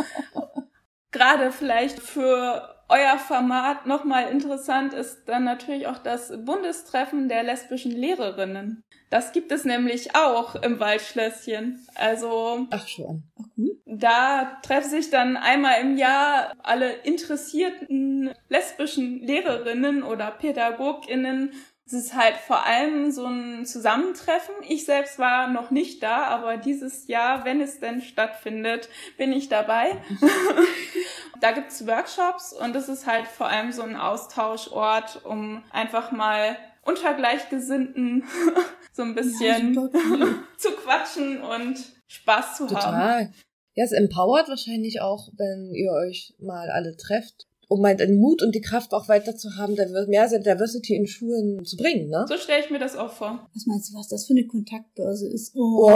gerade 1.11 1.53
vielleicht 1.53 2.01
für 2.01 2.77
euer 2.91 3.19
Format 3.19 3.87
nochmal 3.87 4.31
interessant 4.31 4.93
ist 4.95 5.23
dann 5.27 5.45
natürlich 5.45 5.87
auch 5.87 5.99
das 5.99 6.33
Bundestreffen 6.45 7.29
der 7.29 7.45
lesbischen 7.45 7.93
Lehrerinnen. 7.93 8.83
Das 9.11 9.33
gibt 9.33 9.53
es 9.53 9.65
nämlich 9.65 10.15
auch 10.17 10.57
im 10.57 10.79
Waldschlösschen. 10.81 11.87
Also. 11.95 12.67
Ach 12.71 12.87
schon. 12.87 13.25
Ach 13.39 13.45
cool. 13.57 13.77
Da 13.85 14.59
treffen 14.63 14.91
sich 14.91 15.11
dann 15.11 15.37
einmal 15.37 15.81
im 15.81 15.97
Jahr 15.97 16.53
alle 16.63 16.93
interessierten 16.93 18.31
lesbischen 18.49 19.21
Lehrerinnen 19.21 20.03
oder 20.05 20.31
PädagogInnen 20.31 21.53
es 21.93 22.05
ist 22.05 22.15
halt 22.15 22.37
vor 22.37 22.65
allem 22.65 23.11
so 23.11 23.27
ein 23.27 23.67
Zusammentreffen. 23.67 24.55
Ich 24.69 24.85
selbst 24.85 25.19
war 25.19 25.49
noch 25.49 25.73
nicht 25.73 26.05
da, 26.05 26.23
aber 26.27 26.57
dieses 26.57 27.09
Jahr, 27.09 27.45
wenn 27.45 27.61
es 27.61 27.81
denn 27.81 28.01
stattfindet, 28.01 28.89
bin 29.19 29.33
ich 29.33 29.49
dabei. 29.49 30.01
da 31.41 31.51
gibt's 31.51 31.85
Workshops 31.89 32.53
und 32.53 32.77
es 32.77 32.89
ist 32.89 33.09
halt 33.09 33.27
vor 33.27 33.49
allem 33.49 33.73
so 33.73 33.83
ein 33.83 33.97
Austauschort, 33.97 35.25
um 35.25 35.65
einfach 35.73 36.13
mal 36.13 36.57
unter 36.83 37.13
Gleichgesinnten 37.15 38.23
so 38.93 39.03
ein 39.03 39.17
bisschen 39.17 39.75
ja, 39.75 39.89
zu 40.59 40.71
quatschen 40.71 41.43
und 41.43 41.77
Spaß 42.07 42.57
zu 42.57 42.67
Total. 42.69 42.93
haben. 42.93 43.35
Ja, 43.75 43.85
es 43.85 43.93
empowert 43.93 44.49
wahrscheinlich 44.49 45.01
auch, 45.01 45.29
wenn 45.37 45.75
ihr 45.75 45.91
euch 45.91 46.35
mal 46.39 46.71
alle 46.71 46.97
trefft 46.97 47.49
um 47.71 47.87
halt 47.87 48.01
den 48.01 48.17
Mut 48.17 48.43
und 48.43 48.53
die 48.53 48.61
Kraft 48.61 48.93
auch 48.93 49.09
weiter 49.09 49.37
zu 49.37 49.57
haben, 49.57 49.77
mehr 50.09 50.27
Diversity 50.29 50.97
in 50.97 51.07
Schulen 51.07 51.65
zu 51.65 51.77
bringen, 51.77 52.09
ne? 52.09 52.27
So 52.29 52.37
stelle 52.37 52.65
ich 52.65 52.71
mir 52.71 52.81
das 52.81 52.97
auch 52.97 53.13
vor. 53.13 53.49
Was 53.55 53.65
meinst 53.67 53.91
du, 53.91 53.95
was 53.97 54.09
das 54.09 54.27
für 54.27 54.33
eine 54.33 54.45
Kontaktbörse 54.45 55.29
ist? 55.29 55.55
Oh. 55.55 55.89
oh. 55.89 55.91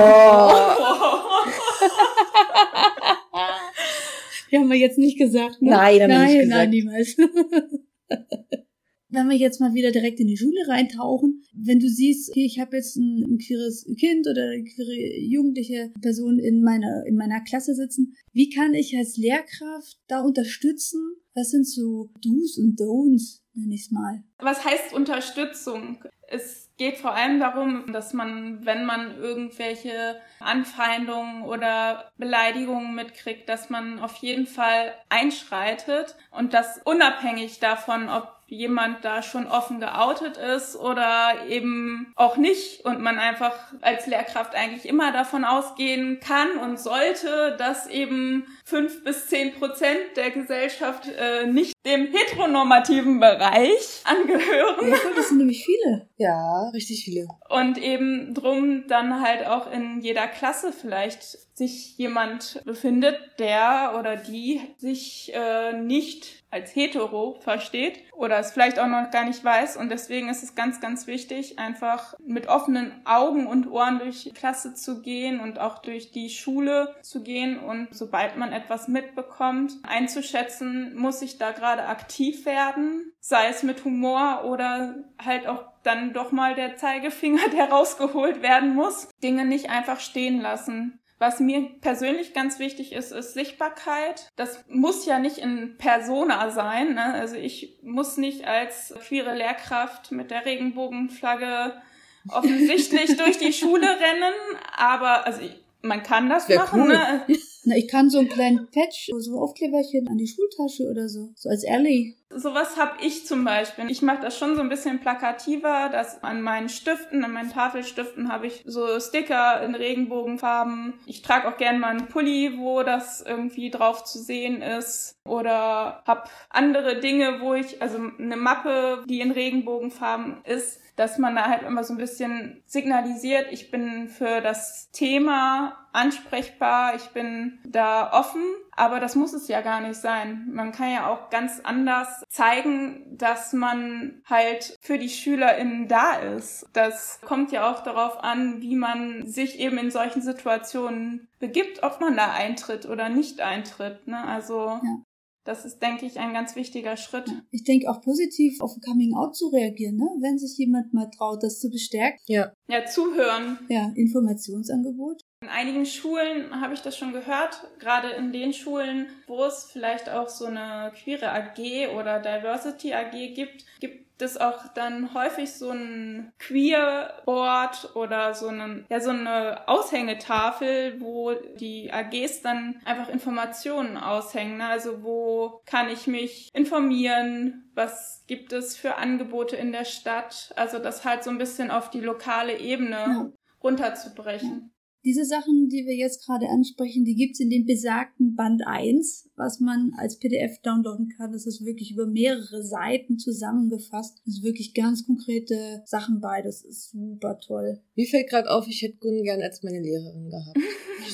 Die 4.50 4.56
haben 4.56 4.70
wir 4.70 4.78
jetzt 4.78 4.98
nicht 4.98 5.18
gesagt, 5.18 5.60
ne? 5.62 5.70
Nein, 5.70 6.02
haben 6.02 6.10
nein, 6.10 6.20
wir 6.20 6.26
nicht 6.26 6.42
gesagt. 6.42 6.58
Nein, 6.58 6.70
niemals. 6.70 7.16
Wenn 9.14 9.28
wir 9.28 9.36
jetzt 9.36 9.60
mal 9.60 9.74
wieder 9.74 9.92
direkt 9.92 10.18
in 10.18 10.26
die 10.26 10.36
Schule 10.36 10.66
reintauchen, 10.66 11.44
wenn 11.52 11.78
du 11.78 11.88
siehst, 11.88 12.30
okay, 12.30 12.44
ich 12.44 12.58
habe 12.58 12.76
jetzt 12.76 12.96
ein, 12.96 13.22
ein 13.22 13.38
queeres 13.38 13.86
Kind 13.98 14.26
oder 14.26 14.50
eine 14.50 14.64
queere 14.64 15.20
jugendliche 15.20 15.92
Person 16.02 16.40
in 16.40 16.62
meiner, 16.62 17.06
in 17.06 17.14
meiner 17.14 17.40
Klasse 17.42 17.76
sitzen, 17.76 18.16
wie 18.32 18.50
kann 18.50 18.74
ich 18.74 18.96
als 18.96 19.16
Lehrkraft 19.16 19.98
da 20.08 20.20
unterstützen? 20.20 21.14
Was 21.32 21.50
sind 21.50 21.66
so 21.66 22.10
Do's 22.20 22.58
und 22.58 22.78
Don'ts, 22.78 23.42
nenne 23.54 23.74
ich 23.74 23.90
mal? 23.92 24.24
Was 24.38 24.64
heißt 24.64 24.92
Unterstützung? 24.92 26.04
Es 26.28 26.70
geht 26.76 26.96
vor 26.96 27.14
allem 27.14 27.38
darum, 27.38 27.92
dass 27.92 28.12
man, 28.12 28.64
wenn 28.66 28.84
man 28.84 29.16
irgendwelche 29.16 30.16
Anfeindungen 30.40 31.42
oder 31.42 32.10
Beleidigungen 32.16 32.94
mitkriegt, 32.94 33.48
dass 33.48 33.70
man 33.70 34.00
auf 34.00 34.16
jeden 34.16 34.46
Fall 34.46 34.92
einschreitet 35.08 36.16
und 36.32 36.52
das 36.52 36.80
unabhängig 36.84 37.60
davon, 37.60 38.08
ob 38.08 38.33
jemand 38.46 39.04
da 39.04 39.22
schon 39.22 39.46
offen 39.46 39.80
geoutet 39.80 40.36
ist 40.36 40.76
oder 40.76 41.46
eben 41.48 42.12
auch 42.16 42.36
nicht 42.36 42.84
und 42.84 43.00
man 43.00 43.18
einfach 43.18 43.54
als 43.80 44.06
Lehrkraft 44.06 44.54
eigentlich 44.54 44.86
immer 44.86 45.12
davon 45.12 45.44
ausgehen 45.44 46.20
kann 46.20 46.58
und 46.62 46.78
sollte, 46.78 47.56
dass 47.58 47.86
eben 47.88 48.46
fünf 48.64 49.04
bis 49.04 49.28
zehn 49.28 49.54
Prozent 49.54 50.16
der 50.16 50.30
Gesellschaft 50.30 51.08
äh, 51.08 51.46
nicht 51.46 51.74
dem 51.86 52.06
heteronormativen 52.06 53.20
Bereich 53.20 54.02
angehören. 54.04 54.88
Ja, 54.88 54.96
das 55.14 55.28
sind 55.28 55.38
nämlich 55.38 55.64
viele. 55.64 56.08
Ja, 56.16 56.70
richtig 56.70 57.04
viele. 57.04 57.26
Und 57.48 57.78
eben 57.78 58.34
drum 58.34 58.86
dann 58.88 59.20
halt 59.20 59.46
auch 59.46 59.70
in 59.70 60.00
jeder 60.00 60.26
Klasse 60.26 60.72
vielleicht 60.72 61.38
sich 61.56 61.96
jemand 61.98 62.62
befindet, 62.64 63.16
der 63.38 63.94
oder 63.98 64.16
die 64.16 64.60
sich 64.78 65.32
äh, 65.34 65.72
nicht 65.72 66.43
als 66.54 66.74
hetero 66.74 67.36
versteht 67.40 68.00
oder 68.12 68.38
es 68.38 68.52
vielleicht 68.52 68.78
auch 68.78 68.86
noch 68.86 69.10
gar 69.10 69.24
nicht 69.24 69.44
weiß. 69.44 69.76
Und 69.76 69.90
deswegen 69.90 70.28
ist 70.28 70.44
es 70.44 70.54
ganz, 70.54 70.80
ganz 70.80 71.08
wichtig, 71.08 71.58
einfach 71.58 72.14
mit 72.24 72.46
offenen 72.46 72.92
Augen 73.04 73.46
und 73.46 73.70
Ohren 73.70 73.98
durch 73.98 74.22
die 74.22 74.32
Klasse 74.32 74.72
zu 74.74 75.02
gehen 75.02 75.40
und 75.40 75.58
auch 75.58 75.82
durch 75.82 76.12
die 76.12 76.30
Schule 76.30 76.94
zu 77.02 77.22
gehen 77.24 77.58
und 77.58 77.88
sobald 77.90 78.36
man 78.36 78.52
etwas 78.52 78.86
mitbekommt, 78.86 79.72
einzuschätzen, 79.82 80.94
muss 80.96 81.22
ich 81.22 81.38
da 81.38 81.50
gerade 81.50 81.86
aktiv 81.86 82.46
werden, 82.46 83.12
sei 83.18 83.48
es 83.48 83.64
mit 83.64 83.84
Humor 83.84 84.44
oder 84.44 84.94
halt 85.24 85.48
auch 85.48 85.64
dann 85.82 86.12
doch 86.12 86.30
mal 86.32 86.54
der 86.54 86.76
Zeigefinger, 86.76 87.48
der 87.52 87.70
rausgeholt 87.70 88.42
werden 88.42 88.74
muss. 88.74 89.08
Dinge 89.22 89.44
nicht 89.44 89.70
einfach 89.70 89.98
stehen 89.98 90.40
lassen. 90.40 91.00
Was 91.18 91.40
mir 91.40 91.70
persönlich 91.80 92.34
ganz 92.34 92.58
wichtig 92.58 92.92
ist, 92.92 93.12
ist 93.12 93.34
Sichtbarkeit. 93.34 94.28
Das 94.36 94.64
muss 94.68 95.06
ja 95.06 95.18
nicht 95.18 95.38
in 95.38 95.76
Persona 95.78 96.50
sein. 96.50 96.94
Ne? 96.94 97.14
Also 97.14 97.36
ich 97.36 97.78
muss 97.82 98.16
nicht 98.16 98.46
als 98.46 98.94
queere 99.06 99.34
Lehrkraft 99.34 100.10
mit 100.10 100.30
der 100.30 100.44
Regenbogenflagge 100.44 101.80
offensichtlich 102.28 103.16
durch 103.18 103.38
die 103.38 103.52
Schule 103.52 103.86
rennen, 103.86 104.34
aber 104.76 105.26
also 105.26 105.42
ich, 105.42 105.64
man 105.82 106.02
kann 106.02 106.28
das 106.28 106.48
machen. 106.48 106.82
cool. 106.82 106.88
Ne? 106.88 107.26
Na, 107.66 107.76
ich 107.76 107.88
kann 107.88 108.10
so 108.10 108.18
einen 108.18 108.28
kleinen 108.28 108.68
Patch, 108.70 109.10
so 109.16 109.38
Aufkleberchen 109.38 110.08
an 110.08 110.18
die 110.18 110.26
Schultasche 110.26 110.84
oder 110.90 111.08
so, 111.08 111.30
so 111.34 111.48
als 111.48 111.64
Alley. 111.66 112.16
Sowas 112.30 112.76
habe 112.76 113.02
ich 113.02 113.26
zum 113.26 113.44
Beispiel. 113.44 113.90
Ich 113.90 114.02
mache 114.02 114.20
das 114.20 114.36
schon 114.36 114.56
so 114.56 114.60
ein 114.60 114.68
bisschen 114.68 115.00
plakativer, 115.00 115.88
dass 115.88 116.22
an 116.22 116.42
meinen 116.42 116.68
Stiften, 116.68 117.24
an 117.24 117.32
meinen 117.32 117.50
Tafelstiften 117.50 118.30
habe 118.30 118.48
ich 118.48 118.64
so 118.66 118.98
Sticker 118.98 119.62
in 119.62 119.74
Regenbogenfarben. 119.74 120.94
Ich 121.06 121.22
trage 121.22 121.48
auch 121.48 121.56
gern 121.56 121.78
mal 121.78 121.90
einen 121.90 122.08
Pulli, 122.08 122.58
wo 122.58 122.82
das 122.82 123.22
irgendwie 123.22 123.70
drauf 123.70 124.04
zu 124.04 124.18
sehen 124.18 124.62
ist. 124.62 125.16
Oder 125.24 126.02
habe 126.06 126.24
andere 126.50 127.00
Dinge, 127.00 127.40
wo 127.40 127.54
ich, 127.54 127.80
also 127.80 127.98
eine 128.18 128.36
Mappe, 128.36 129.04
die 129.08 129.20
in 129.20 129.30
Regenbogenfarben 129.30 130.44
ist, 130.44 130.80
dass 130.96 131.18
man 131.18 131.34
da 131.34 131.48
halt 131.48 131.62
immer 131.62 131.84
so 131.84 131.94
ein 131.94 131.98
bisschen 131.98 132.62
signalisiert, 132.66 133.46
ich 133.50 133.70
bin 133.70 134.08
für 134.08 134.40
das 134.40 134.90
Thema 134.92 135.83
ansprechbar, 135.94 136.96
ich 136.96 137.06
bin 137.10 137.58
da 137.66 138.12
offen, 138.12 138.42
aber 138.72 139.00
das 139.00 139.14
muss 139.14 139.32
es 139.32 139.48
ja 139.48 139.60
gar 139.60 139.80
nicht 139.80 139.94
sein. 140.00 140.48
Man 140.52 140.72
kann 140.72 140.90
ja 140.92 141.08
auch 141.12 141.30
ganz 141.30 141.60
anders 141.62 142.24
zeigen, 142.28 143.16
dass 143.16 143.52
man 143.52 144.20
halt 144.26 144.76
für 144.80 144.98
die 144.98 145.08
SchülerInnen 145.08 145.86
da 145.88 146.14
ist. 146.14 146.66
Das 146.72 147.20
kommt 147.22 147.52
ja 147.52 147.70
auch 147.72 147.82
darauf 147.82 148.22
an, 148.22 148.60
wie 148.60 148.76
man 148.76 149.26
sich 149.26 149.60
eben 149.60 149.78
in 149.78 149.90
solchen 149.90 150.22
Situationen 150.22 151.28
begibt, 151.38 151.82
ob 151.82 152.00
man 152.00 152.16
da 152.16 152.32
eintritt 152.32 152.86
oder 152.86 153.08
nicht 153.08 153.40
eintritt. 153.40 154.06
Ne? 154.08 154.22
Also 154.24 154.80
Ja. 154.82 154.96
das 155.44 155.64
ist, 155.64 155.80
denke 155.80 156.06
ich, 156.06 156.18
ein 156.18 156.32
ganz 156.32 156.56
wichtiger 156.56 156.96
Schritt. 156.96 157.30
Ich 157.50 157.62
denke 157.64 157.88
auch 157.90 158.00
positiv 158.00 158.60
auf 158.60 158.72
ein 158.74 158.80
Coming 158.80 159.14
Out 159.14 159.36
zu 159.36 159.48
reagieren, 159.48 159.96
ne? 159.96 160.08
wenn 160.20 160.38
sich 160.38 160.56
jemand 160.58 160.92
mal 160.92 161.08
traut, 161.16 161.42
das 161.42 161.60
zu 161.60 161.70
bestärken. 161.70 162.18
Ja. 162.26 162.52
Ja, 162.66 162.84
zuhören. 162.86 163.58
Ja, 163.68 163.92
Informationsangebot. 163.94 165.20
In 165.44 165.50
einigen 165.50 165.84
Schulen 165.84 166.58
habe 166.62 166.72
ich 166.72 166.80
das 166.80 166.96
schon 166.96 167.12
gehört, 167.12 167.66
gerade 167.78 168.08
in 168.08 168.32
den 168.32 168.54
Schulen, 168.54 169.08
wo 169.26 169.44
es 169.44 169.68
vielleicht 169.70 170.08
auch 170.08 170.30
so 170.30 170.46
eine 170.46 170.90
queere 170.96 171.30
AG 171.30 171.94
oder 171.94 172.18
Diversity 172.18 172.94
AG 172.94 173.34
gibt, 173.34 173.66
gibt 173.78 174.22
es 174.22 174.38
auch 174.38 174.68
dann 174.72 175.12
häufig 175.12 175.52
so 175.52 175.70
ein 175.70 176.32
Queer 176.38 177.22
Board 177.26 177.94
oder 177.94 178.32
so, 178.32 178.48
einen, 178.48 178.86
ja, 178.88 179.00
so 179.00 179.10
eine 179.10 179.68
Aushängetafel, 179.68 180.98
wo 181.02 181.34
die 181.34 181.92
AGs 181.92 182.40
dann 182.40 182.80
einfach 182.86 183.10
Informationen 183.10 183.98
aushängen. 183.98 184.56
ne? 184.56 184.68
Also 184.68 185.02
wo 185.02 185.60
kann 185.66 185.90
ich 185.90 186.06
mich 186.06 186.48
informieren? 186.54 187.70
Was 187.74 188.24
gibt 188.26 188.54
es 188.54 188.78
für 188.78 188.94
Angebote 188.96 189.56
in 189.56 189.72
der 189.72 189.84
Stadt? 189.84 190.54
Also 190.56 190.78
das 190.78 191.04
halt 191.04 191.22
so 191.22 191.28
ein 191.28 191.36
bisschen 191.36 191.70
auf 191.70 191.90
die 191.90 192.00
lokale 192.00 192.58
Ebene 192.60 193.34
runterzubrechen. 193.62 194.73
Diese 195.04 195.24
Sachen, 195.26 195.68
die 195.68 195.84
wir 195.84 195.94
jetzt 195.94 196.24
gerade 196.24 196.48
ansprechen, 196.48 197.04
die 197.04 197.14
gibt's 197.14 197.38
in 197.38 197.50
dem 197.50 197.66
besagten 197.66 198.34
Band 198.36 198.62
1, 198.66 199.30
was 199.36 199.60
man 199.60 199.92
als 199.98 200.18
PDF 200.18 200.58
downloaden 200.62 201.10
kann. 201.16 201.32
Das 201.32 201.46
ist 201.46 201.64
wirklich 201.64 201.92
über 201.92 202.06
mehrere 202.06 202.62
Seiten 202.64 203.18
zusammengefasst. 203.18 204.22
Das 204.24 204.36
ist 204.36 204.42
wirklich 204.44 204.72
ganz 204.72 205.04
konkrete 205.06 205.82
Sachen 205.84 206.20
bei. 206.20 206.40
Das 206.40 206.62
ist 206.62 206.90
super 206.90 207.38
toll. 207.38 207.80
Mir 207.96 208.06
fällt 208.06 208.30
gerade 208.30 208.50
auf, 208.50 208.66
ich 208.66 208.80
hätte 208.80 208.96
Gunn 208.96 209.22
gern 209.22 209.42
als 209.42 209.62
meine 209.62 209.80
Lehrerin 209.80 210.30
gehabt. 210.30 210.58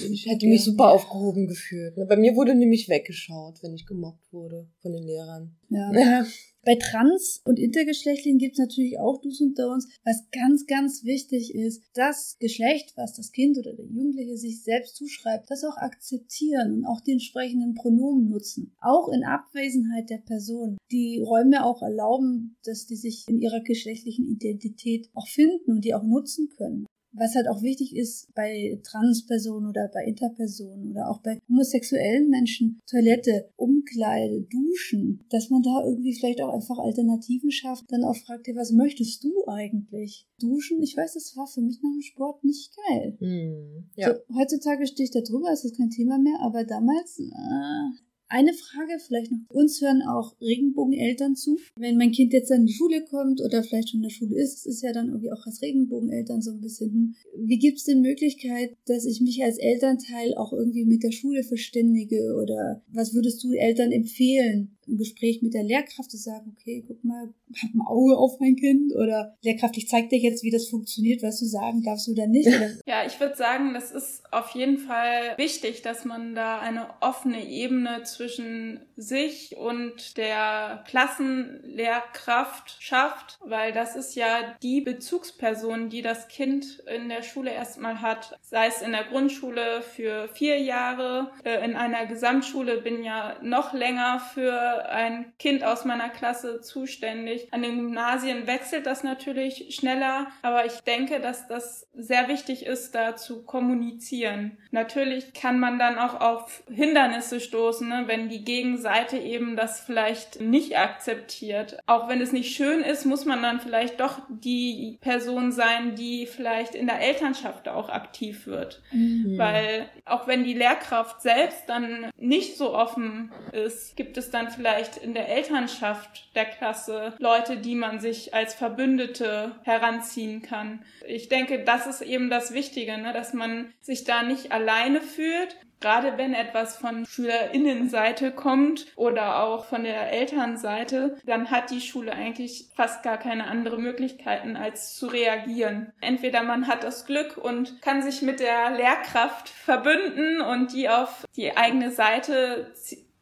Ich 0.08 0.26
hätte 0.26 0.46
mich 0.46 0.62
super 0.62 0.92
aufgehoben 0.92 1.48
gefühlt. 1.48 1.96
ne? 1.96 2.06
Bei 2.06 2.16
mir 2.16 2.36
wurde 2.36 2.54
nämlich 2.54 2.88
weggeschaut, 2.88 3.60
wenn 3.62 3.74
ich 3.74 3.86
gemobbt 3.86 4.32
wurde 4.32 4.68
von 4.80 4.92
den 4.92 5.02
Lehrern. 5.02 5.56
Ja. 5.68 6.24
Bei 6.62 6.74
Trans- 6.74 7.40
und 7.46 7.58
Intergeschlechtlichen 7.58 8.38
gibt's 8.38 8.58
natürlich 8.58 8.98
auch 8.98 9.20
Do's 9.22 9.40
und 9.40 9.58
Don'ts. 9.58 9.88
Was 10.04 10.30
ganz, 10.30 10.66
ganz 10.66 11.04
wichtig 11.04 11.54
ist, 11.54 11.82
das 11.94 12.36
Geschlecht, 12.38 12.92
was 12.96 13.14
das 13.14 13.32
Kind 13.32 13.56
oder 13.56 13.72
der 13.72 13.86
Jugendliche 13.86 14.36
sich 14.36 14.62
selbst 14.62 14.96
zuschreibt, 14.96 15.50
das 15.50 15.64
auch 15.64 15.78
akzeptieren 15.78 16.74
und 16.74 16.84
auch 16.84 17.00
die 17.00 17.12
entsprechenden 17.12 17.74
Pronomen 17.74 18.28
nutzen. 18.28 18.76
Auch 18.80 19.08
in 19.08 19.24
Abwesenheit 19.24 20.10
der 20.10 20.18
Person. 20.18 20.76
Die 20.90 21.18
Räume 21.18 21.64
auch 21.64 21.80
erlauben, 21.80 22.56
dass 22.62 22.86
die 22.86 22.96
sich 22.96 23.24
in 23.28 23.40
ihrer 23.40 23.60
geschlechtlichen 23.60 24.26
Identität 24.26 25.08
auch 25.14 25.28
finden 25.28 25.72
und 25.72 25.84
die 25.84 25.94
auch 25.94 26.04
nutzen 26.04 26.50
können. 26.50 26.86
Was 27.12 27.34
halt 27.34 27.48
auch 27.48 27.62
wichtig 27.62 27.96
ist 27.96 28.32
bei 28.34 28.80
Transpersonen 28.84 29.68
oder 29.68 29.88
bei 29.88 30.04
Interpersonen 30.04 30.90
oder 30.90 31.10
auch 31.10 31.20
bei 31.22 31.40
homosexuellen 31.48 32.28
Menschen, 32.28 32.80
Toilette, 32.86 33.50
Umkleide, 33.56 34.42
Duschen, 34.42 35.24
dass 35.30 35.50
man 35.50 35.62
da 35.62 35.84
irgendwie 35.84 36.14
vielleicht 36.14 36.40
auch 36.40 36.52
einfach 36.54 36.78
Alternativen 36.78 37.50
schafft, 37.50 37.84
dann 37.88 38.04
auch 38.04 38.16
fragt, 38.16 38.46
hey, 38.46 38.54
was 38.54 38.72
möchtest 38.72 39.24
du 39.24 39.32
eigentlich? 39.48 40.28
Duschen, 40.40 40.82
ich 40.82 40.96
weiß, 40.96 41.14
das 41.14 41.36
war 41.36 41.46
für 41.46 41.60
mich 41.60 41.80
nach 41.82 41.92
dem 41.92 42.02
Sport 42.02 42.44
nicht 42.44 42.72
geil. 42.88 43.16
Hm. 43.18 43.84
Ja. 43.96 44.14
So, 44.14 44.36
heutzutage 44.36 44.86
stehe 44.86 45.04
ich 45.04 45.10
da 45.10 45.20
drüber, 45.20 45.52
ist 45.52 45.64
das 45.64 45.76
kein 45.76 45.90
Thema 45.90 46.18
mehr, 46.18 46.40
aber 46.40 46.64
damals, 46.64 47.18
äh, 47.18 48.09
eine 48.30 48.54
Frage 48.54 48.98
vielleicht 49.04 49.32
noch. 49.32 49.40
Uns 49.48 49.80
hören 49.80 50.02
auch 50.02 50.40
Regenbogeneltern 50.40 51.34
zu. 51.36 51.58
Wenn 51.76 51.98
mein 51.98 52.12
Kind 52.12 52.32
jetzt 52.32 52.50
an 52.52 52.66
die 52.66 52.72
Schule 52.72 53.04
kommt 53.04 53.40
oder 53.40 53.62
vielleicht 53.62 53.90
schon 53.90 53.98
in 53.98 54.04
der 54.04 54.10
Schule 54.10 54.40
ist, 54.40 54.66
ist 54.66 54.82
ja 54.82 54.92
dann 54.92 55.08
irgendwie 55.08 55.32
auch 55.32 55.44
als 55.46 55.60
Regenbogeneltern 55.60 56.40
so 56.40 56.52
ein 56.52 56.60
bisschen, 56.60 56.90
hm, 56.90 57.14
wie 57.44 57.58
gibt's 57.58 57.84
denn 57.84 58.00
Möglichkeit, 58.00 58.76
dass 58.86 59.04
ich 59.04 59.20
mich 59.20 59.42
als 59.42 59.58
Elternteil 59.58 60.34
auch 60.36 60.52
irgendwie 60.52 60.84
mit 60.84 61.02
der 61.02 61.12
Schule 61.12 61.42
verständige 61.42 62.36
oder 62.40 62.82
was 62.88 63.14
würdest 63.14 63.42
du 63.42 63.52
Eltern 63.52 63.92
empfehlen? 63.92 64.76
Ein 64.90 64.98
Gespräch 64.98 65.42
mit 65.42 65.54
der 65.54 65.62
Lehrkraft 65.62 66.10
zu 66.10 66.16
sagen, 66.16 66.56
okay, 66.56 66.84
guck 66.86 67.02
mal, 67.04 67.32
hab 67.62 67.74
ein 67.74 67.80
Auge 67.86 68.16
auf 68.16 68.38
mein 68.40 68.56
Kind 68.56 68.92
oder 68.94 69.36
Lehrkraft, 69.42 69.76
ich 69.76 69.88
zeig 69.88 70.10
dir 70.10 70.18
jetzt, 70.18 70.42
wie 70.42 70.50
das 70.50 70.68
funktioniert, 70.68 71.22
was 71.22 71.40
du 71.40 71.46
sagen 71.46 71.82
darfst 71.82 72.08
oder 72.08 72.26
nicht. 72.26 72.48
Ja, 72.86 73.04
ich 73.06 73.20
würde 73.20 73.36
sagen, 73.36 73.74
das 73.74 73.90
ist 73.90 74.22
auf 74.32 74.50
jeden 74.50 74.78
Fall 74.78 75.36
wichtig, 75.36 75.82
dass 75.82 76.04
man 76.04 76.34
da 76.34 76.58
eine 76.58 76.88
offene 77.00 77.46
Ebene 77.46 78.02
zwischen 78.04 78.80
sich 78.96 79.56
und 79.56 80.16
der 80.16 80.84
Klassenlehrkraft 80.88 82.76
schafft, 82.80 83.38
weil 83.44 83.72
das 83.72 83.96
ist 83.96 84.14
ja 84.14 84.56
die 84.62 84.80
Bezugsperson, 84.80 85.88
die 85.88 86.02
das 86.02 86.28
Kind 86.28 86.82
in 86.92 87.08
der 87.08 87.22
Schule 87.22 87.52
erstmal 87.52 88.00
hat, 88.00 88.38
sei 88.42 88.66
es 88.66 88.82
in 88.82 88.92
der 88.92 89.04
Grundschule 89.04 89.82
für 89.82 90.28
vier 90.28 90.58
Jahre, 90.58 91.30
äh, 91.44 91.64
in 91.64 91.76
einer 91.76 92.06
Gesamtschule 92.06 92.80
bin 92.80 93.04
ja 93.04 93.36
noch 93.42 93.72
länger 93.72 94.20
für 94.34 94.79
ein 94.88 95.32
Kind 95.38 95.64
aus 95.64 95.84
meiner 95.84 96.08
Klasse 96.08 96.60
zuständig. 96.60 97.48
An 97.52 97.62
den 97.62 97.76
Gymnasien 97.76 98.46
wechselt 98.46 98.86
das 98.86 99.04
natürlich 99.04 99.74
schneller, 99.74 100.28
aber 100.42 100.64
ich 100.66 100.80
denke, 100.80 101.20
dass 101.20 101.48
das 101.48 101.88
sehr 101.94 102.28
wichtig 102.28 102.66
ist, 102.66 102.94
da 102.94 103.16
zu 103.16 103.42
kommunizieren. 103.42 104.58
Natürlich 104.70 105.32
kann 105.32 105.58
man 105.58 105.78
dann 105.78 105.98
auch 105.98 106.20
auf 106.20 106.62
Hindernisse 106.70 107.40
stoßen, 107.40 107.88
ne, 107.88 108.04
wenn 108.06 108.28
die 108.28 108.44
Gegenseite 108.44 109.18
eben 109.18 109.56
das 109.56 109.80
vielleicht 109.80 110.40
nicht 110.40 110.78
akzeptiert. 110.78 111.78
Auch 111.86 112.08
wenn 112.08 112.20
es 112.20 112.32
nicht 112.32 112.54
schön 112.54 112.80
ist, 112.80 113.04
muss 113.04 113.24
man 113.24 113.42
dann 113.42 113.60
vielleicht 113.60 114.00
doch 114.00 114.20
die 114.28 114.98
Person 115.00 115.52
sein, 115.52 115.94
die 115.94 116.26
vielleicht 116.26 116.74
in 116.74 116.86
der 116.86 117.00
Elternschaft 117.00 117.68
auch 117.68 117.88
aktiv 117.88 118.46
wird. 118.46 118.82
Mhm. 118.92 119.36
Weil 119.36 119.88
auch 120.04 120.26
wenn 120.26 120.44
die 120.44 120.54
Lehrkraft 120.54 121.22
selbst 121.22 121.68
dann 121.68 122.10
nicht 122.16 122.56
so 122.56 122.74
offen 122.74 123.32
ist, 123.52 123.96
gibt 123.96 124.16
es 124.16 124.30
dann 124.30 124.50
vielleicht 124.50 124.59
in 125.02 125.14
der 125.14 125.28
Elternschaft 125.28 126.34
der 126.34 126.44
Klasse 126.44 127.14
Leute, 127.18 127.56
die 127.58 127.74
man 127.74 128.00
sich 128.00 128.34
als 128.34 128.54
Verbündete 128.54 129.56
heranziehen 129.62 130.42
kann. 130.42 130.84
Ich 131.06 131.28
denke, 131.28 131.64
das 131.64 131.86
ist 131.86 132.02
eben 132.02 132.30
das 132.30 132.52
Wichtige, 132.52 132.98
ne? 132.98 133.12
dass 133.12 133.32
man 133.32 133.72
sich 133.80 134.04
da 134.04 134.22
nicht 134.22 134.52
alleine 134.52 135.00
fühlt, 135.00 135.56
Gerade 135.80 136.18
wenn 136.18 136.34
etwas 136.34 136.76
von 136.76 137.06
Schülerinnenseite 137.06 138.32
kommt 138.32 138.86
oder 138.96 139.42
auch 139.42 139.64
von 139.64 139.82
der 139.82 140.12
Elternseite, 140.12 141.16
dann 141.24 141.50
hat 141.50 141.70
die 141.70 141.80
Schule 141.80 142.12
eigentlich 142.12 142.66
fast 142.76 143.02
gar 143.02 143.16
keine 143.16 143.46
andere 143.46 143.78
Möglichkeiten, 143.78 144.56
als 144.56 144.94
zu 144.96 145.06
reagieren. 145.06 145.90
Entweder 146.02 146.42
man 146.42 146.66
hat 146.66 146.84
das 146.84 147.06
Glück 147.06 147.38
und 147.38 147.80
kann 147.80 148.02
sich 148.02 148.20
mit 148.20 148.40
der 148.40 148.70
Lehrkraft 148.72 149.48
verbünden 149.48 150.42
und 150.42 150.74
die 150.74 150.90
auf 150.90 151.24
die 151.34 151.56
eigene 151.56 151.90
Seite 151.90 152.70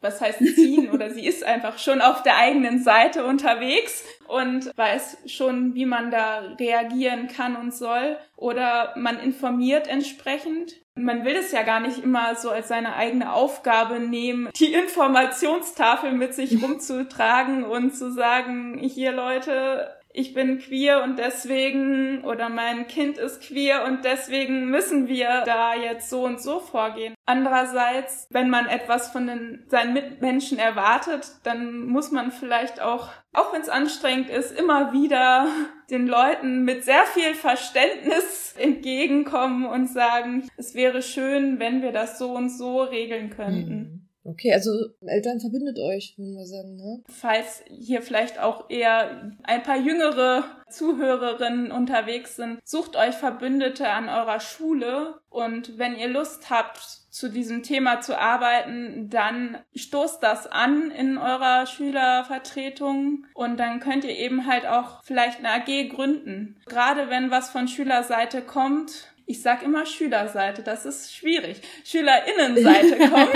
was 0.01 0.21
heißt 0.21 0.39
ziehen 0.39 0.91
oder 0.93 1.11
sie 1.11 1.27
ist 1.27 1.45
einfach 1.45 1.79
schon 1.79 2.01
auf 2.01 2.23
der 2.23 2.37
eigenen 2.37 2.83
Seite 2.83 3.25
unterwegs 3.25 4.05
und 4.27 4.77
weiß 4.77 5.19
schon, 5.27 5.75
wie 5.75 5.87
man 5.87 6.11
da 6.11 6.41
reagieren 6.59 7.29
kann 7.29 7.57
und 7.57 7.75
soll. 7.75 8.17
Oder 8.37 8.95
man 8.97 9.19
informiert 9.19 9.89
entsprechend. 9.89 10.75
Man 10.95 11.25
will 11.25 11.37
es 11.37 11.53
ja 11.53 11.63
gar 11.63 11.81
nicht 11.81 11.99
immer 11.99 12.35
so 12.35 12.51
als 12.51 12.69
seine 12.69 12.97
eigene 12.97 13.33
Aufgabe 13.33 14.01
nehmen, 14.01 14.51
die 14.57 14.75
Informationstafel 14.75 16.13
mit 16.13 16.35
sich 16.35 16.63
rumzutragen 16.63 17.65
und 17.65 17.95
zu 17.95 18.13
sagen, 18.13 18.79
hier 18.79 19.13
Leute, 19.13 19.98
ich 20.19 20.35
bin 20.35 20.59
queer 20.59 21.05
und 21.05 21.17
deswegen 21.17 22.25
oder 22.25 22.49
mein 22.49 22.89
Kind 22.89 23.19
ist 23.19 23.41
queer 23.41 23.85
und 23.85 24.05
deswegen 24.05 24.69
müssen 24.69 25.07
wir 25.07 25.45
da 25.47 25.77
jetzt 25.77 26.11
so 26.11 26.25
und 26.25 26.43
so 26.43 26.59
vorgehen. 26.59 27.15
Andererseits, 27.25 28.27
wenn 28.29 28.51
man 28.51 28.67
etwas 28.67 29.11
von 29.13 29.29
den, 29.29 29.65
seinen 29.69 29.93
Mitmenschen 29.93 30.59
erwartet, 30.59 31.25
dann 31.45 31.87
muss 31.87 32.11
man 32.11 32.33
vielleicht 32.33 32.81
auch, 32.81 33.11
auch 33.33 33.53
wenn 33.53 33.63
es 33.63 33.69
anstrengend 33.69 34.29
ist, 34.29 34.59
immer 34.59 34.93
wieder 34.93 35.47
den 35.89 36.09
Leuten 36.09 36.65
mit 36.65 36.85
sehr 36.85 37.05
viel 37.05 37.35
Verständnis 37.35 38.57
entgegenkommen 38.59 39.67
und 39.67 39.87
sagen, 39.87 40.49
es 40.57 40.75
wäre 40.75 41.01
schön, 41.01 41.61
wenn 41.61 41.81
wir 41.81 41.93
das 41.93 42.19
so 42.19 42.33
und 42.33 42.49
so 42.49 42.83
regeln 42.83 43.31
könnten. 43.31 43.79
Mhm. 43.79 43.98
Okay, 44.29 44.53
also 44.53 44.71
Eltern 45.07 45.41
verbindet 45.41 45.79
euch, 45.79 46.15
würden 46.19 46.37
wir 46.37 46.47
sagen, 46.47 46.77
ne? 46.77 47.03
Falls 47.09 47.63
hier 47.67 48.03
vielleicht 48.03 48.39
auch 48.39 48.69
eher 48.69 49.33
ein 49.43 49.63
paar 49.63 49.79
jüngere 49.79 50.45
Zuhörerinnen 50.69 51.73
unterwegs 51.73 52.37
sind, 52.37 52.61
sucht 52.63 52.97
euch 52.97 53.15
Verbündete 53.15 53.89
an 53.89 54.11
eurer 54.11 54.41
Schule 54.41 55.21
und 55.31 55.79
wenn 55.79 55.97
ihr 55.97 56.09
Lust 56.09 56.51
habt, 56.51 56.99
zu 57.11 57.29
diesem 57.29 57.63
Thema 57.63 58.01
zu 58.01 58.17
arbeiten, 58.19 59.09
dann 59.11 59.59
stoßt 59.75 60.23
das 60.23 60.47
an 60.47 60.91
in 60.91 61.19
eurer 61.19 61.67
Schülervertretung 61.67 63.27
und 63.35 63.59
dann 63.59 63.81
könnt 63.81 64.05
ihr 64.05 64.17
eben 64.17 64.47
halt 64.47 64.67
auch 64.67 65.03
vielleicht 65.03 65.39
eine 65.39 65.51
AG 65.51 65.89
gründen. 65.89 66.61
Gerade 66.67 67.11
wenn 67.11 67.31
was 67.31 67.51
von 67.51 67.67
Schülerseite 67.67 68.43
kommt, 68.43 69.15
ich 69.29 69.43
sag 69.43 69.63
immer 69.63 69.85
Schülerseite, 69.85 70.63
das 70.63 70.87
ist 70.87 71.15
schwierig. 71.15 71.61
Schülerinnenseite 71.85 72.97
kommt. 73.11 73.35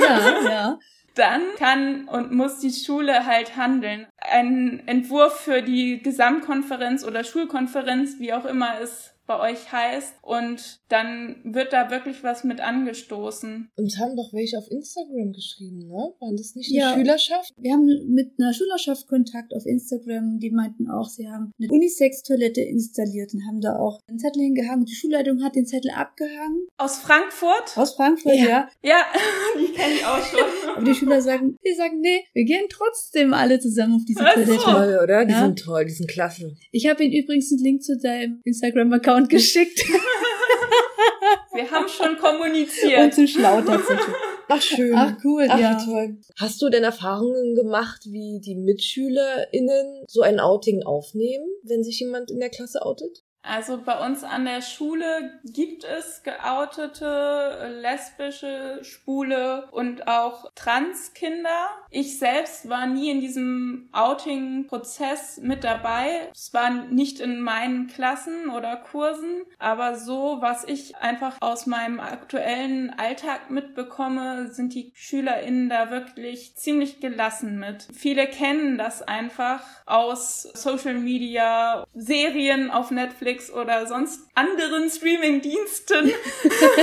ja, 0.00 0.48
ja. 0.48 0.78
Dann 1.14 1.42
kann 1.58 2.06
und 2.06 2.32
muss 2.32 2.58
die 2.58 2.70
Schule 2.70 3.26
halt 3.26 3.56
handeln. 3.56 4.06
Ein 4.18 4.82
Entwurf 4.86 5.40
für 5.40 5.62
die 5.62 6.02
Gesamtkonferenz 6.02 7.04
oder 7.04 7.24
Schulkonferenz, 7.24 8.18
wie 8.18 8.32
auch 8.34 8.44
immer 8.44 8.78
es 8.80 9.11
bei 9.26 9.38
euch 9.52 9.70
heißt 9.70 10.14
und 10.22 10.80
dann 10.88 11.36
wird 11.44 11.72
da 11.72 11.90
wirklich 11.90 12.22
was 12.22 12.44
mit 12.44 12.60
angestoßen. 12.60 13.70
Und 13.76 13.98
haben 13.98 14.16
doch 14.16 14.32
welche 14.32 14.58
auf 14.58 14.70
Instagram 14.70 15.32
geschrieben, 15.32 15.88
ne? 15.88 16.12
Waren 16.20 16.36
das 16.36 16.54
nicht 16.54 16.70
eine 16.70 16.78
ja. 16.78 16.94
Schülerschaft? 16.94 17.52
Wir 17.56 17.72
haben 17.72 17.86
mit 18.08 18.32
einer 18.38 18.52
Schülerschaft 18.52 19.06
Kontakt 19.06 19.54
auf 19.54 19.64
Instagram, 19.64 20.38
die 20.38 20.50
meinten 20.50 20.90
auch, 20.90 21.08
sie 21.08 21.28
haben 21.28 21.52
eine 21.58 21.70
Unisex-Toilette 21.70 22.60
installiert 22.60 23.32
und 23.34 23.46
haben 23.46 23.60
da 23.60 23.76
auch 23.76 24.00
einen 24.08 24.18
Zettel 24.18 24.42
hingehangen. 24.42 24.84
Die 24.84 24.94
Schulleitung 24.94 25.42
hat 25.42 25.54
den 25.54 25.66
Zettel 25.66 25.92
abgehangen. 25.92 26.66
Aus 26.76 26.98
Frankfurt? 26.98 27.76
Aus 27.76 27.94
Frankfurt, 27.94 28.34
ja. 28.34 28.44
Ja, 28.44 28.68
ja 28.82 29.04
die 29.58 29.72
kenne 29.72 29.94
ich 29.94 30.04
auch 30.04 30.22
schon. 30.24 30.40
Aber 30.76 30.84
die 30.84 30.94
Schüler 30.94 31.20
sagen, 31.22 31.56
die 31.64 31.74
sagen, 31.74 32.00
nee, 32.00 32.24
wir 32.32 32.44
gehen 32.44 32.66
trotzdem 32.70 33.34
alle 33.34 33.60
zusammen 33.60 33.96
auf 33.96 34.04
diese 34.06 34.20
Toilette. 34.20 34.56
Toll, 34.56 35.00
oder? 35.02 35.24
Die 35.24 35.32
ja? 35.32 35.44
sind 35.44 35.58
toll, 35.58 35.84
die 35.84 35.92
sind 35.92 36.10
klasse. 36.10 36.54
Ich 36.70 36.88
habe 36.88 37.04
Ihnen 37.04 37.12
übrigens 37.12 37.52
einen 37.52 37.62
Link 37.62 37.82
zu 37.82 37.98
deinem 37.98 38.40
Instagram-Account 38.44 39.11
Account 39.12 39.28
geschickt. 39.28 39.82
Wir 41.54 41.70
haben 41.70 41.88
schon 41.88 42.16
kommuniziert. 42.16 42.98
Und 42.98 43.14
zu 43.14 43.28
schlau 43.28 43.60
tatsächlich. 43.60 44.14
Ach 44.48 44.60
schön. 44.60 44.94
Ach 44.96 45.16
cool, 45.24 45.46
Ach, 45.48 45.58
ja. 45.58 45.82
toll. 45.84 46.18
Hast 46.38 46.60
du 46.62 46.68
denn 46.68 46.82
Erfahrungen 46.82 47.54
gemacht, 47.54 48.00
wie 48.06 48.40
die 48.40 48.54
MitschülerInnen 48.54 50.04
so 50.08 50.22
ein 50.22 50.40
Outing 50.40 50.82
aufnehmen, 50.82 51.46
wenn 51.62 51.84
sich 51.84 52.00
jemand 52.00 52.30
in 52.30 52.40
der 52.40 52.50
Klasse 52.50 52.82
outet? 52.84 53.22
Also 53.42 53.82
bei 53.84 53.98
uns 54.06 54.22
an 54.22 54.44
der 54.44 54.62
Schule 54.62 55.40
gibt 55.44 55.84
es 55.84 56.22
geoutete, 56.22 57.76
lesbische, 57.80 58.78
schwule 58.82 59.68
und 59.72 60.06
auch 60.06 60.50
Transkinder. 60.54 61.68
Ich 61.90 62.18
selbst 62.18 62.68
war 62.68 62.86
nie 62.86 63.10
in 63.10 63.20
diesem 63.20 63.88
Outing-Prozess 63.92 65.38
mit 65.42 65.64
dabei. 65.64 66.30
Es 66.32 66.54
war 66.54 66.70
nicht 66.70 67.18
in 67.18 67.40
meinen 67.40 67.88
Klassen 67.88 68.48
oder 68.48 68.76
Kursen, 68.76 69.42
aber 69.58 69.96
so, 69.96 70.38
was 70.40 70.64
ich 70.64 70.96
einfach 70.96 71.36
aus 71.40 71.66
meinem 71.66 71.98
aktuellen 71.98 72.96
Alltag 72.96 73.50
mitbekomme, 73.50 74.52
sind 74.52 74.72
die 74.74 74.92
SchülerInnen 74.94 75.68
da 75.68 75.90
wirklich 75.90 76.54
ziemlich 76.54 77.00
gelassen 77.00 77.58
mit. 77.58 77.88
Viele 77.92 78.28
kennen 78.28 78.78
das 78.78 79.02
einfach 79.02 79.62
aus 79.84 80.42
Social 80.54 80.94
Media, 80.94 81.84
Serien 81.94 82.70
auf 82.70 82.92
Netflix, 82.92 83.31
Netflix 83.32 83.50
oder 83.52 83.86
sonst 83.86 84.28
anderen 84.34 84.90
Streaming-Diensten. 84.90 86.12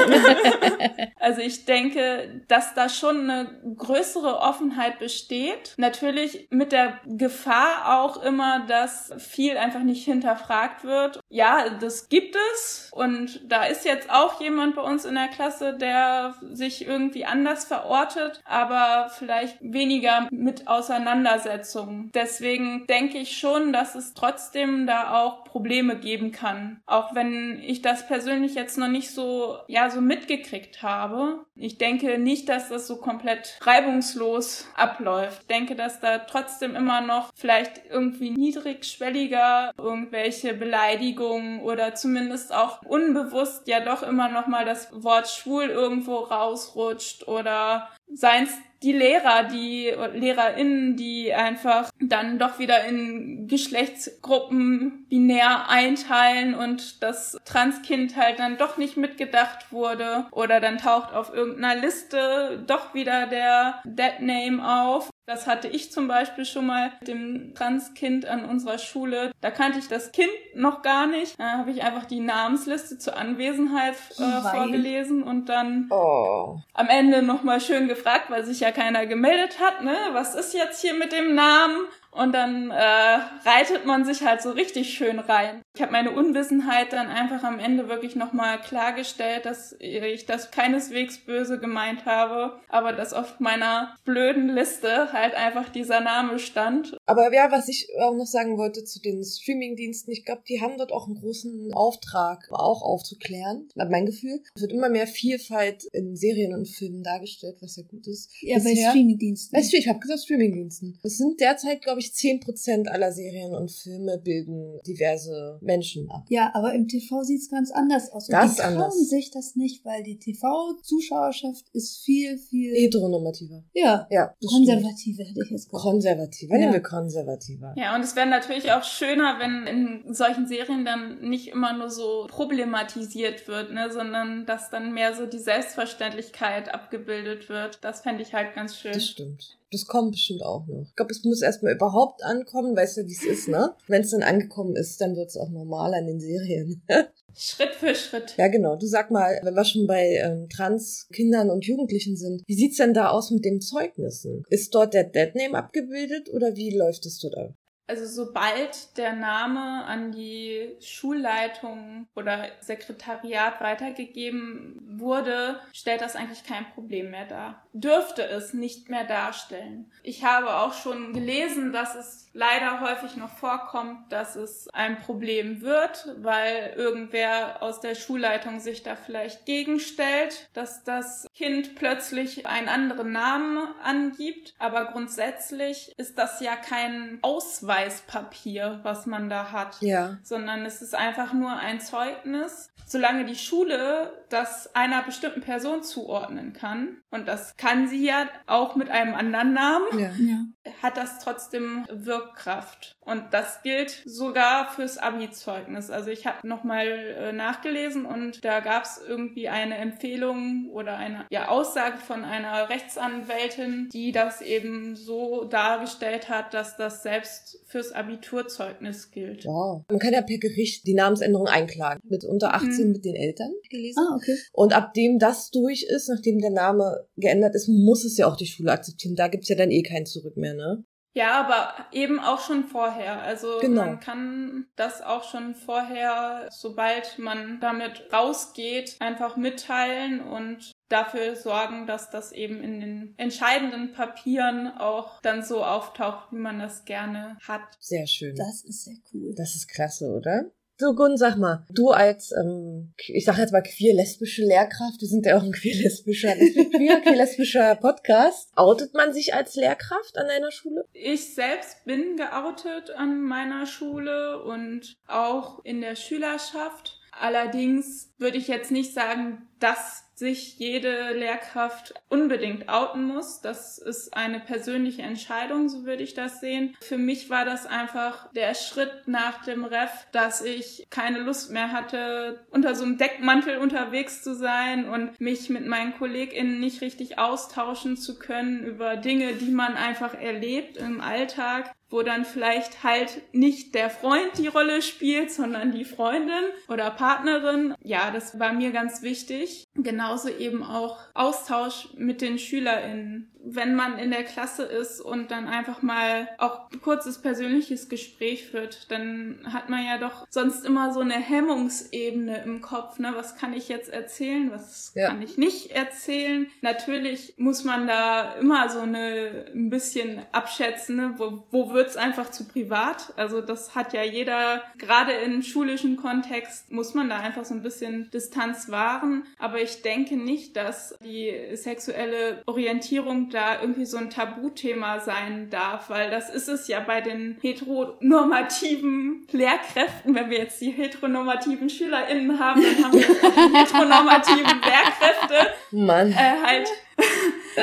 also 1.20 1.42
ich 1.42 1.66
denke, 1.66 2.42
dass 2.48 2.74
da 2.74 2.90
schon 2.90 3.30
eine 3.30 3.50
größere 3.78 4.40
Offenheit 4.40 5.00
besteht. 5.00 5.74
Natürlich 5.78 6.48
mit 6.50 6.72
der 6.72 7.00
Gefahr 7.06 8.00
auch 8.00 8.22
immer, 8.24 8.66
dass 8.68 9.14
viel 9.18 9.58
einfach 9.58 9.82
nicht 9.82 10.06
hinterfragt 10.06 10.84
wird. 10.84 11.20
Ja, 11.30 11.70
das 11.70 12.10
gibt 12.10 12.36
es 12.54 12.90
und 12.92 13.42
da 13.50 13.66
ist 13.66 13.86
jetzt 13.86 14.10
auch 14.10 14.42
jemand 14.42 14.76
bei 14.76 14.82
uns 14.82 15.06
in 15.06 15.16
der 15.16 15.28
Klasse, 15.28 15.74
der 15.74 16.36
sich 16.52 16.86
irgendwie 16.86 17.26
anders 17.26 17.66
verortet, 17.66 18.42
aber 18.46 19.10
vielleicht 19.18 19.58
weniger 19.62 20.28
mit 20.32 20.68
Auseinandersetzungen. 20.68 22.12
Deswegen 22.14 22.86
denke 22.88 23.18
ich 23.18 23.38
schon, 23.38 23.74
dass 23.74 23.96
es 23.96 24.14
trotzdem 24.14 24.88
da 24.88 25.14
auch 25.14 25.44
Probleme 25.44 25.98
geben 25.98 26.32
kann. 26.32 26.39
Auch 26.86 27.16
wenn 27.16 27.62
ich 27.62 27.82
das 27.82 28.08
persönlich 28.08 28.56
jetzt 28.56 28.78
noch 28.78 28.88
nicht 28.88 29.12
so, 29.12 29.58
ja, 29.68 29.90
so 29.90 30.02
mitgekriegt 30.02 30.82
habe. 30.82 31.46
Ich 31.56 31.78
denke 31.78 32.18
nicht, 32.18 32.50
dass 32.50 32.70
das 32.70 32.88
so 32.88 32.98
komplett 32.98 33.60
reibungslos 33.62 34.68
abläuft. 34.76 35.42
Ich 35.42 35.48
denke, 35.48 35.76
dass 35.76 36.00
da 36.00 36.20
trotzdem 36.20 36.76
immer 36.76 37.02
noch 37.02 37.32
vielleicht 37.36 37.82
irgendwie 37.90 38.32
niedrigschwelliger 38.32 39.72
irgendwelche 39.78 40.54
Beleidigungen 40.54 41.62
oder 41.62 41.96
zumindest 41.96 42.54
auch 42.54 42.82
unbewusst 42.84 43.68
ja 43.68 43.80
doch 43.80 44.04
immer 44.04 44.30
noch 44.30 44.48
mal 44.48 44.66
das 44.66 44.90
Wort 44.92 45.28
schwul 45.28 45.66
irgendwo 45.66 46.16
rausrutscht 46.18 47.28
oder 47.28 47.90
seien 48.14 48.46
es 48.46 48.58
die 48.82 48.94
Lehrer, 48.94 49.44
die 49.44 49.94
LehrerInnen, 50.14 50.96
die 50.96 51.34
einfach 51.34 51.92
dann 52.00 52.40
doch 52.40 52.60
wieder 52.60 52.86
in 52.86 53.48
Geschlechtsgruppen 53.48 55.06
binär 55.10 55.70
einteilen 55.70 56.54
und 56.54 57.04
das 57.04 57.38
Transkind 57.44 58.16
halt 58.16 58.40
dann 58.40 58.58
doch 58.58 58.78
nicht 58.78 58.96
mitgedacht 58.96 59.72
wurde 59.72 60.28
oder 60.32 60.62
dann 60.62 60.78
taucht 60.78 61.14
auf 61.14 61.34
irgendeiner 61.34 61.82
Liste 61.82 62.64
doch 62.68 62.94
wieder 62.94 63.28
der 63.28 63.82
Dead 63.84 64.22
Name 64.22 64.66
auf. 64.66 65.10
Das 65.30 65.46
hatte 65.46 65.68
ich 65.68 65.92
zum 65.92 66.08
Beispiel 66.08 66.44
schon 66.44 66.66
mal 66.66 66.92
mit 67.00 67.08
dem 67.08 67.54
Transkind 67.54 68.26
an 68.26 68.46
unserer 68.46 68.80
Schule. 68.80 69.32
Da 69.42 69.52
kannte 69.52 69.78
ich 69.78 69.88
das 69.88 70.12
Kind 70.12 70.32
noch 70.56 70.82
gar 70.82 71.06
nicht. 71.06 71.40
Da 71.40 71.60
habe 71.60 71.70
ich 71.70 71.84
einfach 71.84 72.06
die 72.06 72.20
Namensliste 72.20 72.98
zur 72.98 73.16
Anwesenheit 73.16 73.94
äh, 74.18 74.42
vorgelesen 74.42 75.22
und 75.22 75.48
dann 75.48 75.86
oh. 75.92 76.58
am 76.74 76.88
Ende 76.88 77.22
nochmal 77.22 77.62
schön 77.62 77.88
gefragt, 77.88 78.32
weil 78.32 78.44
sich 78.44 78.62
ja 78.62 78.72
keiner 78.72 79.06
gemeldet 79.06 79.60
hat, 79.60 79.84
ne? 79.84 79.96
Was 80.14 80.34
ist 80.34 80.56
jetzt 80.56 80.82
hier 80.82 80.96
mit 80.96 81.12
dem 81.12 81.36
Namen? 81.36 81.78
Und 82.12 82.34
dann 82.34 82.72
äh, 82.72 83.20
reitet 83.46 83.86
man 83.86 84.06
sich 84.06 84.24
halt 84.24 84.42
so 84.42 84.52
richtig 84.52 84.94
schön 84.94 85.20
rein. 85.20 85.62
Ich 85.76 85.82
habe 85.82 85.92
meine 85.92 86.12
Unwissenheit 86.12 86.92
dann 86.92 87.08
einfach 87.08 87.44
am 87.44 87.60
Ende 87.60 87.88
wirklich 87.88 88.16
nochmal 88.16 88.60
klargestellt, 88.60 89.46
dass 89.46 89.76
ich 89.80 90.26
das 90.26 90.52
keineswegs 90.52 91.20
böse 91.20 91.60
gemeint 91.60 92.06
habe, 92.06 92.60
aber 92.68 92.94
dass 92.94 93.14
auf 93.14 93.40
meiner 93.40 93.96
blöden 94.06 94.50
Liste 94.50 95.14
halt 95.14 95.36
einfach 95.36 95.70
dieser 95.70 96.02
Name 96.02 96.40
stand. 96.40 96.98
Aber 97.06 97.32
ja, 97.34 97.52
was 97.52 97.70
ich 97.70 97.88
auch 98.02 98.16
noch 98.16 98.26
sagen 98.26 98.58
wollte 98.58 98.84
zu 98.84 99.00
den 99.00 99.24
Streamingdiensten, 99.24 100.12
ich 100.12 100.26
glaube, 100.26 100.42
die 100.50 100.62
haben 100.62 100.78
dort 100.78 100.92
auch 100.92 101.06
einen 101.06 101.20
großen 101.20 101.72
Auftrag, 101.74 102.50
auch 102.52 102.82
aufzuklären. 102.82 103.70
Hat 103.80 103.92
mein 103.92 104.06
Gefühl. 104.06 104.42
Es 104.56 104.62
wird 104.62 104.74
immer 104.74 104.90
mehr 104.90 105.08
Vielfalt 105.08 105.86
in 105.94 106.16
Serien 106.16 106.54
und 106.54 106.68
Filmen 106.68 107.04
dargestellt, 107.04 107.58
was 107.62 107.78
ja 107.78 107.84
gut 107.84 108.08
ist. 108.08 108.32
Ja, 108.42 108.58
Bisher, 108.58 108.74
bei 108.74 108.90
Streamingdiensten. 108.90 109.60
Ich 109.60 109.88
habe 109.88 110.00
gesagt 110.00 110.22
Streamingdiensten. 110.22 111.00
Es 111.04 111.18
sind 111.18 111.40
derzeit, 111.40 111.82
glaube 111.82 111.99
ich, 112.00 112.14
zehn 112.14 112.40
Prozent 112.40 112.90
aller 112.90 113.12
Serien 113.12 113.54
und 113.54 113.72
Filme 113.72 114.18
bilden 114.18 114.80
diverse 114.86 115.60
Menschen 115.62 116.10
ab. 116.10 116.26
Ja, 116.30 116.52
aber 116.54 116.74
im 116.74 116.88
TV 116.88 117.24
sieht's 117.24 117.50
ganz 117.50 117.72
anders 117.72 118.12
aus. 118.12 118.30
Und 118.30 118.34
das 118.34 118.56
die 118.56 118.62
trauen 118.62 118.76
anders. 118.76 119.10
sich 119.10 119.32
das 119.32 119.56
nicht, 119.56 119.86
weil 119.86 120.04
die 120.04 120.20
TV-Zuschauerschaft 120.20 121.66
ist 121.74 121.98
viel, 122.04 122.38
viel 122.38 122.76
heteronormativer. 122.76 123.64
Ja, 123.74 124.08
ja 124.10 124.34
konservativer 124.46 125.24
hätte 125.24 125.42
ich 125.44 125.52
jetzt 125.52 125.70
gesagt. 125.70 125.84
Konservativer, 125.84 126.54
ja. 126.54 126.60
nehmen 126.60 126.74
wir 126.74 126.82
konservativer. 126.82 127.74
Ja, 127.78 127.96
und 127.96 128.02
es 128.02 128.16
wäre 128.16 128.28
natürlich 128.28 128.72
auch 128.72 128.84
schöner, 128.84 129.38
wenn 129.40 129.68
in 129.68 130.14
solchen 130.14 130.48
Serien 130.48 130.86
dann 130.86 131.22
nicht 131.22 131.50
immer 131.50 131.78
nur 131.78 131.90
so 131.90 132.28
problematisiert 132.30 133.48
wird, 133.48 133.72
ne, 133.74 133.92
sondern 133.92 134.46
dass 134.46 134.70
dann 134.70 134.94
mehr 134.94 135.16
so 135.16 135.26
die 135.26 135.40
Selbstverständlichkeit 135.40 136.74
abgebildet 136.74 137.50
wird. 137.50 137.80
Das 137.82 138.02
fände 138.02 138.24
ich 138.24 138.34
halt 138.34 138.56
ganz 138.56 138.78
schön. 138.78 138.94
Das 138.94 139.06
stimmt. 139.06 139.59
Das 139.72 139.86
kommt 139.86 140.12
bestimmt 140.12 140.44
auch 140.44 140.66
noch. 140.68 140.84
Ich 140.88 140.96
glaube, 140.96 141.12
es 141.12 141.24
muss 141.24 141.42
erstmal 141.42 141.74
überhaupt 141.74 142.24
ankommen, 142.24 142.76
weißt 142.76 142.98
du, 142.98 143.06
wie 143.06 143.14
es 143.14 143.24
ist, 143.24 143.48
ne? 143.48 143.76
Wenn 143.88 144.02
es 144.02 144.12
dann 144.12 144.24
angekommen 144.24 144.76
ist, 144.76 145.00
dann 145.00 145.16
wird 145.16 145.30
es 145.30 145.38
auch 145.38 145.50
normal 145.50 145.94
an 145.94 146.08
den 146.08 146.20
Serien. 146.20 146.82
Schritt 147.38 147.76
für 147.76 147.94
Schritt. 147.94 148.34
Ja, 148.38 148.48
genau. 148.48 148.76
Du 148.76 148.88
sag 148.88 149.12
mal, 149.12 149.40
wenn 149.44 149.54
wir 149.54 149.66
schon 149.66 149.86
bei 149.86 150.20
ähm, 150.24 150.50
Trans-Kindern 150.50 151.50
und 151.52 151.66
Jugendlichen 151.66 152.18
sind, 152.18 152.44
wie 152.48 152.56
sieht's 152.56 152.78
denn 152.78 152.94
da 152.94 153.10
aus 153.10 153.30
mit 153.32 153.46
den 153.46 153.62
Zeugnissen? 153.62 154.44
Ist 154.50 154.74
dort 154.74 154.94
der 154.94 155.04
Deadname 155.04 155.58
abgebildet 155.58 156.30
oder 156.34 156.56
wie 156.56 156.76
läuft 156.76 157.06
es 157.06 157.20
dort 157.20 157.38
ab? 157.38 157.54
Also 157.90 158.06
sobald 158.06 158.96
der 159.00 159.14
Name 159.14 159.84
an 159.86 160.12
die 160.12 160.76
Schulleitung 160.80 162.06
oder 162.16 162.46
Sekretariat 162.60 163.62
weitergegeben 163.62 164.80
wurde, 164.88 165.60
stellt 165.74 166.02
das 166.02 166.16
eigentlich 166.16 166.44
kein 166.44 166.70
Problem 166.76 167.10
mehr 167.10 167.26
dar. 167.26 167.66
Dürfte 167.74 168.28
es 168.28 168.54
nicht 168.54 168.90
mehr 168.90 169.04
darstellen. 169.04 169.92
Ich 170.02 170.24
habe 170.24 170.56
auch 170.56 170.74
schon 170.74 171.14
gelesen, 171.14 171.72
dass 171.72 171.96
es 171.96 172.30
leider 172.34 172.82
häufig 172.82 173.16
noch 173.16 173.30
vorkommt, 173.30 174.12
dass 174.12 174.36
es 174.36 174.68
ein 174.74 174.98
Problem 175.00 175.62
wird, 175.62 176.16
weil 176.18 176.74
irgendwer 176.76 177.62
aus 177.62 177.80
der 177.80 177.96
Schulleitung 177.96 178.60
sich 178.60 178.82
da 178.82 178.96
vielleicht 178.96 179.46
gegenstellt, 179.46 180.50
dass 180.54 180.84
das 180.84 181.28
Kind 181.36 181.76
plötzlich 181.76 182.48
einen 182.48 182.70
anderen 182.70 183.12
Namen 183.12 183.68
angibt. 183.84 184.56
Aber 184.58 184.86
grundsätzlich 184.86 185.94
ist 185.98 186.18
das 186.18 186.40
ja 186.42 186.56
kein 186.56 187.20
Ausweispapier, 187.22 188.80
was 188.84 189.06
man 189.06 189.30
da 189.30 189.52
hat, 189.52 189.78
ja. 189.82 190.18
sondern 190.24 190.66
es 190.66 190.82
ist 190.82 190.96
einfach 190.96 191.34
nur 191.34 191.52
ein 191.52 191.80
Zeugnis, 191.80 192.72
solange 192.86 193.26
die 193.26 193.36
Schule 193.36 194.24
das 194.30 194.74
einer 194.76 195.04
bestimmten 195.04 195.42
Person 195.42 195.84
zuordnen 195.84 196.54
kann, 196.54 197.02
und 197.12 197.28
das 197.28 197.58
kann 197.60 197.90
sie 197.90 198.06
ja 198.06 198.30
auch 198.48 198.78
mit 198.78 198.90
einem 198.90 199.14
anderen 199.14 199.54
Namen, 199.54 200.00
ja. 200.00 200.46
hat 200.82 200.96
das 200.96 201.20
trotzdem 201.20 201.86
Wirkkraft. 201.92 202.96
Und 203.02 203.26
das 203.32 203.62
gilt 203.64 204.02
sogar 204.06 204.72
fürs 204.72 204.98
Abi-Zeugnis. 204.98 205.90
Also 205.90 206.10
ich 206.10 206.26
habe 206.26 206.48
nochmal 206.48 206.88
äh, 206.88 207.34
nachgelesen 207.34 208.06
und 208.06 208.46
da 208.46 208.62
gab 208.62 208.84
es 208.84 209.02
irgendwie 209.06 209.50
eine 209.50 209.78
Empfehlung 209.78 210.70
oder 210.72 210.96
eine 210.96 211.26
ja, 211.32 211.50
Aussage 211.50 211.98
von 211.98 212.24
einer 212.24 212.70
Rechtsanwältin, 212.70 213.90
die 213.92 214.12
das 214.12 214.42
eben 214.42 214.96
so 214.96 215.44
dargestellt 215.44 216.30
hat, 216.30 216.54
dass 216.54 216.78
das 216.78 217.04
selbst 217.04 217.60
fürs 217.66 217.92
Abiturzeugnis 217.92 219.12
gilt. 219.12 219.46
Wow. 219.46 219.84
Man 219.90 220.00
kann 220.00 220.14
ja 220.14 220.22
per 220.22 220.38
Gericht 220.38 220.88
die 220.88 220.94
Namensänderung 220.94 221.48
einklagen. 221.48 222.00
Mit 222.08 222.24
unter 222.24 222.54
18 222.54 222.86
mhm. 222.86 222.92
mit 222.94 223.06
den 223.06 223.16
Eltern 223.16 223.52
gelesen. 223.70 224.00
Ah, 224.00 224.16
okay. 224.16 224.38
Und 224.54 224.74
ab 224.74 224.94
dem 224.94 225.20
das 225.20 225.52
durch 225.52 225.84
ist, 225.84 226.10
nachdem 226.10 226.40
der 226.40 226.52
Name 226.52 227.08
geändert 227.18 227.49
ist, 227.56 227.68
muss 227.68 228.06
es 228.06 228.18
ja 228.18 228.28
auch 228.28 228.36
die 228.36 228.48
Schule 228.48 228.72
akzeptieren. 228.72 229.16
Da 229.16 229.28
gibt's 229.28 229.50
ja 229.50 229.56
dann 229.56 229.72
eh 229.72 229.84
kein 229.84 230.06
Zurück 230.06 230.38
mehr, 230.38 230.54
ne? 230.54 230.84
Ja, 231.16 231.42
aber 231.42 231.88
eben 231.92 232.20
auch 232.20 232.40
schon 232.40 232.66
vorher. 232.66 233.22
Also 233.22 233.60
genau. 233.60 233.82
man 233.82 234.00
kann 234.00 234.68
das 234.76 235.02
auch 235.02 235.24
schon 235.24 235.56
vorher, 235.56 236.48
sobald 236.52 237.18
man 237.18 237.60
damit 237.60 238.14
rausgeht, 238.14 238.96
einfach 239.00 239.36
mitteilen 239.36 240.22
und 240.22 240.72
dafür 240.88 241.36
sorgen, 241.36 241.88
dass 241.88 242.10
das 242.10 242.32
eben 242.32 242.62
in 242.62 242.80
den 242.80 243.14
entscheidenden 243.18 243.92
Papieren 243.92 244.68
auch 244.68 245.20
dann 245.22 245.44
so 245.44 245.64
auftaucht, 245.64 246.32
wie 246.32 246.40
man 246.40 246.60
das 246.60 246.86
gerne 246.86 247.38
hat. 247.48 247.62
Sehr 247.80 248.08
schön. 248.08 248.36
Das 248.36 248.64
ist 248.64 248.86
sehr 248.86 248.98
cool. 249.14 249.34
Das 249.36 249.56
ist 249.56 249.68
klasse, 249.68 250.06
oder? 250.06 250.52
So, 250.82 250.96
Gun, 250.96 251.18
sag 251.18 251.36
mal, 251.36 251.66
du 251.72 251.90
als, 251.90 252.32
ähm, 252.32 252.94
ich 252.96 253.26
sag 253.26 253.38
jetzt 253.38 253.52
mal 253.52 253.62
queer-lesbische 253.62 254.44
Lehrkraft, 254.46 255.02
wir 255.02 255.10
sind 255.10 255.26
ja 255.26 255.38
auch 255.38 255.44
ein 255.44 255.52
queer-lesbischer, 255.52 256.34
queer-lesbischer 256.36 257.76
Podcast. 257.76 258.50
Outet 258.56 258.94
man 258.94 259.12
sich 259.12 259.34
als 259.34 259.56
Lehrkraft 259.56 260.18
an 260.18 260.28
einer 260.28 260.52
Schule? 260.52 260.86
Ich 260.94 261.36
selbst 261.36 261.84
bin 261.84 262.16
geoutet 262.16 262.92
an 262.92 263.22
meiner 263.22 263.66
Schule 263.66 264.42
und 264.42 264.96
auch 265.06 265.66
in 265.66 265.82
der 265.82 265.98
Schülerschaft. 265.98 266.98
Allerdings 267.12 268.14
würde 268.18 268.38
ich 268.38 268.48
jetzt 268.48 268.72
nicht 268.72 268.94
sagen, 268.94 269.50
dass 269.60 270.06
sich 270.20 270.60
jede 270.60 271.14
Lehrkraft 271.14 271.94
unbedingt 272.10 272.70
outen 272.70 273.06
muss. 273.06 273.42
Das 273.42 273.78
ist 273.78 274.16
eine 274.16 274.40
persönliche 274.40 275.02
Entscheidung, 275.02 275.70
so 275.70 275.86
würde 275.86 276.04
ich 276.04 276.14
das 276.14 276.42
sehen. 276.42 276.76
Für 276.82 276.98
mich 276.98 277.30
war 277.30 277.46
das 277.46 277.66
einfach 277.66 278.32
der 278.34 278.54
Schritt 278.54 279.08
nach 279.08 279.44
dem 279.46 279.64
Ref, 279.64 280.08
dass 280.12 280.42
ich 280.42 280.86
keine 280.90 281.20
Lust 281.20 281.52
mehr 281.52 281.72
hatte, 281.72 282.46
unter 282.52 282.76
so 282.76 282.84
einem 282.84 282.98
Deckmantel 282.98 283.58
unterwegs 283.58 284.22
zu 284.22 284.36
sein 284.36 284.90
und 284.90 285.20
mich 285.20 285.50
mit 285.50 285.66
meinen 285.66 285.98
KollegInnen 285.98 286.60
nicht 286.60 286.82
richtig 286.82 287.18
austauschen 287.18 287.98
zu 287.98 288.20
können 288.20 288.64
über 288.64 288.98
Dinge, 288.98 289.34
die 289.34 289.52
man 289.52 289.76
einfach 289.76 290.14
erlebt 290.14 290.78
im 290.78 291.02
Alltag 291.02 291.72
wo 291.90 292.04
dann 292.04 292.26
vielleicht 292.26 292.84
halt 292.84 293.22
nicht 293.34 293.76
der 293.76 293.90
Freund 293.90 294.38
die 294.38 294.48
Rolle 294.48 294.82
spielt, 294.82 295.32
sondern 295.32 295.72
die 295.72 295.86
Freundin 295.86 296.46
oder 296.68 296.92
Partnerin. 296.92 297.74
Ja, 297.82 298.12
das 298.12 298.40
war 298.40 298.54
mir 298.54 298.72
ganz 298.72 299.02
wichtig. 299.02 299.66
Genauso 299.76 300.30
eben 300.30 300.64
auch 300.64 301.00
Austausch 301.14 301.90
mit 301.96 302.22
den 302.22 302.38
SchülerInnen 302.38 303.32
wenn 303.56 303.76
man 303.76 303.98
in 303.98 304.12
der 304.12 304.24
Klasse 304.24 304.64
ist 304.64 305.02
und 305.02 305.32
dann 305.32 305.48
einfach 305.48 305.82
mal 305.82 306.30
auch 306.38 306.72
ein 306.72 306.82
kurzes 306.82 307.20
persönliches 307.20 307.90
Gespräch 307.90 308.46
führt, 308.48 308.92
dann 308.92 309.40
hat 309.52 309.70
man 309.70 309.86
ja 309.86 309.98
doch 309.98 310.28
sonst 310.30 310.66
immer 310.66 310.94
so 310.94 311.00
eine 311.00 311.16
Hemmungsebene 311.16 312.44
im 312.44 312.62
Kopf. 312.62 313.00
Ne? 313.00 313.12
Was 313.16 313.36
kann 313.36 313.54
ich 313.54 313.70
jetzt 313.70 313.90
erzählen? 313.90 314.52
Was 314.52 314.92
ja. 314.96 315.08
kann 315.08 315.22
ich 315.22 315.38
nicht 315.38 315.72
erzählen? 315.72 316.48
Natürlich 316.62 317.34
muss 317.38 317.64
man 317.64 317.88
da 317.88 318.36
immer 318.36 318.70
so 318.70 318.80
eine 318.82 319.46
ein 319.54 319.70
bisschen 319.70 320.22
abschätzen, 320.32 320.96
ne? 320.96 321.14
wo, 321.18 321.44
wo 321.52 321.72
wird's 321.72 321.98
einfach 321.98 322.32
zu 322.32 322.48
privat? 322.48 323.14
Also 323.18 323.42
das 323.42 323.76
hat 323.76 323.94
ja 323.94 324.04
jeder, 324.04 324.64
gerade 324.78 325.14
im 325.14 325.42
schulischen 325.42 325.98
Kontext 325.98 326.72
muss 326.72 326.94
man 326.94 327.10
da 327.10 327.20
einfach 327.20 327.46
so 327.46 327.54
ein 327.54 327.64
bisschen 327.64 328.10
Distanz 328.12 328.70
wahren. 328.70 329.24
Aber 329.38 329.62
ich 329.62 329.82
denke 329.82 330.18
nicht, 330.18 330.56
dass 330.56 330.96
die 331.04 331.34
sexuelle 331.56 332.44
Orientierung 332.46 333.30
da 333.30 333.39
irgendwie 333.62 333.86
so 333.86 333.98
ein 333.98 334.10
Tabuthema 334.10 335.00
sein 335.00 335.50
darf, 335.50 335.90
weil 335.90 336.10
das 336.10 336.30
ist 336.30 336.48
es 336.48 336.68
ja 336.68 336.80
bei 336.80 337.02
den 337.02 337.38
heteronormativen 337.42 339.28
Lehrkräften. 339.32 340.16
Wenn 340.16 340.30
wir 340.30 340.40
jetzt 340.40 340.62
die 340.62 340.72
heteronormativen 340.72 341.70
SchülerInnen 341.70 342.40
haben, 342.40 342.62
dann 342.62 342.86
haben 342.86 342.94
wir 342.94 343.08
die 343.08 343.58
heteronormativen 343.58 344.62
Lehrkräfte 344.62 345.54
Mann. 345.72 346.12
Äh, 346.12 346.42
halt 346.46 346.70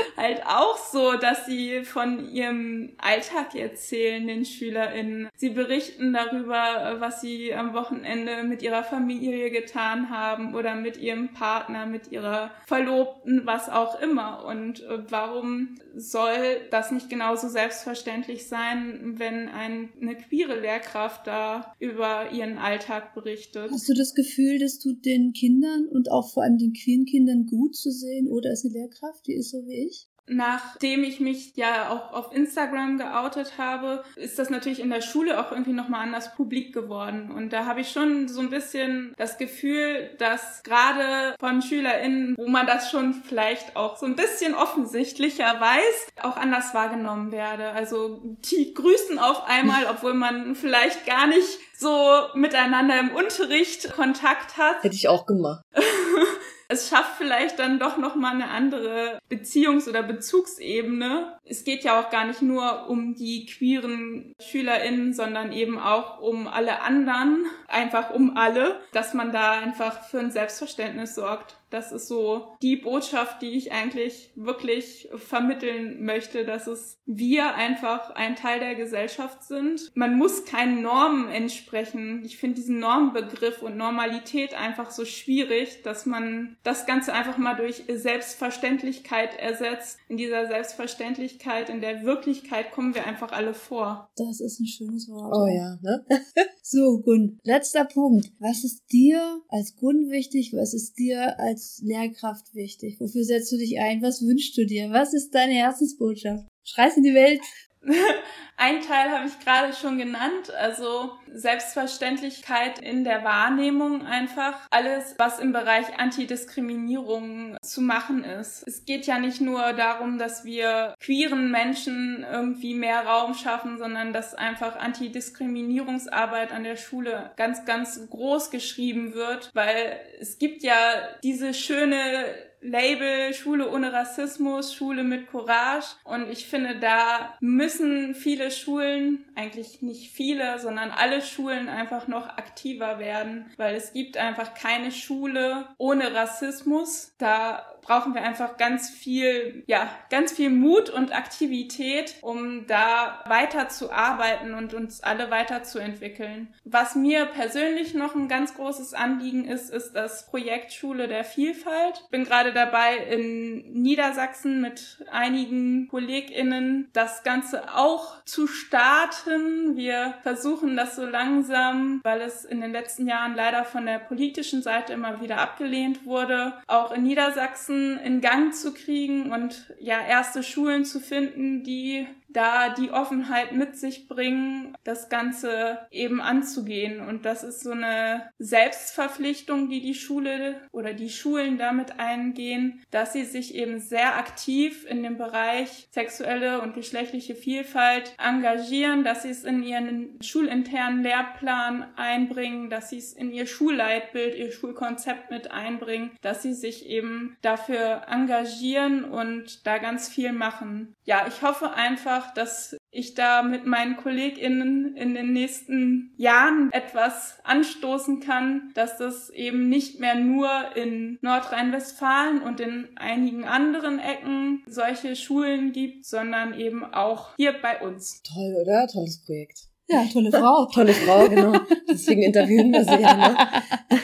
halt 0.17 0.43
auch 0.47 0.77
so, 0.77 1.13
dass 1.15 1.47
sie 1.47 1.85
von 1.85 2.31
ihrem 2.31 2.93
Alltag 2.99 3.55
erzählen, 3.55 4.27
den 4.27 4.45
SchülerInnen. 4.45 5.29
Sie 5.37 5.51
berichten 5.51 6.13
darüber, 6.13 6.97
was 6.99 7.21
sie 7.21 7.55
am 7.55 7.75
Wochenende 7.75 8.43
mit 8.43 8.63
ihrer 8.63 8.85
Familie 8.85 9.51
getan 9.51 10.11
haben 10.11 10.55
oder 10.55 10.75
mit 10.75 10.97
ihrem 10.97 11.33
Partner, 11.33 11.87
mit 11.87 12.13
ihrer 12.13 12.51
Verlobten, 12.67 13.43
was 13.45 13.69
auch 13.69 14.01
immer. 14.01 14.45
Und 14.45 14.83
äh, 14.83 14.99
warum 15.11 15.77
soll 15.95 16.61
das 16.71 16.91
nicht 16.91 17.09
genauso 17.09 17.49
selbstverständlich 17.49 18.47
sein, 18.47 19.15
wenn 19.19 19.49
eine 19.49 20.17
queere 20.17 20.61
Lehrkraft 20.61 21.27
da 21.27 21.75
über 21.79 22.33
ihren 22.33 22.59
Alltag 22.59 23.15
berichtet? 23.15 23.71
Hast 23.71 23.89
du 23.89 23.95
das 23.95 24.15
Gefühl, 24.15 24.59
dass 24.59 24.79
du 24.79 24.93
den 24.93 25.33
Kindern 25.33 25.87
und 25.87 26.11
auch 26.11 26.33
vor 26.33 26.43
allem 26.43 26.59
den 26.59 26.73
queeren 26.73 27.07
Kindern 27.07 27.47
gut 27.47 27.77
zu 27.77 27.91
sehen 27.91 28.29
oder 28.29 28.53
ist 28.53 28.65
eine 28.65 28.75
Lehrkraft, 28.75 29.27
die 29.27 29.35
ist 29.35 29.51
so 29.51 29.59
wie 29.67 29.86
ich? 29.86 29.86
Nachdem 30.29 31.05
ich 31.05 31.21
mich 31.21 31.53
ja 31.55 31.91
auch 31.91 32.13
auf 32.13 32.35
Instagram 32.35 32.99
geoutet 32.99 33.59
habe, 33.59 34.03
ist 34.17 34.39
das 34.39 34.51
natürlich 34.51 34.81
in 34.81 34.91
der 34.91 35.01
Schule 35.01 35.39
auch 35.39 35.53
irgendwie 35.53 35.73
nochmal 35.73 36.03
anders 36.03 36.35
publik 36.35 36.75
geworden. 36.75 37.31
Und 37.31 37.53
da 37.53 37.65
habe 37.65 37.81
ich 37.81 37.91
schon 37.91 38.27
so 38.27 38.41
ein 38.41 38.51
bisschen 38.51 39.15
das 39.17 39.39
Gefühl, 39.39 40.11
dass 40.19 40.65
gerade 40.65 41.37
von 41.39 41.63
SchülerInnen, 41.63 42.35
wo 42.37 42.49
man 42.49 42.67
das 42.67 42.91
schon 42.91 43.15
vielleicht 43.15 43.77
auch 43.77 43.97
so 43.97 44.07
ein 44.07 44.17
bisschen 44.17 44.55
offensichtlicher 44.55 45.61
weiß, 45.61 46.09
auch 46.23 46.37
anders 46.37 46.75
wahrgenommen 46.75 47.31
werde. 47.31 47.71
Also 47.71 48.21
die 48.51 48.75
grüßen 48.75 49.21
auf 49.21 49.45
einmal, 49.47 49.87
obwohl 49.91 50.15
man 50.15 50.57
vielleicht 50.57 51.07
gar 51.07 51.29
nicht 51.29 51.59
so 51.79 52.27
miteinander 52.35 52.99
im 52.99 53.15
Unterricht 53.15 53.93
Kontakt 53.95 54.57
hat. 54.57 54.83
Hätte 54.83 54.97
ich 54.97 55.09
auch 55.09 55.27
gemacht. 55.27 55.63
es 56.69 56.89
schafft 56.89 57.17
vielleicht 57.17 57.59
dann 57.59 57.79
doch 57.79 57.97
noch 57.97 58.17
mal 58.17 58.33
eine 58.33 58.49
andere 58.49 59.19
Beziehungs- 59.31 59.89
oder 59.89 60.03
Bezugsebene. 60.03 61.39
Es 61.45 61.65
geht 61.65 61.85
ja 61.85 62.01
auch 62.01 62.11
gar 62.11 62.27
nicht 62.27 62.43
nur 62.43 62.89
um 62.89 63.15
die 63.15 63.47
queeren 63.47 64.33
SchülerInnen, 64.41 65.13
sondern 65.13 65.53
eben 65.53 65.79
auch 65.79 66.21
um 66.21 66.49
alle 66.49 66.83
anderen, 66.83 67.47
einfach 67.69 68.11
um 68.11 68.37
alle, 68.37 68.81
dass 68.93 69.15
man 69.15 69.33
da 69.33 69.53
einfach 69.53 70.05
für 70.05 70.19
ein 70.19 70.31
Selbstverständnis 70.31 71.15
sorgt. 71.15 71.57
Das 71.71 71.93
ist 71.93 72.09
so 72.09 72.57
die 72.63 72.77
Botschaft, 72.77 73.43
die 73.43 73.51
ich 73.51 73.73
eigentlich 73.73 74.31
wirklich 74.37 75.09
vermitteln 75.17 76.05
möchte, 76.05 76.45
dass 76.45 76.67
es 76.67 76.99
wir 77.07 77.55
einfach 77.55 78.11
ein 78.11 78.37
Teil 78.37 78.61
der 78.61 78.75
Gesellschaft 78.75 79.45
sind. 79.45 79.91
Man 79.95 80.17
muss 80.17 80.45
keinen 80.45 80.83
Normen 80.83 81.29
entsprechen. 81.29 82.23
Ich 82.25 82.37
finde 82.37 82.57
diesen 82.57 82.79
Normbegriff 82.79 83.63
und 83.63 83.77
Normalität 83.77 84.55
einfach 84.55 84.91
so 84.91 85.05
schwierig, 85.05 85.83
dass 85.83 86.07
man 86.07 86.57
das 86.63 86.87
Ganze 86.87 87.13
einfach 87.13 87.39
mal 87.39 87.55
durch 87.55 87.85
Selbstverständlichkeit 87.89 89.39
ersetzt. 89.39 89.99
In 90.09 90.17
dieser 90.17 90.47
Selbstverständlichkeit, 90.47 91.69
in 91.69 91.81
der 91.81 92.05
Wirklichkeit 92.05 92.73
kommen 92.73 92.95
wir 92.95 93.07
einfach 93.07 93.33
alle 93.33 93.55
vor. 93.55 94.11
Das 94.17 94.41
ist 94.41 94.61
ein 94.61 94.67
schönes 94.67 95.09
Wort. 95.09 95.33
Oh 95.35 95.47
ja, 95.47 95.79
ne? 95.83 96.05
so, 96.63 97.01
Gun, 97.01 97.39
letzter 97.45 97.85
Punkt. 97.85 98.33
Was 98.39 98.65
ist 98.65 98.85
dir 98.93 99.41
als 99.49 99.77
Gun 99.77 100.11
wichtig? 100.11 100.53
Was 100.55 100.75
ist 100.75 100.99
dir 100.99 101.39
als 101.39 101.56
als 101.57 101.81
Lehrkraft 101.83 102.55
wichtig? 102.55 103.01
Wofür 103.01 103.25
setzt 103.25 103.51
du 103.51 103.57
dich 103.57 103.79
ein? 103.79 104.03
Was 104.03 104.21
wünschst 104.21 104.57
du 104.59 104.67
dir? 104.67 104.91
Was 104.91 105.15
ist 105.15 105.35
deine 105.35 105.55
Herzensbotschaft? 105.55 106.47
Schreist 106.65 106.99
in 106.99 107.03
die 107.03 107.15
Welt. 107.15 107.41
Ein 108.59 108.81
Teil 108.81 109.11
habe 109.11 109.27
ich 109.27 109.39
gerade 109.41 109.75
schon 109.75 109.99
genannt, 109.99 110.51
also 110.59 111.13
Selbstverständlichkeit 111.31 112.79
in 112.79 113.05
der 113.05 113.23
Wahrnehmung 113.23 114.07
einfach. 114.07 114.55
Alles, 114.71 115.15
was 115.19 115.39
im 115.39 115.53
Bereich 115.53 115.99
Antidiskriminierung 115.99 117.59
zu 117.61 117.83
machen 117.83 118.25
ist. 118.25 118.67
Es 118.67 118.87
geht 118.87 119.07
ja 119.07 119.19
nicht 119.19 119.43
nur 119.43 119.75
darum, 119.75 120.17
dass 120.17 120.47
wir 120.47 120.95
queeren 121.01 121.51
Menschen 121.51 122.25
irgendwie 122.31 122.75
mehr 122.75 123.05
Raum 123.07 123.35
schaffen, 123.35 123.77
sondern 123.77 124.15
dass 124.15 124.35
einfach 124.35 124.77
Antidiskriminierungsarbeit 124.77 126.51
an 126.51 126.65
der 126.65 126.77
Schule 126.77 127.33
ganz, 127.37 127.67
ganz 127.67 128.09
groß 128.09 128.51
geschrieben 128.51 129.13
wird, 129.13 129.51
weil 129.53 130.01
es 130.19 130.39
gibt 130.39 130.63
ja 130.63 130.79
diese 131.23 131.53
schöne 131.53 132.25
Label 132.67 133.33
Schule 133.33 133.71
ohne 133.71 133.93
Rassismus, 133.93 134.75
Schule 134.75 135.05
mit 135.05 135.31
Courage. 135.31 135.87
Und 136.05 136.31
ich 136.31 136.47
finde, 136.47 136.79
da 136.79 137.37
müssen 137.41 138.15
viele 138.15 138.51
Schulen, 138.51 139.25
eigentlich 139.35 139.83
nicht 139.83 140.11
viele, 140.11 140.59
sondern 140.59 140.91
alle 140.91 141.23
Schulen 141.23 141.69
einfach 141.69 142.09
noch 142.09 142.29
aktiver 142.29 142.99
werden, 142.99 143.51
weil 143.57 143.77
es 143.77 143.93
gibt 143.93 144.17
einfach 144.17 144.55
keine 144.55 144.91
Schule 144.91 145.69
ohne 145.79 146.13
Rassismus. 146.15 147.15
Da 147.19 147.65
brauchen 147.87 148.15
wir 148.15 148.23
einfach 148.23 148.57
ganz 148.57 148.91
viel, 148.91 149.63
ja, 149.67 149.89
ganz 150.11 150.33
viel 150.33 150.51
Mut 150.51 150.91
und 150.91 151.15
Aktivität, 151.15 152.17
um 152.21 152.67
da 152.67 153.23
weiter 153.27 153.69
zu 153.69 153.93
arbeiten 153.93 154.55
und 154.55 154.75
uns 154.75 155.03
alle 155.03 155.31
weiterzuentwickeln. 155.31 156.49
Was 156.65 156.97
mir 156.97 157.27
persönlich 157.27 157.95
noch 157.95 158.15
ein 158.15 158.29
ganz 158.29 158.55
großes 158.55 158.93
Anliegen 158.95 159.45
ist, 159.45 159.71
ist 159.71 159.93
das 159.93 160.27
Projekt 160.27 160.73
Schule 160.73 161.07
der 161.07 161.25
Vielfalt. 161.25 162.05
Bin 162.11 162.25
gerade 162.25 162.53
dabei 162.53 162.97
in 162.97 163.73
Niedersachsen 163.73 164.61
mit 164.61 165.05
einigen 165.13 165.89
KollegInnen 165.89 166.89
das 166.93 167.23
Ganze 167.23 167.75
auch 167.75 168.25
zu 168.25 168.49
starten. 168.49 169.77
Wir 169.77 170.15
versuchen 170.23 170.77
das 170.77 170.97
so 170.97 171.05
langsam, 171.05 172.01
weil 172.03 172.21
es 172.21 172.45
in 172.45 172.61
den 172.61 172.73
letzten 172.73 173.07
Jahren 173.07 173.37
leider 173.37 173.65
von 173.65 173.87
der 173.87 173.99
politischen 173.99 174.63
Seite 174.63 174.93
immer 174.93 175.21
wieder 175.21 175.39
abgelehnt 175.39 176.05
wurde, 176.05 176.55
auch 176.67 176.93
in 176.93 177.05
Niedersachsen 177.05 177.76
Ganzen 177.77 177.99
in 177.99 178.21
Gang 178.21 178.55
zu 178.55 178.73
kriegen 178.73 179.33
und 179.33 179.75
ja, 179.81 180.01
erste 180.01 180.43
Schulen 180.43 180.85
zu 180.85 181.01
finden, 181.01 181.63
die 181.63 182.07
da 182.37 182.69
die 182.69 182.91
Offenheit 182.91 183.53
mit 183.53 183.77
sich 183.77 184.09
bringen, 184.09 184.77
das 184.85 185.09
Ganze 185.09 185.79
eben 185.91 186.21
anzugehen. 186.21 187.01
Und 187.01 187.25
das 187.25 187.43
ist 187.43 187.61
so 187.63 187.71
eine 187.71 188.31
Selbstverpflichtung, 188.39 189.71
die 189.71 189.81
die 189.81 189.95
Schule 189.95 190.61
oder 190.71 190.93
die 190.93 191.09
Schulen 191.09 191.57
damit 191.57 191.99
eingehen, 191.99 192.83
dass 192.91 193.15
sie 193.15 193.25
sich 193.25 193.55
eben 193.55 193.81
sehr 193.81 194.19
aktiv 194.19 194.85
in 194.87 195.03
dem 195.03 195.17
Bereich 195.17 195.89
sexuelle 195.91 196.61
und 196.61 196.75
geschlechtliche 196.75 197.35
Vielfalt 197.35 198.15
engagieren, 198.23 199.03
dass 199.03 199.23
sie 199.23 199.31
es 199.31 199.45
in 199.45 199.63
ihren 199.63 200.19
schulinternen 200.23 201.03
Lehrplan 201.03 201.87
einbringen, 201.97 202.69
dass 202.69 202.91
sie 202.91 202.99
es 202.99 203.15
in 203.15 203.33
ihr 203.33 203.47
Schulleitbild, 203.47 204.37
ihr 204.37 204.53
Schulkonzept 204.53 205.31
mit 205.31 205.53
einbringen, 205.53 206.11
dass 206.21 206.43
sie 206.43 206.53
sich 206.53 206.87
eben 206.87 207.39
dafür 207.41 208.03
engagieren 208.09 209.05
und 209.05 209.67
da 209.67 209.79
ganz 209.79 210.11
viel 210.11 210.33
machen. 210.33 210.95
Ja, 211.05 211.27
ich 211.29 211.41
hoffe 211.41 211.73
einfach, 211.73 212.26
dass 212.35 212.77
ich 212.91 213.15
da 213.15 213.43
mit 213.43 213.67
meinen 213.67 213.97
KollegInnen 213.97 214.97
in 214.97 215.15
den 215.15 215.33
nächsten 215.33 216.15
Jahren 216.17 216.73
etwas 216.73 217.39
anstoßen 217.45 218.21
kann, 218.21 218.71
dass 218.75 218.97
das 218.99 219.31
eben 219.31 219.69
nicht 219.69 220.01
mehr 220.01 220.15
nur 220.15 220.51
in 220.77 221.19
Nordrhein-Westfalen 221.21 222.41
und 222.43 222.61
in 222.61 222.89
einigen 222.97 223.45
anderen 223.45 223.99
Ecken 223.99 224.63
solche 224.67 225.15
Schulen 225.15 225.73
gibt, 225.73 226.07
sondern 226.07 226.59
eben 226.59 226.85
auch 226.85 227.37
hier 227.37 227.55
bei 227.61 227.81
uns. 227.83 228.23
Toll, 228.23 228.57
oder? 228.63 228.87
Tolles 228.87 229.23
Projekt. 229.25 229.69
Ja, 229.89 230.05
tolle 230.13 230.31
Frau. 230.31 230.67
tolle 230.73 230.93
Frau, 230.93 231.29
genau. 231.29 231.59
Deswegen 231.89 232.23
interviewen 232.23 232.73
wir 232.73 232.85
sie 232.85 233.03
ja. 233.03 233.17
Ne? 233.17 233.37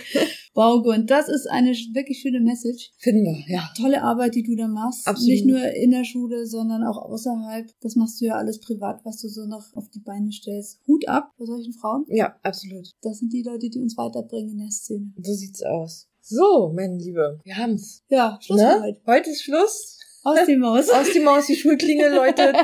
Wow, 0.54 0.84
und 0.86 1.10
das 1.10 1.30
ist 1.30 1.48
eine 1.48 1.70
wirklich 1.70 2.18
schöne 2.20 2.40
Message. 2.40 2.90
Finden 2.98 3.24
wir, 3.24 3.42
ja. 3.48 3.70
Tolle 3.74 4.02
Arbeit, 4.02 4.34
die 4.34 4.42
du 4.42 4.54
da 4.54 4.68
machst. 4.68 5.08
Absolut. 5.08 5.30
Nicht 5.30 5.46
nur 5.46 5.62
in 5.62 5.90
der 5.92 6.04
Schule, 6.04 6.46
sondern 6.46 6.84
auch 6.84 6.98
außerhalb. 6.98 7.70
Das 7.80 7.96
machst 7.96 8.20
du 8.20 8.26
ja 8.26 8.34
alles 8.34 8.60
privat, 8.60 9.00
was 9.04 9.22
du 9.22 9.28
so 9.28 9.46
noch 9.46 9.64
auf 9.74 9.88
die 9.88 10.00
Beine 10.00 10.30
stellst. 10.30 10.78
Hut 10.86 11.08
ab 11.08 11.32
bei 11.38 11.46
solchen 11.46 11.72
Frauen. 11.72 12.04
Ja, 12.08 12.36
absolut. 12.42 12.90
Das 13.00 13.18
sind 13.18 13.32
die 13.32 13.42
Leute, 13.42 13.70
die 13.70 13.80
uns 13.80 13.96
weiterbringen 13.96 14.50
in 14.50 14.58
der 14.58 14.70
Szene. 14.70 15.14
So 15.22 15.32
sieht's 15.32 15.62
aus. 15.62 16.08
So, 16.20 16.70
meine 16.74 16.98
Liebe, 16.98 17.40
wir 17.42 17.56
haben's. 17.56 18.04
Ja, 18.10 18.38
Schluss 18.42 18.60
ne? 18.60 18.80
heute. 18.82 19.00
Heute 19.06 19.30
ist 19.30 19.44
Schluss. 19.44 19.98
Aus 20.22 20.38
die 20.46 20.56
Maus. 20.56 20.90
Aus 20.90 21.10
die 21.12 21.20
Maus, 21.20 21.46
die 21.46 21.56
Schulklingel 21.56 22.14
läutet. 22.14 22.56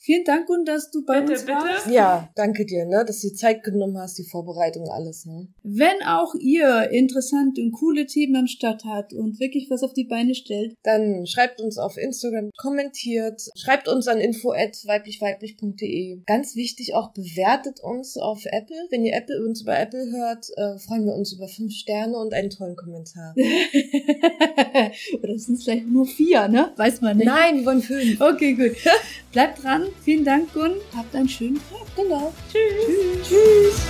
Vielen 0.00 0.24
Dank 0.24 0.48
und 0.48 0.66
dass 0.66 0.90
du 0.90 1.04
bei 1.04 1.20
bitte, 1.20 1.32
uns 1.32 1.46
warst. 1.48 1.84
Bitte. 1.84 1.96
Ja, 1.96 2.30
danke 2.36 2.64
dir, 2.64 2.86
ne, 2.86 3.04
dass 3.04 3.20
du 3.20 3.28
dir 3.28 3.34
Zeit 3.34 3.64
genommen 3.64 3.98
hast, 3.98 4.16
die 4.16 4.24
Vorbereitung 4.24 4.88
alles. 4.88 5.26
Ne. 5.26 5.48
Wenn 5.64 6.02
auch 6.06 6.36
ihr 6.36 6.90
interessante 6.92 7.60
und 7.60 7.72
coole 7.72 8.06
Themen 8.06 8.36
am 8.36 8.46
Start 8.46 8.84
habt 8.84 9.12
und 9.12 9.40
wirklich 9.40 9.68
was 9.70 9.82
auf 9.82 9.92
die 9.92 10.04
Beine 10.04 10.36
stellt, 10.36 10.76
dann 10.84 11.26
schreibt 11.26 11.60
uns 11.60 11.78
auf 11.78 11.96
Instagram, 11.96 12.50
kommentiert, 12.56 13.42
schreibt 13.56 13.88
uns 13.88 14.06
an 14.06 14.18
info@weiblichweiblich.de. 14.18 16.20
Ganz 16.26 16.54
wichtig 16.54 16.94
auch 16.94 17.12
bewertet 17.12 17.80
uns 17.82 18.16
auf 18.16 18.44
Apple. 18.46 18.86
Wenn 18.90 19.04
ihr 19.04 19.14
Apple 19.14 19.44
uns 19.44 19.62
über 19.62 19.76
Apple 19.76 20.12
hört, 20.12 20.46
äh, 20.56 20.78
freuen 20.78 21.06
wir 21.06 21.14
uns 21.14 21.32
über 21.32 21.48
fünf 21.48 21.72
Sterne 21.72 22.16
und 22.16 22.34
einen 22.34 22.50
tollen 22.50 22.76
Kommentar. 22.76 23.34
Oder 25.22 25.38
sind 25.38 25.56
es 25.56 25.64
vielleicht 25.64 25.88
nur 25.88 26.06
vier, 26.06 26.46
ne? 26.48 26.72
Weiß 26.76 27.00
man 27.00 27.16
nicht. 27.16 27.26
Nein, 27.26 27.58
wir 27.58 27.66
wollen 27.66 27.82
fünf. 27.82 28.20
Okay, 28.20 28.54
gut. 28.54 28.76
Bleibt 29.32 29.62
dran. 29.62 29.88
Vielen 30.04 30.24
Dank, 30.24 30.52
Gun. 30.54 30.72
Habt 30.96 31.14
einen 31.14 31.28
schönen 31.28 31.60
Tag. 31.70 31.86
Genau. 31.96 32.32
Tschüss. 32.50 32.86
Tschüss. 32.86 33.28
Tschüss. 33.28 33.82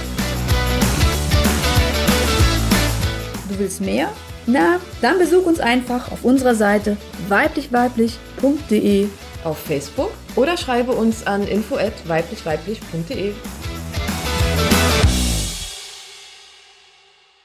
Du 3.49 3.59
willst 3.59 3.81
mehr? 3.81 4.11
Na, 4.47 4.81
dann 5.03 5.19
besuch 5.19 5.45
uns 5.47 5.61
einfach 5.61 6.11
auf 6.11 6.25
unserer 6.25 6.55
Seite 6.55 6.97
weiblichweiblich.de 7.29 9.09
Auf 9.45 9.59
Facebook 9.59 10.11
oder 10.37 10.57
schreibe 10.57 10.93
uns 10.93 11.27
an 11.27 11.47
info@weiblichweiblich.de. 11.47 13.33